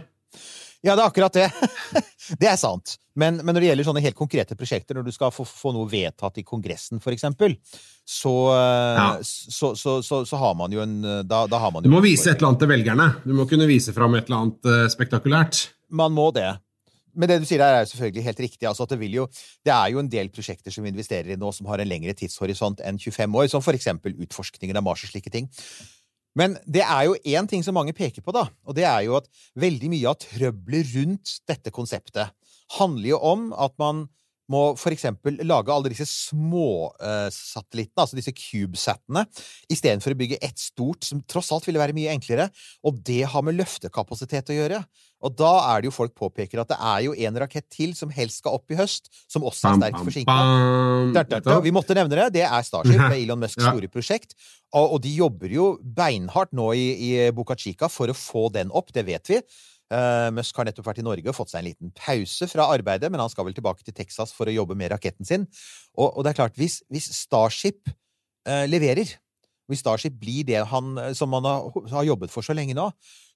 Ja, 0.84 0.98
det 0.98 1.04
er 1.04 1.08
akkurat 1.08 1.36
det. 1.38 1.48
det 2.42 2.50
er 2.50 2.58
sant. 2.60 2.98
Men, 3.16 3.38
men 3.40 3.54
når 3.54 3.64
det 3.64 3.68
gjelder 3.70 3.88
sånne 3.88 4.04
helt 4.04 4.18
konkrete 4.18 4.58
prosjekter, 4.60 4.98
når 4.98 5.06
du 5.08 5.14
skal 5.16 5.32
få, 5.32 5.46
få 5.48 5.72
noe 5.76 5.88
vedtatt 5.88 6.42
i 6.42 6.44
Kongressen, 6.48 7.00
for 7.04 7.16
eksempel, 7.16 7.56
så, 8.04 8.34
eh, 8.52 9.00
Ja. 9.00 9.08
så, 9.24 9.72
så, 9.80 10.02
så, 10.04 10.42
har 10.42 10.58
man 10.60 10.74
jo 10.76 10.82
en 10.84 10.98
Da, 11.02 11.46
da 11.48 11.60
har 11.62 11.72
man 11.72 11.86
Du 11.86 11.88
jo 11.88 11.94
må 11.96 12.02
vise 12.04 12.28
et 12.28 12.36
eller 12.36 12.52
annet 12.52 12.66
til 12.66 12.72
velgerne. 12.74 13.08
Du 13.24 13.32
må 13.38 13.48
kunne 13.48 13.70
vise 13.70 13.96
fram 13.96 14.20
et 14.20 14.28
eller 14.28 14.42
annet 14.42 14.72
eh, 14.74 14.86
spektakulært. 14.92 15.70
Man 15.94 16.12
må 16.12 16.32
det. 16.36 16.52
Men 17.14 17.30
det 17.30 17.40
du 17.44 17.48
sier 17.48 17.62
der, 17.62 17.78
er 17.78 17.86
jo 17.86 17.92
selvfølgelig 17.94 18.26
helt 18.26 18.40
riktig. 18.42 18.68
Altså 18.68 18.88
det, 18.90 18.98
vil 19.00 19.20
jo, 19.22 19.28
det 19.66 19.74
er 19.74 19.92
jo 19.94 20.02
en 20.02 20.10
del 20.10 20.32
prosjekter 20.34 20.74
som 20.74 20.86
vi 20.86 20.92
investerer 20.92 21.36
i 21.36 21.40
nå, 21.40 21.52
som 21.54 21.70
har 21.70 21.82
en 21.84 21.90
lengre 21.90 22.16
tidshorisont 22.18 22.82
enn 22.84 22.98
25 23.00 23.38
år, 23.40 23.50
som 23.54 23.64
for 23.66 23.78
eksempel 23.78 24.18
utforskningen 24.26 24.80
av 24.80 24.86
Mars 24.86 25.06
og 25.06 25.14
slike 25.14 25.34
ting. 25.34 25.50
Men 26.40 26.58
det 26.66 26.82
er 26.82 27.04
jo 27.08 27.18
én 27.30 27.48
ting 27.50 27.64
som 27.66 27.76
mange 27.78 27.94
peker 27.94 28.24
på, 28.26 28.34
da, 28.34 28.48
og 28.66 28.78
det 28.78 28.88
er 28.90 29.04
jo 29.06 29.18
at 29.20 29.30
veldig 29.60 29.92
mye 29.94 30.10
av 30.10 30.18
trøbbelet 30.24 30.96
rundt 30.96 31.36
dette 31.50 31.74
konseptet 31.74 32.34
handler 32.80 33.14
jo 33.14 33.20
om 33.22 33.52
at 33.54 33.76
man 33.82 34.08
må 34.52 34.64
for 34.80 34.94
eksempel 34.94 35.40
lage 35.48 35.72
alle 35.74 35.92
disse 35.94 36.08
småsatellittene, 36.10 38.04
altså 38.04 38.20
disse 38.20 38.34
CubeSatene, 38.36 39.26
istedenfor 39.72 40.16
å 40.16 40.20
bygge 40.20 40.42
ett 40.44 40.60
stort, 40.60 41.06
som 41.08 41.24
tross 41.30 41.52
alt 41.56 41.68
ville 41.68 41.82
være 41.82 41.96
mye 41.96 42.12
enklere. 42.14 42.50
Og 42.84 43.00
det 43.08 43.24
har 43.32 43.46
med 43.46 43.58
løftekapasitet 43.60 44.52
å 44.52 44.60
gjøre. 44.60 44.84
Og 45.24 45.36
da 45.40 45.52
er 45.72 45.82
det 45.82 45.88
jo 45.88 45.96
folk 45.96 46.12
påpeker 46.20 46.60
at 46.60 46.72
det 46.74 46.78
er 46.84 47.04
jo 47.06 47.14
en 47.16 47.38
rakett 47.40 47.70
til 47.72 47.94
som 47.96 48.12
helst 48.12 48.42
skal 48.42 48.58
opp 48.58 48.74
i 48.74 48.78
høst, 48.80 49.08
som 49.32 49.46
også 49.48 49.70
er 49.70 49.80
sterkt 49.80 50.02
forsinka. 50.04 50.36
Vi 51.64 51.72
måtte 51.76 51.96
nevne 51.96 52.20
det. 52.20 52.28
Det 52.42 52.44
er 52.44 52.68
Starship, 52.68 53.00
det 53.08 53.14
er 53.14 53.22
Elon 53.22 53.40
Musks 53.40 53.62
store 53.64 53.88
prosjekt. 53.92 54.36
Og, 54.74 54.98
og 54.98 55.04
de 55.06 55.14
jobber 55.16 55.54
jo 55.54 55.68
beinhardt 55.84 56.52
nå 56.58 56.74
i, 56.76 56.88
i 57.08 57.12
Boca 57.36 57.56
Chica 57.60 57.88
for 57.92 58.12
å 58.12 58.18
få 58.18 58.50
den 58.54 58.74
opp, 58.76 58.92
det 58.96 59.06
vet 59.08 59.32
vi. 59.32 59.40
Eh, 59.92 60.30
Musk 60.36 60.58
har 60.58 60.68
nettopp 60.68 60.88
vært 60.88 61.02
i 61.02 61.06
Norge 61.06 61.30
og 61.30 61.36
fått 61.38 61.52
seg 61.52 61.62
en 61.62 61.68
liten 61.70 61.92
pause 61.98 62.48
fra 62.50 62.70
arbeidet, 62.74 63.12
men 63.12 63.22
han 63.22 63.32
skal 63.32 63.48
vel 63.48 63.58
tilbake 63.58 63.86
til 63.86 63.96
Texas 63.98 64.34
for 64.36 64.50
å 64.50 64.56
jobbe 64.56 64.78
med 64.80 64.94
raketten 64.94 65.28
sin. 65.28 65.48
Og, 65.98 66.08
og 66.08 66.24
det 66.24 66.34
er 66.34 66.40
klart, 66.40 66.58
hvis, 66.60 66.80
hvis 66.94 67.12
Starship 67.18 67.92
uh, 68.48 68.64
leverer, 68.70 69.12
hvis 69.72 69.84
Starship 69.84 70.16
blir 70.20 70.48
det 70.48 70.64
han, 70.72 70.96
som 71.16 71.32
man 71.32 71.46
har, 71.48 71.70
har 71.94 72.08
jobbet 72.08 72.34
for 72.34 72.46
så 72.46 72.56
lenge 72.56 72.76
nå, 72.78 72.90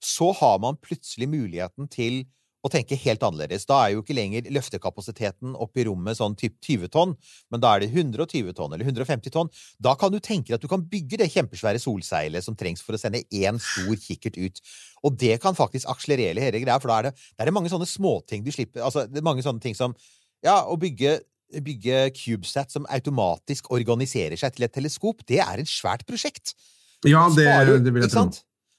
så 0.04 0.32
har 0.40 0.58
man 0.64 0.80
plutselig 0.82 1.30
muligheten 1.32 1.88
til 1.92 2.26
å 2.66 2.72
tenke 2.72 2.98
helt 3.00 3.24
annerledes. 3.24 3.68
Da 3.70 3.80
er 3.84 3.94
jo 3.94 4.02
ikke 4.04 4.16
lenger 4.18 4.50
løftekapasiteten 4.54 5.56
oppe 5.62 5.82
i 5.82 5.88
rommet 5.88 6.18
sånn 6.20 6.36
typ 6.40 6.58
20 6.66 6.92
tonn, 6.94 7.16
men 7.54 7.64
da 7.64 7.76
er 7.76 7.84
det 7.84 7.92
120 7.94 8.56
tonn 8.58 8.74
eller 8.74 8.88
150 8.88 9.34
tonn. 9.34 9.52
Da 9.84 9.96
kan 10.00 10.14
du 10.14 10.20
tenke 10.20 10.52
deg 10.52 10.58
at 10.58 10.66
du 10.66 10.72
kan 10.72 10.84
bygge 10.90 11.22
det 11.22 11.30
kjempesvære 11.34 11.82
solseilet 11.84 12.46
som 12.46 12.58
trengs 12.58 12.84
for 12.84 12.98
å 12.98 13.02
sende 13.02 13.24
én 13.30 13.62
stor 13.62 13.96
kikkert 14.04 14.40
ut. 14.42 14.62
Og 15.06 15.18
det 15.22 15.38
kan 15.44 15.58
faktisk 15.58 15.90
akselerere 15.92 16.44
hele 16.44 16.62
greia, 16.64 16.80
for 16.82 16.92
da 16.92 17.00
er 17.00 17.10
det, 17.10 17.16
det 17.38 17.48
er 17.48 17.56
mange 17.56 17.72
sånne 17.72 17.88
småting 17.90 18.46
du 18.46 18.52
slipper 18.54 18.82
Altså, 18.88 19.06
det 19.10 19.22
er 19.22 19.26
mange 19.26 19.46
sånne 19.46 19.62
ting 19.64 19.78
som 19.78 19.96
Ja, 20.46 20.64
å 20.66 20.78
bygge 20.80 21.20
Bygge 21.64 22.10
CubeSat 22.12 22.74
som 22.74 22.84
automatisk 22.92 23.70
organiserer 23.72 24.36
seg 24.36 24.52
til 24.52 24.66
et 24.68 24.74
teleskop, 24.76 25.22
det 25.32 25.38
er 25.40 25.62
et 25.62 25.70
svært 25.72 26.04
prosjekt. 26.04 26.52
Ja, 27.08 27.22
det, 27.32 27.46
Sparer 27.46 27.80
det 27.80 27.94
vil 27.96 28.04
jeg 28.04 28.12
tro. 28.12 28.26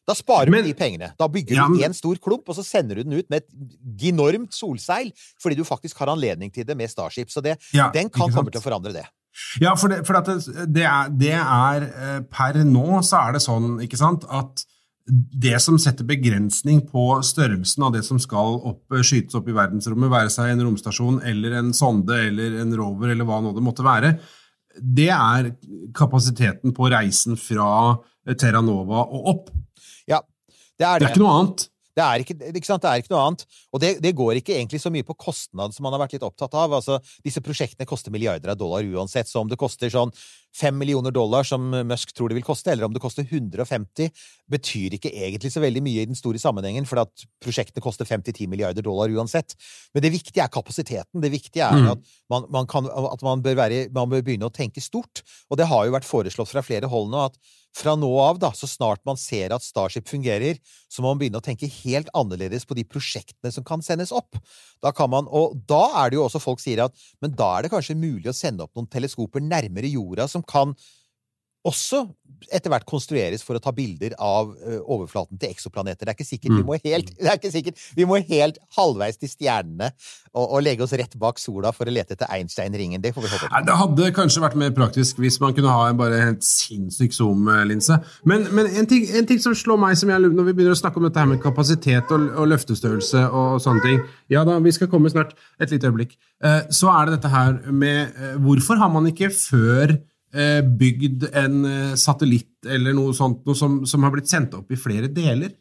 Da 0.09 0.15
sparer 0.17 0.51
Men- 0.51 0.65
du 0.65 0.73
de 0.73 0.79
pengene. 0.79 1.13
Da 1.21 1.29
bygger 1.29 1.55
Ja, 1.55 1.67
du 1.69 1.77
men- 1.77 1.91
én 1.91 1.95
stor 1.95 2.17
klump, 2.17 2.49
og 2.49 2.57
så 2.57 2.65
sender 2.65 2.97
du 2.97 3.03
den 3.05 3.13
ut 3.13 3.29
med 3.29 3.43
et 3.43 4.09
enormt 4.09 4.53
solseil, 4.57 5.13
fordi 5.43 5.57
du 5.57 5.65
faktisk 5.65 5.99
har 5.99 6.09
anledning 6.09 6.53
til 6.53 6.65
det 6.65 6.77
med 6.77 6.89
Starship. 6.89 7.29
Så 7.29 7.43
det, 7.43 7.59
Ja, 7.75 7.91
den 7.93 8.09
kan 8.09 8.33
komme 8.33 8.51
til 8.51 8.61
å 8.61 8.65
forandre 8.65 8.93
det. 8.93 9.05
Ja, 9.61 9.75
for, 9.75 9.89
det, 9.89 10.05
for 10.07 10.17
at 10.17 10.25
det, 10.25 10.73
det, 10.73 10.83
er, 10.83 11.09
det 11.11 11.35
er 11.35 11.83
eh, 11.83 12.21
Per 12.31 12.55
nå 12.65 13.03
så 13.05 13.29
er 13.29 13.33
det 13.37 13.43
sånn, 13.45 13.79
ikke 13.85 13.97
sant, 14.01 14.25
at 14.29 14.65
det 15.09 15.61
som 15.63 15.79
setter 15.79 16.05
begrensning 16.05 16.83
på 16.91 17.23
størrelsen 17.25 17.85
av 17.87 17.93
det 17.95 18.05
som 18.05 18.19
skal 18.19 18.59
opp, 18.61 18.83
skytes 19.01 19.35
opp 19.39 19.47
i 19.49 19.53
verdensrommet, 19.57 20.11
være 20.11 20.33
seg 20.33 20.51
en 20.53 20.65
romstasjon 20.67 21.23
eller 21.25 21.55
en 21.61 21.73
sonde 21.73 22.13
eller 22.29 22.59
en 22.61 22.75
rover 22.77 23.15
eller 23.15 23.25
hva 23.25 23.41
nå 23.41 23.55
det 23.55 23.65
måtte 23.65 23.87
være, 23.87 24.19
det 24.83 25.09
er 25.09 25.53
kapasiteten 25.97 26.75
på 26.77 26.91
reisen 26.93 27.39
fra 27.41 27.97
Terra 28.37 28.61
Nova 28.61 29.07
og 29.07 29.31
opp. 29.33 29.49
Ja, 30.09 30.23
det 30.79 30.87
er 30.87 30.99
Det 30.99 31.09
det. 31.09 31.11
er 31.11 31.15
ikke 31.15 31.25
noe 31.27 31.41
annet. 31.43 31.69
Det 31.99 32.05
er 32.07 32.23
ikke, 32.23 32.35
ikke? 32.55 32.77
Det 32.79 32.87
er 32.87 33.01
ikke 33.03 33.11
noe 33.11 33.23
annet. 33.27 33.41
Og 33.75 33.81
det, 33.83 33.89
det 34.05 34.13
går 34.15 34.39
ikke 34.39 34.55
egentlig 34.55 34.79
så 34.79 34.91
mye 34.95 35.03
på 35.03 35.17
kostnad 35.19 35.73
som 35.75 35.83
man 35.83 35.97
har 35.97 35.99
vært 36.05 36.13
litt 36.15 36.23
opptatt 36.23 36.53
av. 36.55 36.71
Altså, 36.77 37.01
disse 37.27 37.43
prosjektene 37.43 37.89
koster 37.91 38.15
milliarder 38.15 38.53
av 38.53 38.57
dollar 38.61 38.87
uansett, 38.87 39.27
så 39.27 39.41
om 39.43 39.49
det 39.51 39.59
koster 39.59 39.91
sånn 39.91 40.13
fem 40.55 40.79
millioner 40.79 41.11
dollar, 41.11 41.43
som 41.43 41.67
Musk 41.91 42.13
tror 42.15 42.31
det 42.31 42.39
vil 42.39 42.47
koste, 42.47 42.71
eller 42.71 42.87
om 42.87 42.95
det 42.95 43.03
koster 43.03 43.27
150, 43.27 44.13
betyr 44.51 44.95
ikke 44.95 45.11
egentlig 45.11 45.51
så 45.51 45.61
veldig 45.63 45.83
mye 45.83 46.05
i 46.05 46.09
den 46.13 46.19
store 46.19 46.39
sammenhengen, 46.39 46.87
for 46.87 47.03
at 47.03 47.27
prosjektene 47.43 47.83
koster 47.83 48.07
5-10 48.07 48.47
milliarder 48.55 48.87
dollar 48.87 49.11
uansett. 49.19 49.59
Men 49.93 50.07
det 50.07 50.15
viktige 50.15 50.47
er 50.47 50.55
kapasiteten. 50.55 51.19
Det 51.21 51.33
viktige 51.35 51.67
er 51.67 51.83
Mm. 51.83 51.91
at, 51.97 51.99
man, 52.31 52.47
man, 52.49 52.67
kan, 52.71 52.87
at 52.87 53.23
man, 53.27 53.43
bør 53.43 53.59
være, 53.59 53.89
man 53.91 54.09
bør 54.09 54.23
begynne 54.23 54.47
å 54.47 54.55
tenke 54.55 54.81
stort. 54.81 55.25
Og 55.51 55.59
det 55.59 55.67
har 55.67 55.85
jo 55.91 55.99
vært 55.99 56.07
foreslått 56.07 56.55
fra 56.55 56.63
flere 56.63 56.87
hold 56.87 57.11
nå 57.11 57.27
at 57.27 57.37
fra 57.77 57.95
nå 57.99 58.09
av, 58.21 58.39
da, 58.43 58.51
så 58.57 58.69
snart 58.71 59.05
man 59.07 59.19
ser 59.21 59.53
at 59.55 59.65
Starship 59.65 60.09
fungerer, 60.11 60.59
så 60.91 61.03
må 61.03 61.13
man 61.13 61.21
begynne 61.21 61.41
å 61.41 61.45
tenke 61.45 61.69
helt 61.71 62.11
annerledes 62.17 62.67
på 62.67 62.77
de 62.79 62.85
prosjektene 62.89 63.53
som 63.55 63.67
kan 63.67 63.85
sendes 63.85 64.13
opp. 64.15 64.39
Da 64.85 64.93
kan 64.95 65.11
man, 65.13 65.29
og 65.31 65.59
da 65.69 65.85
er 66.03 66.11
det 66.11 66.19
jo 66.19 66.25
også 66.27 66.43
folk 66.43 66.63
sier 66.63 66.85
at 66.87 66.97
men 67.23 67.35
da 67.39 67.53
er 67.57 67.67
det 67.67 67.73
kanskje 67.75 67.99
mulig 67.99 68.31
å 68.31 68.37
sende 68.37 68.67
opp 68.67 68.75
noen 68.79 68.91
teleskoper 68.91 69.45
nærmere 69.45 69.91
jorda 69.93 70.29
som 70.31 70.45
kan 70.47 70.75
også 71.67 72.09
etter 72.55 72.71
hvert 72.71 72.85
konstrueres 72.87 73.43
for 73.43 73.59
å 73.59 73.61
ta 73.61 73.73
bilder 73.75 74.13
av 74.23 74.53
ø, 74.63 74.77
overflaten 74.95 75.41
til 75.43 75.51
eksoplaneter. 75.51 76.07
Det 76.07 76.13
er 76.13 76.15
ikke 76.15 76.27
sikkert 76.29 76.53
vi 76.55 76.61
Mm. 76.63 76.67
må 76.69 76.77
helt, 76.85 77.09
det 77.19 77.27
er 77.27 77.35
ikke 77.41 77.51
sikkert, 77.51 77.81
vi 77.99 78.05
må 78.07 78.21
helt 78.29 78.59
halvveis 78.77 79.17
til 79.19 79.29
stjernene 79.29 79.89
og, 80.35 80.45
og 80.55 80.63
legge 80.63 80.85
oss 80.87 80.93
rett 80.95 81.17
bak 81.19 81.39
sola 81.43 81.73
for 81.75 81.91
å 81.91 81.93
lete 81.93 82.15
etter 82.15 82.31
Einstein-ringen. 82.31 83.03
Det 83.03 83.11
Det 83.13 83.75
hadde 83.81 84.13
kanskje 84.15 84.41
vært 84.45 84.55
mer 84.55 84.71
praktisk 84.71 85.19
hvis 85.19 85.41
man 85.43 85.53
kunne 85.57 85.73
ha 85.75 85.89
en 85.91 85.99
bare 85.99 86.21
helt 86.23 86.45
sinnssyk 86.47 87.13
zoom-linse. 87.17 87.99
Men, 88.25 88.47
men 88.55 88.67
en, 88.71 88.87
ting, 88.87 89.09
en 89.19 89.27
ting 89.27 89.41
som 89.43 89.53
slår 89.59 89.81
meg 89.83 89.97
som 89.99 90.09
jeg, 90.13 90.21
lurer- 90.23 90.37
når 90.39 90.47
vi 90.53 90.53
begynner 90.61 90.77
å 90.77 90.81
snakke 90.81 90.97
om 91.03 91.09
dette 91.09 91.19
her 91.19 91.27
med 91.33 91.43
kapasitet 91.43 92.13
og, 92.15 92.29
og 92.39 92.49
løftestørrelse 92.55 93.25
og 93.35 93.59
sånne 93.65 93.83
ting 93.83 93.99
Ja 94.31 94.45
da, 94.47 94.61
vi 94.63 94.71
skal 94.77 94.87
komme 94.93 95.11
snart. 95.11 95.35
Et 95.59 95.71
lite 95.75 95.91
øyeblikk. 95.91 96.15
Eh, 96.45 96.69
så 96.71 96.87
er 96.95 97.07
det 97.11 97.19
dette 97.19 97.33
her 97.35 97.59
med 97.73 98.15
eh, 98.15 98.39
Hvorfor 98.39 98.79
har 98.79 98.89
man 98.95 99.11
ikke 99.11 99.33
før 99.35 99.97
eh, 99.97 100.05
bygd 100.81 101.29
en 101.33 101.63
eh, 101.65 101.95
satellitt 101.97 102.67
eller 102.69 102.97
noe 102.97 103.15
sånt 103.17 103.47
noe 103.49 103.57
som, 103.57 103.81
som 103.89 104.05
har 104.05 104.13
blitt 104.13 104.29
sendt 104.31 104.57
opp 104.59 104.71
i 104.73 104.81
flere 104.81 105.09
deler? 105.09 105.55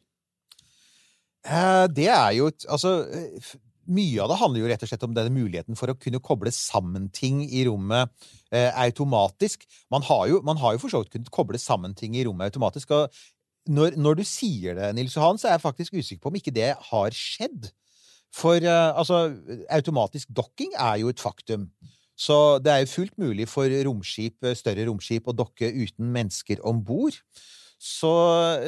Eh, 1.47 1.85
Det 1.87 2.09
er 2.11 2.31
jo 2.39 2.51
Altså, 2.67 3.07
eh, 3.07 3.55
mye 3.87 4.19
av 4.19 4.29
det 4.29 4.39
handler 4.41 4.59
jo 4.59 4.67
rett 4.67 4.83
og 4.83 4.89
slett 4.91 5.05
om 5.07 5.15
denne 5.15 5.31
muligheten 5.31 5.77
for 5.79 5.87
å 5.87 5.95
kunne 5.95 6.19
koble 6.19 6.51
sammen 6.51 7.07
ting 7.15 7.45
i 7.45 7.63
rommet 7.69 8.11
eh, 8.51 8.67
automatisk. 8.75 9.63
Man 9.93 10.03
har, 10.03 10.27
jo, 10.27 10.41
man 10.43 10.59
jo 10.59 10.81
for 10.83 10.91
så 10.91 11.03
vidt 11.03 11.13
kunnet 11.13 11.31
koble 11.31 11.59
sammen 11.61 11.95
ting 11.95 12.17
i 12.19 12.25
rommet 12.27 12.51
automatisk. 12.51 12.91
og 12.91 13.07
når, 13.67 13.95
når 13.99 14.19
du 14.19 14.23
sier 14.27 14.75
det, 14.75 14.93
Nils 14.95 15.15
Johan, 15.15 15.39
så 15.39 15.49
er 15.49 15.57
jeg 15.57 15.63
faktisk 15.65 15.95
usikker 15.95 16.23
på 16.23 16.31
om 16.31 16.39
ikke 16.39 16.55
det 16.55 16.73
har 16.89 17.15
skjedd. 17.15 17.71
For 18.35 18.59
eh, 18.59 18.91
altså, 18.91 19.31
automatisk 19.71 20.31
dokking 20.35 20.75
er 20.75 20.99
jo 21.03 21.11
et 21.11 21.23
faktum. 21.23 21.69
Så 22.17 22.57
det 22.63 22.73
er 22.73 22.81
jo 22.81 22.93
fullt 22.95 23.13
mulig 23.21 23.45
for 23.49 23.69
romskip, 23.85 24.39
eh, 24.43 24.57
større 24.57 24.87
romskip 24.89 25.29
å 25.29 25.37
dokke 25.37 25.69
uten 25.69 26.09
mennesker 26.13 26.63
om 26.65 26.81
bord. 26.83 27.19
Så 27.77 28.09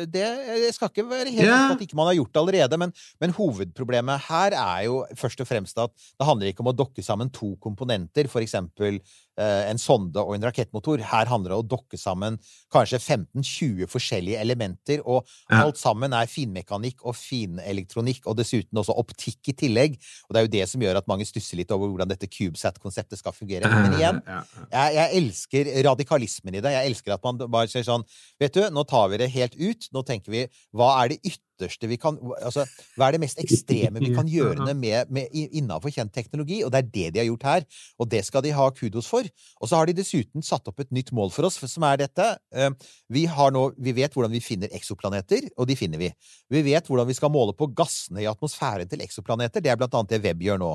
det 0.06 0.22
Jeg 0.22 0.74
skal 0.76 0.92
ikke 0.92 1.06
være 1.10 1.32
helt 1.34 1.50
på 1.50 1.74
at 1.74 1.82
ikke 1.82 1.98
man 1.98 2.12
har 2.12 2.18
gjort 2.20 2.34
det 2.34 2.42
allerede, 2.44 2.78
men, 2.78 2.94
men 3.20 3.34
hovedproblemet 3.34 4.22
her 4.28 4.54
er 4.54 4.84
jo 4.86 5.00
først 5.18 5.42
og 5.42 5.50
fremst 5.50 5.82
at 5.82 5.90
det 5.98 6.28
handler 6.30 6.52
ikke 6.52 6.62
om 6.62 6.70
å 6.70 6.78
dokke 6.78 7.02
sammen 7.02 7.32
to 7.34 7.56
komponenter, 7.58 8.30
for 8.30 8.46
eksempel 8.46 9.00
eh, 9.00 9.02
en 9.72 9.78
sonde 9.82 10.20
og 10.22 10.36
en 10.36 10.44
rakettmotor. 10.48 11.02
Her 11.12 11.30
handler 11.32 11.54
det 11.54 11.58
om 11.58 11.64
å 11.66 11.70
dokke 11.76 11.98
sammen 12.00 12.38
kanskje 12.74 13.00
15-20 13.00 13.88
forskjellige 13.90 14.40
elementer, 14.42 15.02
og 15.06 15.26
Ja. 15.50 15.64
alt 15.66 15.78
sammen 15.80 16.14
er 16.14 16.28
finmekanikk 16.30 17.04
og 17.06 17.16
finelektronikk, 17.16 18.28
og 18.28 18.38
dessuten 18.38 18.78
også 18.82 18.96
optikk 19.00 19.50
i 19.50 19.54
tillegg. 19.54 19.98
Og 20.28 20.34
det 20.34 20.40
er 20.42 20.48
jo 20.48 20.54
det 20.58 20.70
som 20.70 20.82
gjør 20.82 20.98
at 21.02 21.08
mange 21.08 21.26
stusser 21.26 21.58
litt 21.58 21.72
over 21.72 21.88
hvordan 21.90 22.10
dette 22.12 22.28
CubeSat-konseptet 22.28 23.18
skal 23.22 23.32
fungere. 23.34 23.70
Men 23.70 23.94
igjen, 23.98 24.22
jeg, 24.72 24.96
jeg 24.96 25.22
elsker 25.24 25.72
radikalismen 25.88 26.56
i 26.56 26.62
det. 26.62 26.72
Jeg 26.76 26.92
elsker 26.92 27.14
at 27.16 27.24
man 27.24 27.38
bare 27.50 27.68
sier 27.72 27.84
sånn 27.88 28.04
Vet 28.40 28.54
du, 28.56 28.62
nå 28.72 28.84
tar 28.88 29.10
vi 29.12 29.18
det 29.18 29.32
helt 29.34 29.56
ut. 29.60 29.88
Nå 29.94 30.04
tenker 30.08 30.32
vi 30.32 30.48
Hva 30.76 31.04
er 31.04 31.10
det 31.14 31.20
ytterste 31.60 31.90
vi 31.90 31.98
kan 32.00 32.18
Altså, 32.40 32.66
hva 32.98 33.10
er 33.10 33.18
det 33.18 33.24
mest 33.24 33.40
ekstreme 33.42 34.00
vi 34.02 34.14
kan 34.16 34.28
gjøre 34.32 34.74
med, 34.74 35.12
med 35.12 35.28
innafor 35.34 35.92
kjent 35.94 36.14
teknologi? 36.16 36.62
Og 36.64 36.72
det 36.72 36.80
er 36.80 36.90
det 36.90 37.08
de 37.14 37.20
har 37.22 37.28
gjort 37.28 37.44
her. 37.44 37.66
Og 38.00 38.10
det 38.10 38.24
skal 38.26 38.44
de 38.46 38.54
ha 38.56 38.70
kudos 38.72 39.08
for. 39.10 39.28
Og 39.60 39.70
så 39.70 39.80
har 39.80 39.90
de 39.90 39.98
dessuten 39.98 40.44
satt 40.46 40.68
opp 40.70 40.80
et 40.80 40.92
nytt 40.96 41.12
mål 41.16 41.32
for 41.36 41.48
oss, 41.48 41.60
som 41.60 41.84
er 41.88 42.00
dette. 42.06 42.28
Eh, 42.56 42.70
Vi, 43.10 43.26
har 43.26 43.52
nå, 43.52 43.72
vi 43.78 43.94
vet 43.98 44.14
hvordan 44.14 44.32
vi 44.32 44.42
finner 44.44 44.70
eksoplaneter, 44.76 45.50
og 45.58 45.68
de 45.68 45.76
finner 45.76 45.98
vi. 45.98 46.12
Vi 46.50 46.62
vet 46.66 46.86
hvordan 46.88 47.08
vi 47.10 47.16
skal 47.18 47.32
måle 47.34 47.56
på 47.58 47.68
gassene 47.74 48.22
i 48.22 48.28
atmosfæren 48.30 48.90
til 48.90 49.02
eksoplaneter. 49.02 49.64
Det 49.64 49.72
er 49.72 49.80
blant 49.80 49.96
annet 49.98 50.14
det 50.14 50.22
Webb 50.24 50.44
gjør 50.46 50.60
nå. 50.62 50.72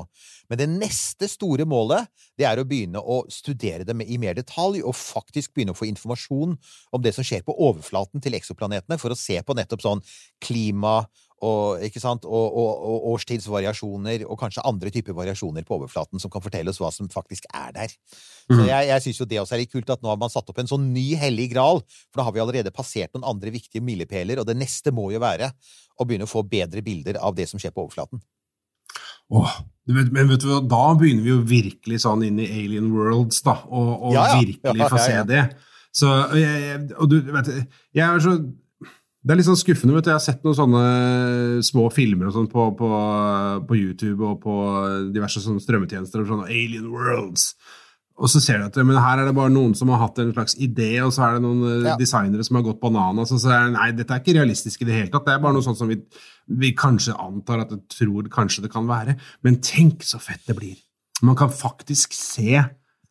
Men 0.49 0.59
det 0.59 0.67
neste 0.69 1.29
store 1.31 1.65
målet, 1.65 2.09
det 2.37 2.45
er 2.45 2.59
å 2.59 2.67
begynne 2.67 2.99
å 2.99 3.23
studere 3.31 3.87
det 3.87 3.95
i 4.05 4.19
mer 4.21 4.35
detalj, 4.37 4.83
og 4.83 4.97
faktisk 4.97 5.55
begynne 5.55 5.73
å 5.73 5.79
få 5.79 5.87
informasjon 5.89 6.57
om 6.91 7.01
det 7.01 7.15
som 7.15 7.25
skjer 7.25 7.45
på 7.47 7.55
overflaten 7.55 8.21
til 8.23 8.35
eksoplanetene, 8.37 8.99
for 9.01 9.13
å 9.15 9.19
se 9.19 9.39
på 9.41 9.55
nettopp 9.57 9.81
sånn 9.85 10.03
klima 10.43 10.74
og, 11.45 11.81
ikke 11.83 11.99
sant? 12.01 12.23
Og, 12.25 12.55
og, 12.57 12.69
og 12.89 13.03
årstidsvariasjoner, 13.13 14.23
og 14.25 14.39
kanskje 14.39 14.63
andre 14.65 14.89
typer 14.89 15.13
variasjoner 15.13 15.63
på 15.67 15.75
overflaten 15.77 16.19
som 16.19 16.31
kan 16.31 16.41
fortelle 16.41 16.71
oss 16.71 16.79
hva 16.81 16.89
som 16.91 17.07
faktisk 17.11 17.45
er 17.53 17.71
der. 17.75 17.87
Så 18.49 18.55
Mm. 18.61 18.67
jeg, 18.67 18.87
jeg 18.87 19.01
syns 19.01 19.19
jo 19.19 19.25
det 19.25 19.39
også 19.41 19.53
er 19.55 19.59
litt 19.63 19.71
kult 19.71 19.89
at 19.89 20.01
nå 20.01 20.09
har 20.09 20.17
man 20.21 20.29
satt 20.29 20.49
opp 20.49 20.59
en 20.59 20.67
sånn 20.69 20.93
ny 20.93 21.15
hellig 21.17 21.49
gral, 21.51 21.81
for 22.11 22.19
da 22.21 22.23
har 22.23 22.31
vi 22.35 22.39
allerede 22.43 22.71
passert 22.73 23.09
noen 23.13 23.25
andre 23.25 23.49
viktige 23.51 23.81
milepæler, 23.81 24.37
og 24.39 24.45
det 24.45 24.55
neste 24.57 24.91
må 24.93 25.11
jo 25.11 25.19
være 25.19 25.51
å 25.99 26.05
begynne 26.05 26.27
å 26.27 26.29
få 26.29 26.43
bedre 26.47 26.81
bilder 26.85 27.17
av 27.17 27.33
det 27.35 27.47
som 27.49 27.57
skjer 27.59 27.73
på 27.73 27.85
overflaten. 27.87 28.21
Åh, 29.33 29.55
vet, 29.89 30.11
men 30.13 30.29
vet 30.29 30.43
du 30.43 30.47
hva, 30.51 30.59
da 30.69 30.83
begynner 30.97 31.23
vi 31.25 31.31
jo 31.33 31.39
virkelig 31.49 32.03
sånn 32.05 32.21
inn 32.27 32.37
i 32.39 32.45
alien 32.45 32.91
worlds, 32.93 33.41
da, 33.45 33.57
og, 33.65 33.89
og 34.09 34.13
Ja, 34.13 34.27
ja. 34.29 34.39
virkelig 34.43 34.83
Ja, 34.83 34.89
få 34.93 35.01
se 35.01 35.23
det. 35.31 35.43
Så, 35.95 36.07
og 36.11 36.37
jeg- 36.37 36.91
og 36.99 37.09
du 37.09 37.21
vet, 37.33 37.47
jeg 37.95 38.05
er 38.05 38.19
så 38.19 38.35
Det 39.25 39.33
er 39.33 39.39
litt 39.39 39.47
sånn 39.47 39.57
skuffende, 39.57 39.95
vet 39.97 40.05
du. 40.05 40.11
Jeg 40.11 40.19
har 40.19 40.21
sett 40.21 40.43
noen 40.45 40.57
sånne 40.57 40.81
små 41.65 41.87
filmer 41.93 42.27
og 42.29 42.35
sånn 42.35 42.49
på, 42.51 42.67
på, 42.77 42.89
på 43.65 43.77
YouTube 43.79 44.21
og 44.27 44.37
på 44.43 44.57
diverse 45.15 45.41
sånne 45.41 45.63
strømmetjenester 45.63 46.21
og 46.21 46.29
sånne 46.29 46.45
alien 46.51 46.91
worlds. 46.93 47.47
Og 48.21 48.29
så 48.31 48.39
ser 48.39 48.61
du 48.61 48.67
at 48.69 48.77
men 48.85 48.95
her 49.01 49.19
er 49.19 49.27
det 49.27 49.33
bare 49.35 49.51
noen 49.51 49.73
som 49.75 49.89
har 49.91 49.99
hatt 50.05 50.21
en 50.23 50.29
slags 50.31 50.53
idé, 50.61 50.91
og 51.03 51.09
så 51.11 51.25
er 51.25 51.33
det 51.35 51.41
noen 51.43 51.65
eh, 51.67 51.89
Ja. 51.89 51.95
designere 51.99 52.45
som 52.47 52.55
har 52.55 52.63
gått 52.69 52.79
bananas. 52.79 53.33
Og 53.35 53.41
så 53.43 53.49
er 53.51 53.65
det, 53.65 53.73
nei, 53.75 53.89
dette 53.97 54.13
er 54.15 54.21
ikke 54.23 54.37
realistisk 54.37 54.85
i 54.85 54.87
det 54.87 54.95
hele 54.99 55.11
tatt. 55.11 55.25
Det 55.25 55.33
er 55.33 55.41
bare 55.43 55.57
noe 55.57 55.65
sånt 55.65 55.81
som 55.81 55.89
vi, 55.91 55.97
vi 56.61 56.71
kanskje 56.77 57.17
antar 57.19 57.65
at 57.65 57.73
vi 57.75 57.81
tror 57.97 58.29
kanskje 58.31 58.63
det 58.63 58.71
kan 58.71 58.87
være. 58.87 59.17
Men 59.43 59.57
tenk 59.59 60.05
så 60.07 60.21
fett 60.23 60.45
det 60.47 60.55
blir. 60.61 60.77
Man 61.25 61.35
kan 61.35 61.51
faktisk 61.51 62.13
se 62.15 62.61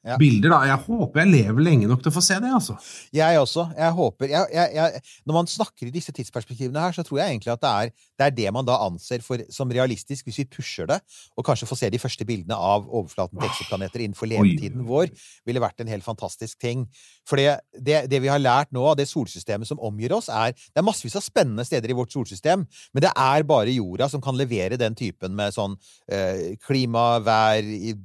Ja. 0.04 0.18
bilder, 0.20 0.52
da. 0.52 0.58
Jeg 0.68 0.80
håper 0.84 1.22
jeg 1.22 1.30
lever 1.32 1.64
lenge 1.64 1.88
nok 1.88 2.02
til 2.04 2.10
å 2.10 2.14
få 2.14 2.22
se 2.24 2.36
det, 2.42 2.50
altså. 2.52 2.74
Jeg 3.14 3.38
også. 3.40 3.62
Jeg 3.72 3.96
håper 3.96 4.28
jeg, 4.28 4.72
jeg, 4.76 5.00
Når 5.24 5.36
man 5.38 5.48
snakker 5.48 5.88
i 5.88 5.94
disse 5.94 6.12
tidsperspektivene 6.12 6.82
her, 6.82 6.92
så 6.92 7.04
tror 7.06 7.22
jeg 7.22 7.32
egentlig 7.32 7.54
at 7.54 7.62
det 7.62 7.70
er 7.70 7.92
det, 7.94 8.26
er 8.26 8.34
det 8.36 8.52
man 8.54 8.66
da 8.68 8.76
anser 8.84 9.24
for, 9.24 9.40
som 9.50 9.72
realistisk, 9.72 10.26
hvis 10.28 10.42
vi 10.42 10.46
pusher 10.58 10.90
det, 10.90 11.00
og 11.34 11.46
kanskje 11.46 11.68
får 11.70 11.80
se 11.80 11.90
de 11.94 12.00
første 12.02 12.26
bildene 12.28 12.58
av 12.58 12.84
overflaten 12.84 13.40
til 13.40 13.48
eksoplaneter 13.48 14.04
innenfor 14.04 14.28
Oi. 14.28 14.34
levetiden 14.34 14.84
vår, 14.86 15.08
ville 15.48 15.62
vært 15.64 15.80
en 15.80 15.90
helt 15.90 16.06
fantastisk 16.06 16.60
ting. 16.62 16.84
For 17.26 17.40
det, 17.40 17.56
det, 17.74 18.04
det 18.12 18.20
vi 18.22 18.30
har 18.30 18.42
lært 18.42 18.74
nå 18.76 18.84
av 18.90 18.98
det 19.00 19.08
solsystemet 19.08 19.70
som 19.70 19.80
omgir 19.80 20.12
oss, 20.14 20.28
er 20.28 20.52
Det 20.52 20.82
er 20.82 20.86
massevis 20.86 21.16
av 21.16 21.24
spennende 21.24 21.64
steder 21.64 21.90
i 21.90 21.96
vårt 21.96 22.12
solsystem, 22.12 22.66
men 22.92 23.06
det 23.06 23.10
er 23.16 23.48
bare 23.48 23.72
jorda 23.72 24.10
som 24.12 24.22
kan 24.24 24.36
levere 24.36 24.78
den 24.80 24.94
typen 24.98 25.34
med 25.34 25.56
sånn 25.56 25.78
eh, 26.12 26.60
klima, 26.60 27.18
vær, 27.24 27.64
i, 27.64 27.96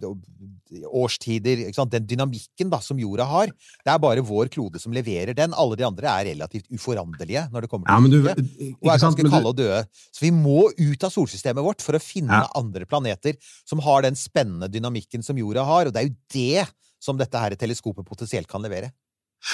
årstider? 0.86 1.65
Den 1.89 2.08
dynamikken 2.08 2.69
da, 2.71 2.79
som 2.84 2.99
jorda 3.01 3.25
har. 3.29 3.51
Det 3.86 3.91
er 3.93 4.01
bare 4.01 4.23
vår 4.25 4.51
klode 4.53 4.82
som 4.82 4.93
leverer 4.95 5.36
den. 5.38 5.53
Alle 5.58 5.77
de 5.79 5.88
andre 5.88 6.12
er 6.12 6.32
relativt 6.34 6.69
uforanderlige 6.73 7.47
når 7.53 7.65
det 7.65 7.71
kommer 7.71 7.89
til 7.89 8.12
ja, 8.12 8.36
du, 8.38 8.75
og 8.82 8.93
er 8.93 9.03
ganske 9.03 9.27
kalde 9.29 9.51
og 9.53 9.58
døde. 9.58 9.82
Så 10.13 10.25
vi 10.25 10.32
må 10.36 10.69
ut 10.69 11.03
av 11.03 11.13
solsystemet 11.13 11.65
vårt 11.65 11.86
for 11.86 11.97
å 11.97 12.03
finne 12.03 12.43
Ja. 12.43 12.47
andre 12.55 12.86
planeter 12.86 13.36
som 13.65 13.79
har 13.84 14.03
den 14.05 14.15
spennende 14.15 14.69
dynamikken 14.71 15.23
som 15.25 15.38
jorda 15.38 15.65
har, 15.65 15.88
og 15.88 15.93
det 15.93 16.01
er 16.01 16.10
jo 16.10 16.15
det 16.34 16.67
som 17.01 17.17
dette 17.17 17.39
her 17.39 17.55
teleskopet 17.55 18.05
potensielt 18.05 18.47
kan 18.47 18.62
levere. 18.62 18.91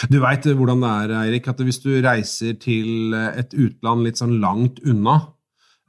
Du 0.10 0.18
veit 0.20 0.42
hvordan 0.42 0.82
det 0.82 0.90
er, 0.90 1.12
Eirik, 1.22 1.48
at 1.48 1.60
hvis 1.62 1.78
du 1.84 1.92
reiser 2.02 2.56
til 2.58 3.14
et 3.14 3.54
utland 3.54 4.02
litt 4.04 4.18
sånn 4.18 4.40
langt 4.42 4.80
unna 4.82 5.20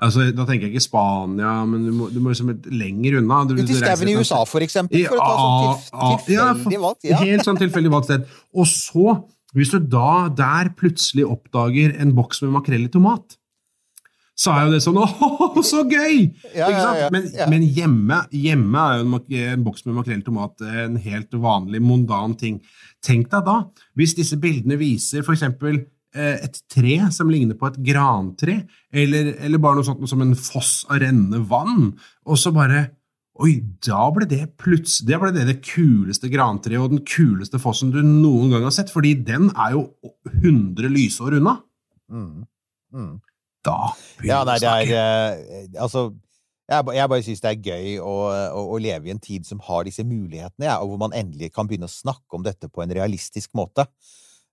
altså, 0.02 0.26
Da 0.36 0.46
tenker 0.48 0.68
jeg 0.68 0.76
ikke 0.76 0.84
Spania, 0.86 1.54
men 1.68 1.86
du 1.86 1.94
må, 1.96 2.10
du 2.12 2.20
må 2.22 2.32
liksom 2.32 2.52
lenger 2.72 3.20
unna. 3.20 3.44
Du, 3.48 3.56
Ut 3.56 3.72
i 3.72 3.78
skauen 3.78 4.12
i 4.12 4.18
USA, 4.18 4.42
for 4.48 4.64
eksempel, 4.66 5.06
for 5.08 5.20
å 5.20 5.30
ta 5.30 5.38
sånn 5.40 5.56
tilf 5.62 6.28
tilfeldig 6.28 6.82
valgt. 6.82 7.08
Ja. 7.08 7.22
Helt 7.22 7.48
sånn 7.48 7.60
tilfeldig 7.60 7.94
valgt 7.94 8.10
sted. 8.10 8.28
Og 8.56 8.68
så 8.70 9.18
Hvis 9.56 9.70
du 9.72 9.78
da 9.80 10.28
der 10.36 10.68
plutselig 10.76 11.24
oppdager 11.24 11.94
en 12.02 12.10
boks 12.12 12.42
med 12.42 12.50
makrell 12.58 12.82
i 12.84 12.90
tomat, 12.92 13.38
så 14.36 14.52
er 14.52 14.66
jo 14.66 14.74
det 14.74 14.82
sånn 14.84 14.98
Åh, 15.00 15.60
så 15.64 15.80
gøy! 15.88 16.26
Ja, 16.52 16.68
ja, 16.68 17.08
Men, 17.14 17.30
men 17.48 17.64
hjemme, 17.64 18.18
hjemme 18.36 18.82
er 18.82 19.00
jo 19.00 19.06
en, 19.06 19.14
en 19.54 19.64
boks 19.64 19.86
med 19.86 19.96
makrell 19.96 20.20
i 20.20 20.26
tomat 20.26 20.60
en 20.84 20.98
helt 21.00 21.32
vanlig, 21.40 21.80
mondan 21.80 22.36
ting. 22.36 22.60
Tenk 23.06 23.30
deg 23.32 23.46
da, 23.48 23.62
hvis 23.96 24.16
disse 24.18 24.36
bildene 24.42 24.76
viser 24.80 25.24
for 25.24 25.36
eksempel 25.38 25.86
et 26.16 26.60
tre 26.72 26.98
som 27.14 27.30
ligner 27.30 27.58
på 27.58 27.68
et 27.70 27.80
grantre, 27.84 28.60
eller, 28.92 29.34
eller 29.44 29.62
bare 29.62 29.78
noe 29.78 29.86
sånt 29.86 30.04
som 30.10 30.22
en 30.24 30.36
foss 30.38 30.84
av 30.90 31.02
rennende 31.02 31.42
vann, 31.50 31.92
og 32.26 32.40
så 32.40 32.54
bare 32.56 32.88
Oi, 33.44 33.58
da 33.84 34.06
ble 34.16 34.24
det 34.24 34.46
plutselig 34.56 35.10
det 35.10 35.16
ble 35.20 35.28
det, 35.34 35.42
det 35.44 35.56
kuleste 35.60 36.30
grantreet 36.32 36.80
og 36.80 36.94
den 36.94 37.02
kuleste 37.04 37.58
fossen 37.60 37.90
du 37.92 37.98
noen 38.00 38.54
gang 38.54 38.64
har 38.64 38.72
sett, 38.72 38.88
fordi 38.88 39.12
den 39.28 39.50
er 39.52 39.74
jo 39.74 39.82
100 40.30 40.88
lysår 40.88 41.36
unna. 41.36 41.58
Mm. 42.08 42.46
Mm. 42.96 43.10
Da 43.66 43.76
Ja, 44.24 44.40
begynner 44.40 44.46
nei, 44.46 44.54
vi 44.56 44.56
å 44.56 44.62
det 44.62 44.72
er 44.72 44.92
eh, 44.96 45.66
Altså, 45.82 46.06
jeg, 46.66 46.86
jeg 46.96 47.10
bare 47.12 47.24
syns 47.26 47.42
det 47.44 47.50
er 47.50 47.68
gøy 47.74 47.98
å, 48.02 48.14
å, 48.30 48.62
å 48.74 48.78
leve 48.82 49.10
i 49.10 49.14
en 49.14 49.22
tid 49.22 49.46
som 49.46 49.60
har 49.68 49.84
disse 49.86 50.06
mulighetene, 50.06 50.66
ja, 50.70 50.78
og 50.80 50.94
hvor 50.94 51.02
man 51.04 51.14
endelig 51.14 51.52
kan 51.54 51.68
begynne 51.68 51.90
å 51.90 51.92
snakke 51.92 52.38
om 52.38 52.46
dette 52.46 52.70
på 52.72 52.82
en 52.82 52.94
realistisk 52.96 53.52
måte. 53.58 53.86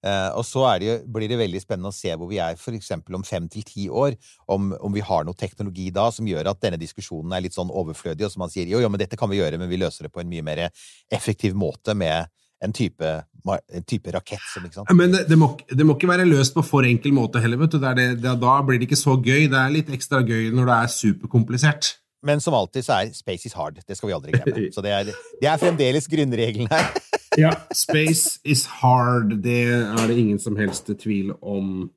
Eh, 0.03 0.29
og 0.35 0.43
så 0.43 0.65
det 0.83 0.97
blir 1.07 1.31
det 1.31 1.39
veldig 1.39 1.61
spennende 1.63 1.93
å 1.93 1.95
se 1.95 2.11
hvor 2.19 2.27
vi 2.27 2.41
er 2.43 2.57
for 2.59 2.75
eksempel 2.75 3.15
om 3.15 3.23
fem 3.23 3.47
til 3.51 3.63
ti 3.67 3.87
år, 3.87 4.17
om, 4.51 4.73
om 4.83 4.93
vi 4.95 5.03
har 5.05 5.23
noe 5.23 5.37
teknologi 5.39 5.89
da 5.95 6.09
som 6.11 6.27
gjør 6.27 6.51
at 6.51 6.61
denne 6.63 6.79
diskusjonen 6.81 7.31
er 7.35 7.45
litt 7.45 7.55
sånn 7.55 7.71
overflødig, 7.71 8.27
og 8.27 8.33
så 8.33 8.43
man 8.43 8.51
sier 8.51 8.67
jo, 8.67 8.81
jo, 8.83 8.91
men 8.91 8.99
dette 8.99 9.19
kan 9.19 9.31
vi 9.31 9.39
gjøre, 9.39 9.59
men 9.61 9.71
vi 9.71 9.79
løser 9.79 10.07
det 10.07 10.13
på 10.13 10.23
en 10.23 10.31
mye 10.31 10.43
mer 10.43 10.65
effektiv 11.13 11.55
måte 11.55 11.95
med 11.95 12.27
en 12.63 12.71
type, 12.75 13.07
en 13.47 13.87
type 13.87 14.11
rakett 14.15 14.43
som, 14.53 14.63
ikke 14.63 14.79
sant? 14.79 14.91
Men 14.95 15.11
det, 15.15 15.25
det, 15.27 15.37
må, 15.39 15.51
det 15.67 15.87
må 15.87 15.97
ikke 15.97 16.11
være 16.11 16.27
løst 16.27 16.55
på 16.55 16.63
for 16.65 16.87
enkel 16.87 17.15
måte 17.15 17.41
heller. 17.43 17.59
vet 17.59 17.75
du. 17.75 17.83
Er 17.83 17.97
det, 17.97 18.07
da 18.23 18.53
blir 18.63 18.79
det 18.79 18.87
ikke 18.87 18.99
så 18.99 19.17
gøy. 19.19 19.49
Det 19.51 19.59
er 19.59 19.73
litt 19.73 19.91
ekstra 19.91 20.21
gøy 20.23 20.47
når 20.55 20.69
det 20.69 20.77
er 20.77 20.93
superkomplisert. 20.95 21.91
Men 22.23 22.39
som 22.39 22.55
alltid 22.55 22.85
så 22.87 23.01
er 23.01 23.11
space 23.15 23.49
is 23.49 23.55
hard. 23.57 23.81
Det 23.83 23.97
skal 23.99 24.09
vi 24.09 24.15
aldri 24.15 24.31
glemme. 24.31 24.69
Så 24.75 24.83
det 24.83 24.93
er, 24.95 25.09
det 25.41 25.49
er 25.49 25.59
fremdeles 25.59 26.07
grunnregelen 26.07 26.71
her. 26.71 26.93
Ja, 27.39 27.53
Space 27.73 28.39
is 28.45 28.65
hard. 28.81 29.37
Det 29.43 29.63
er 29.71 30.07
det 30.07 30.17
ingen 30.17 30.39
som 30.41 30.57
helst 30.59 30.89
tvil 31.01 31.33
om. 31.41 31.89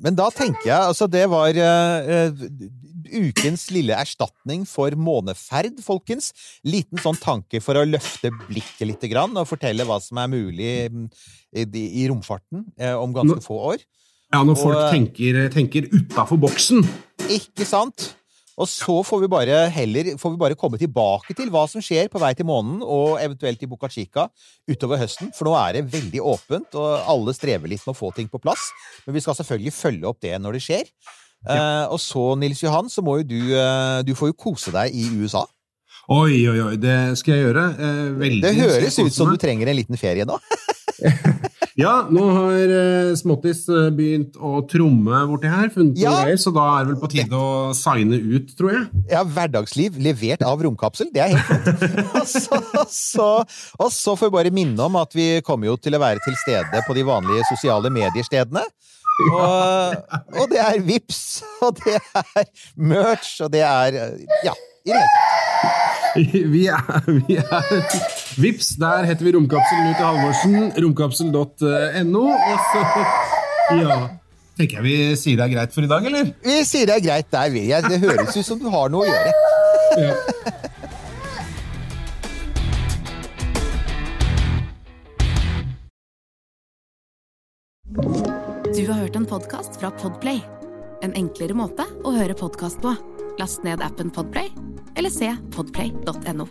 Men 0.00 0.16
da 0.16 0.30
tenker 0.32 0.64
jeg 0.64 0.80
altså 0.80 1.06
det 1.12 1.26
var 1.28 1.56
eh, 1.60 2.30
ukens 3.10 3.66
lille 3.74 3.96
erstatning 3.96 4.64
for 4.68 4.94
måneferd, 4.96 5.80
folkens. 5.84 6.30
Liten 6.64 7.00
sånn 7.02 7.18
tanke 7.20 7.60
for 7.64 7.78
å 7.78 7.86
løfte 7.88 8.32
blikket 8.46 8.86
litt 8.88 9.08
grann, 9.12 9.36
og 9.36 9.48
fortelle 9.50 9.84
hva 9.88 10.00
som 10.02 10.20
er 10.22 10.30
mulig 10.32 10.72
mm, 10.92 11.08
i, 11.52 11.66
i 12.02 12.06
romfarten 12.10 12.64
uh, 12.80 12.96
om 13.00 13.12
ganske 13.16 13.40
Nå- 13.40 13.44
få 13.44 13.60
år. 13.74 13.84
Ja, 14.30 14.44
Når 14.46 14.60
folk 14.60 14.80
tenker, 14.92 15.40
tenker 15.50 15.88
utafor 15.90 16.38
boksen. 16.38 16.84
Ikke 17.34 17.66
sant? 17.66 18.12
Og 18.60 18.68
så 18.68 18.98
får 19.06 19.22
vi 19.22 19.30
bare 19.32 19.62
heller 19.72 20.12
får 20.20 20.34
vi 20.34 20.40
bare 20.40 20.58
komme 20.58 20.78
tilbake 20.80 21.36
til 21.36 21.48
hva 21.52 21.64
som 21.70 21.82
skjer 21.84 22.10
på 22.12 22.20
vei 22.20 22.32
til 22.36 22.48
månen, 22.48 22.82
og 22.84 23.16
eventuelt 23.22 23.62
i 23.64 23.68
Boca 23.70 23.88
Chica 23.92 24.26
utover 24.68 25.00
høsten, 25.00 25.32
for 25.36 25.48
nå 25.48 25.54
er 25.60 25.78
det 25.78 25.86
veldig 25.94 26.20
åpent, 26.34 26.76
og 26.76 27.08
alle 27.08 27.34
strever 27.36 27.72
litt 27.72 27.86
med 27.86 27.94
å 27.94 28.00
få 28.00 28.12
ting 28.16 28.28
på 28.28 28.42
plass. 28.42 28.68
Men 29.06 29.16
vi 29.16 29.24
skal 29.24 29.38
selvfølgelig 29.38 29.76
følge 29.76 30.10
opp 30.10 30.20
det 30.24 30.36
når 30.42 30.58
det 30.58 30.64
skjer. 30.66 30.92
Eh, 31.48 31.86
og 31.88 31.96
så, 32.02 32.34
Nils 32.36 32.60
Johan, 32.60 32.90
så 32.92 33.00
må 33.00 33.14
jo 33.22 33.24
du 33.30 33.38
uh, 33.56 34.02
Du 34.04 34.12
får 34.12 34.28
jo 34.28 34.36
kose 34.36 34.74
deg 34.74 34.92
i 34.92 35.06
USA. 35.22 35.46
Oi, 36.10 36.42
oi, 36.50 36.58
oi, 36.60 36.74
det 36.80 36.98
skal 37.20 37.36
jeg 37.36 37.46
gjøre. 37.46 37.64
Uh, 37.78 38.18
veldig. 38.20 38.42
Det 38.44 38.52
høres 38.58 38.98
ut 39.00 39.14
som 39.14 39.32
du 39.32 39.40
trenger 39.40 39.70
en 39.70 39.78
liten 39.78 40.00
ferie 40.00 40.28
nå. 40.28 40.36
Ja, 41.80 41.92
nå 42.12 42.24
har 42.34 42.72
eh, 42.74 43.12
Småttis 43.16 43.62
eh, 43.72 43.88
begynt 43.96 44.36
å 44.36 44.60
tromme 44.68 45.22
borti 45.30 45.48
her, 45.48 45.70
funnet 45.72 45.96
noen 45.96 46.18
greier, 46.26 46.40
så 46.40 46.52
da 46.52 46.64
er 46.74 46.84
det 46.84 46.92
vel 46.92 46.98
på 47.00 47.10
tide 47.14 47.38
å 47.40 47.70
signe 47.76 48.18
ut, 48.20 48.50
tror 48.58 48.74
jeg. 48.74 49.02
Ja, 49.12 49.22
hverdagsliv 49.24 49.96
levert 50.02 50.44
av 50.44 50.60
romkapsel. 50.66 51.08
Det 51.14 51.24
er 51.24 51.36
helt 51.38 51.48
flott. 51.48 52.68
Og 52.80 52.92
så, 52.92 53.28
og 53.80 53.90
så 53.94 54.14
får 54.18 54.28
vi 54.30 54.34
bare 54.34 54.52
minne 54.54 54.84
om 54.84 54.96
at 55.00 55.14
vi 55.16 55.26
kommer 55.46 55.70
jo 55.70 55.76
til 55.80 55.96
å 55.96 56.00
være 56.02 56.22
til 56.24 56.36
stede 56.40 56.82
på 56.86 56.96
de 56.96 57.04
vanlige 57.06 57.46
sosiale 57.48 57.92
mediestedene. 57.92 58.62
Og, 59.30 60.16
og 60.40 60.46
det 60.52 60.60
er 60.62 60.80
Vips, 60.84 61.42
og 61.64 61.76
det 61.82 61.98
er 62.16 62.46
merch, 62.76 63.34
og 63.44 63.52
det 63.52 63.64
er 63.66 63.98
Ja, 64.46 64.54
i 64.84 64.94
det 64.94 65.02
hele 65.02 65.12
tatt. 65.12 65.76
Vi 66.54 66.64
er, 66.66 67.04
vi 67.06 67.36
er 67.38 68.19
Vips, 68.38 68.74
der 68.78 69.04
heter 69.08 69.24
vi 69.26 69.32
Romkapsel 69.34 69.80
til 69.96 70.06
Halvorsen. 70.06 70.72
Romkapsel.no. 70.84 72.24
Og 72.30 72.58
så 72.70 72.84
Ja. 73.80 73.98
Tenker 74.58 74.80
jeg 74.80 74.84
vi 74.84 74.94
sier 75.16 75.38
det 75.38 75.44
er 75.46 75.52
greit 75.54 75.72
for 75.74 75.86
i 75.86 75.88
dag, 75.88 76.04
eller? 76.04 76.32
Vi 76.44 76.56
sier 76.68 76.86
det 76.90 76.96
er 76.98 77.04
greit 77.06 77.30
der, 77.32 77.50
vil 77.54 77.68
jeg. 77.70 77.82
Det 77.88 78.00
høres 78.02 78.36
ut 78.36 78.44
som 78.46 78.58
du 78.60 78.68
har 78.70 78.90
noe 78.92 79.06
å 79.06 79.08
gjøre. 79.08 79.32
Ja. 80.00 80.14
Du 88.74 88.86
har 88.86 88.94
hørt 88.94 89.16
en 89.16 89.26
podcast 89.26 89.80
fra 89.80 89.90
Podplay. 89.90 90.40
En 91.02 91.14
enklere 91.16 91.56
måte 91.56 91.86
å 92.06 92.12
høre 92.14 92.36
podcast 92.38 92.80
på. 92.84 92.94
Last 93.40 93.64
ned 93.64 93.82
appen 93.82 94.12
Podplay, 94.12 94.50
eller 94.96 95.10
se 95.14 95.32
podplay.no. 95.56 96.46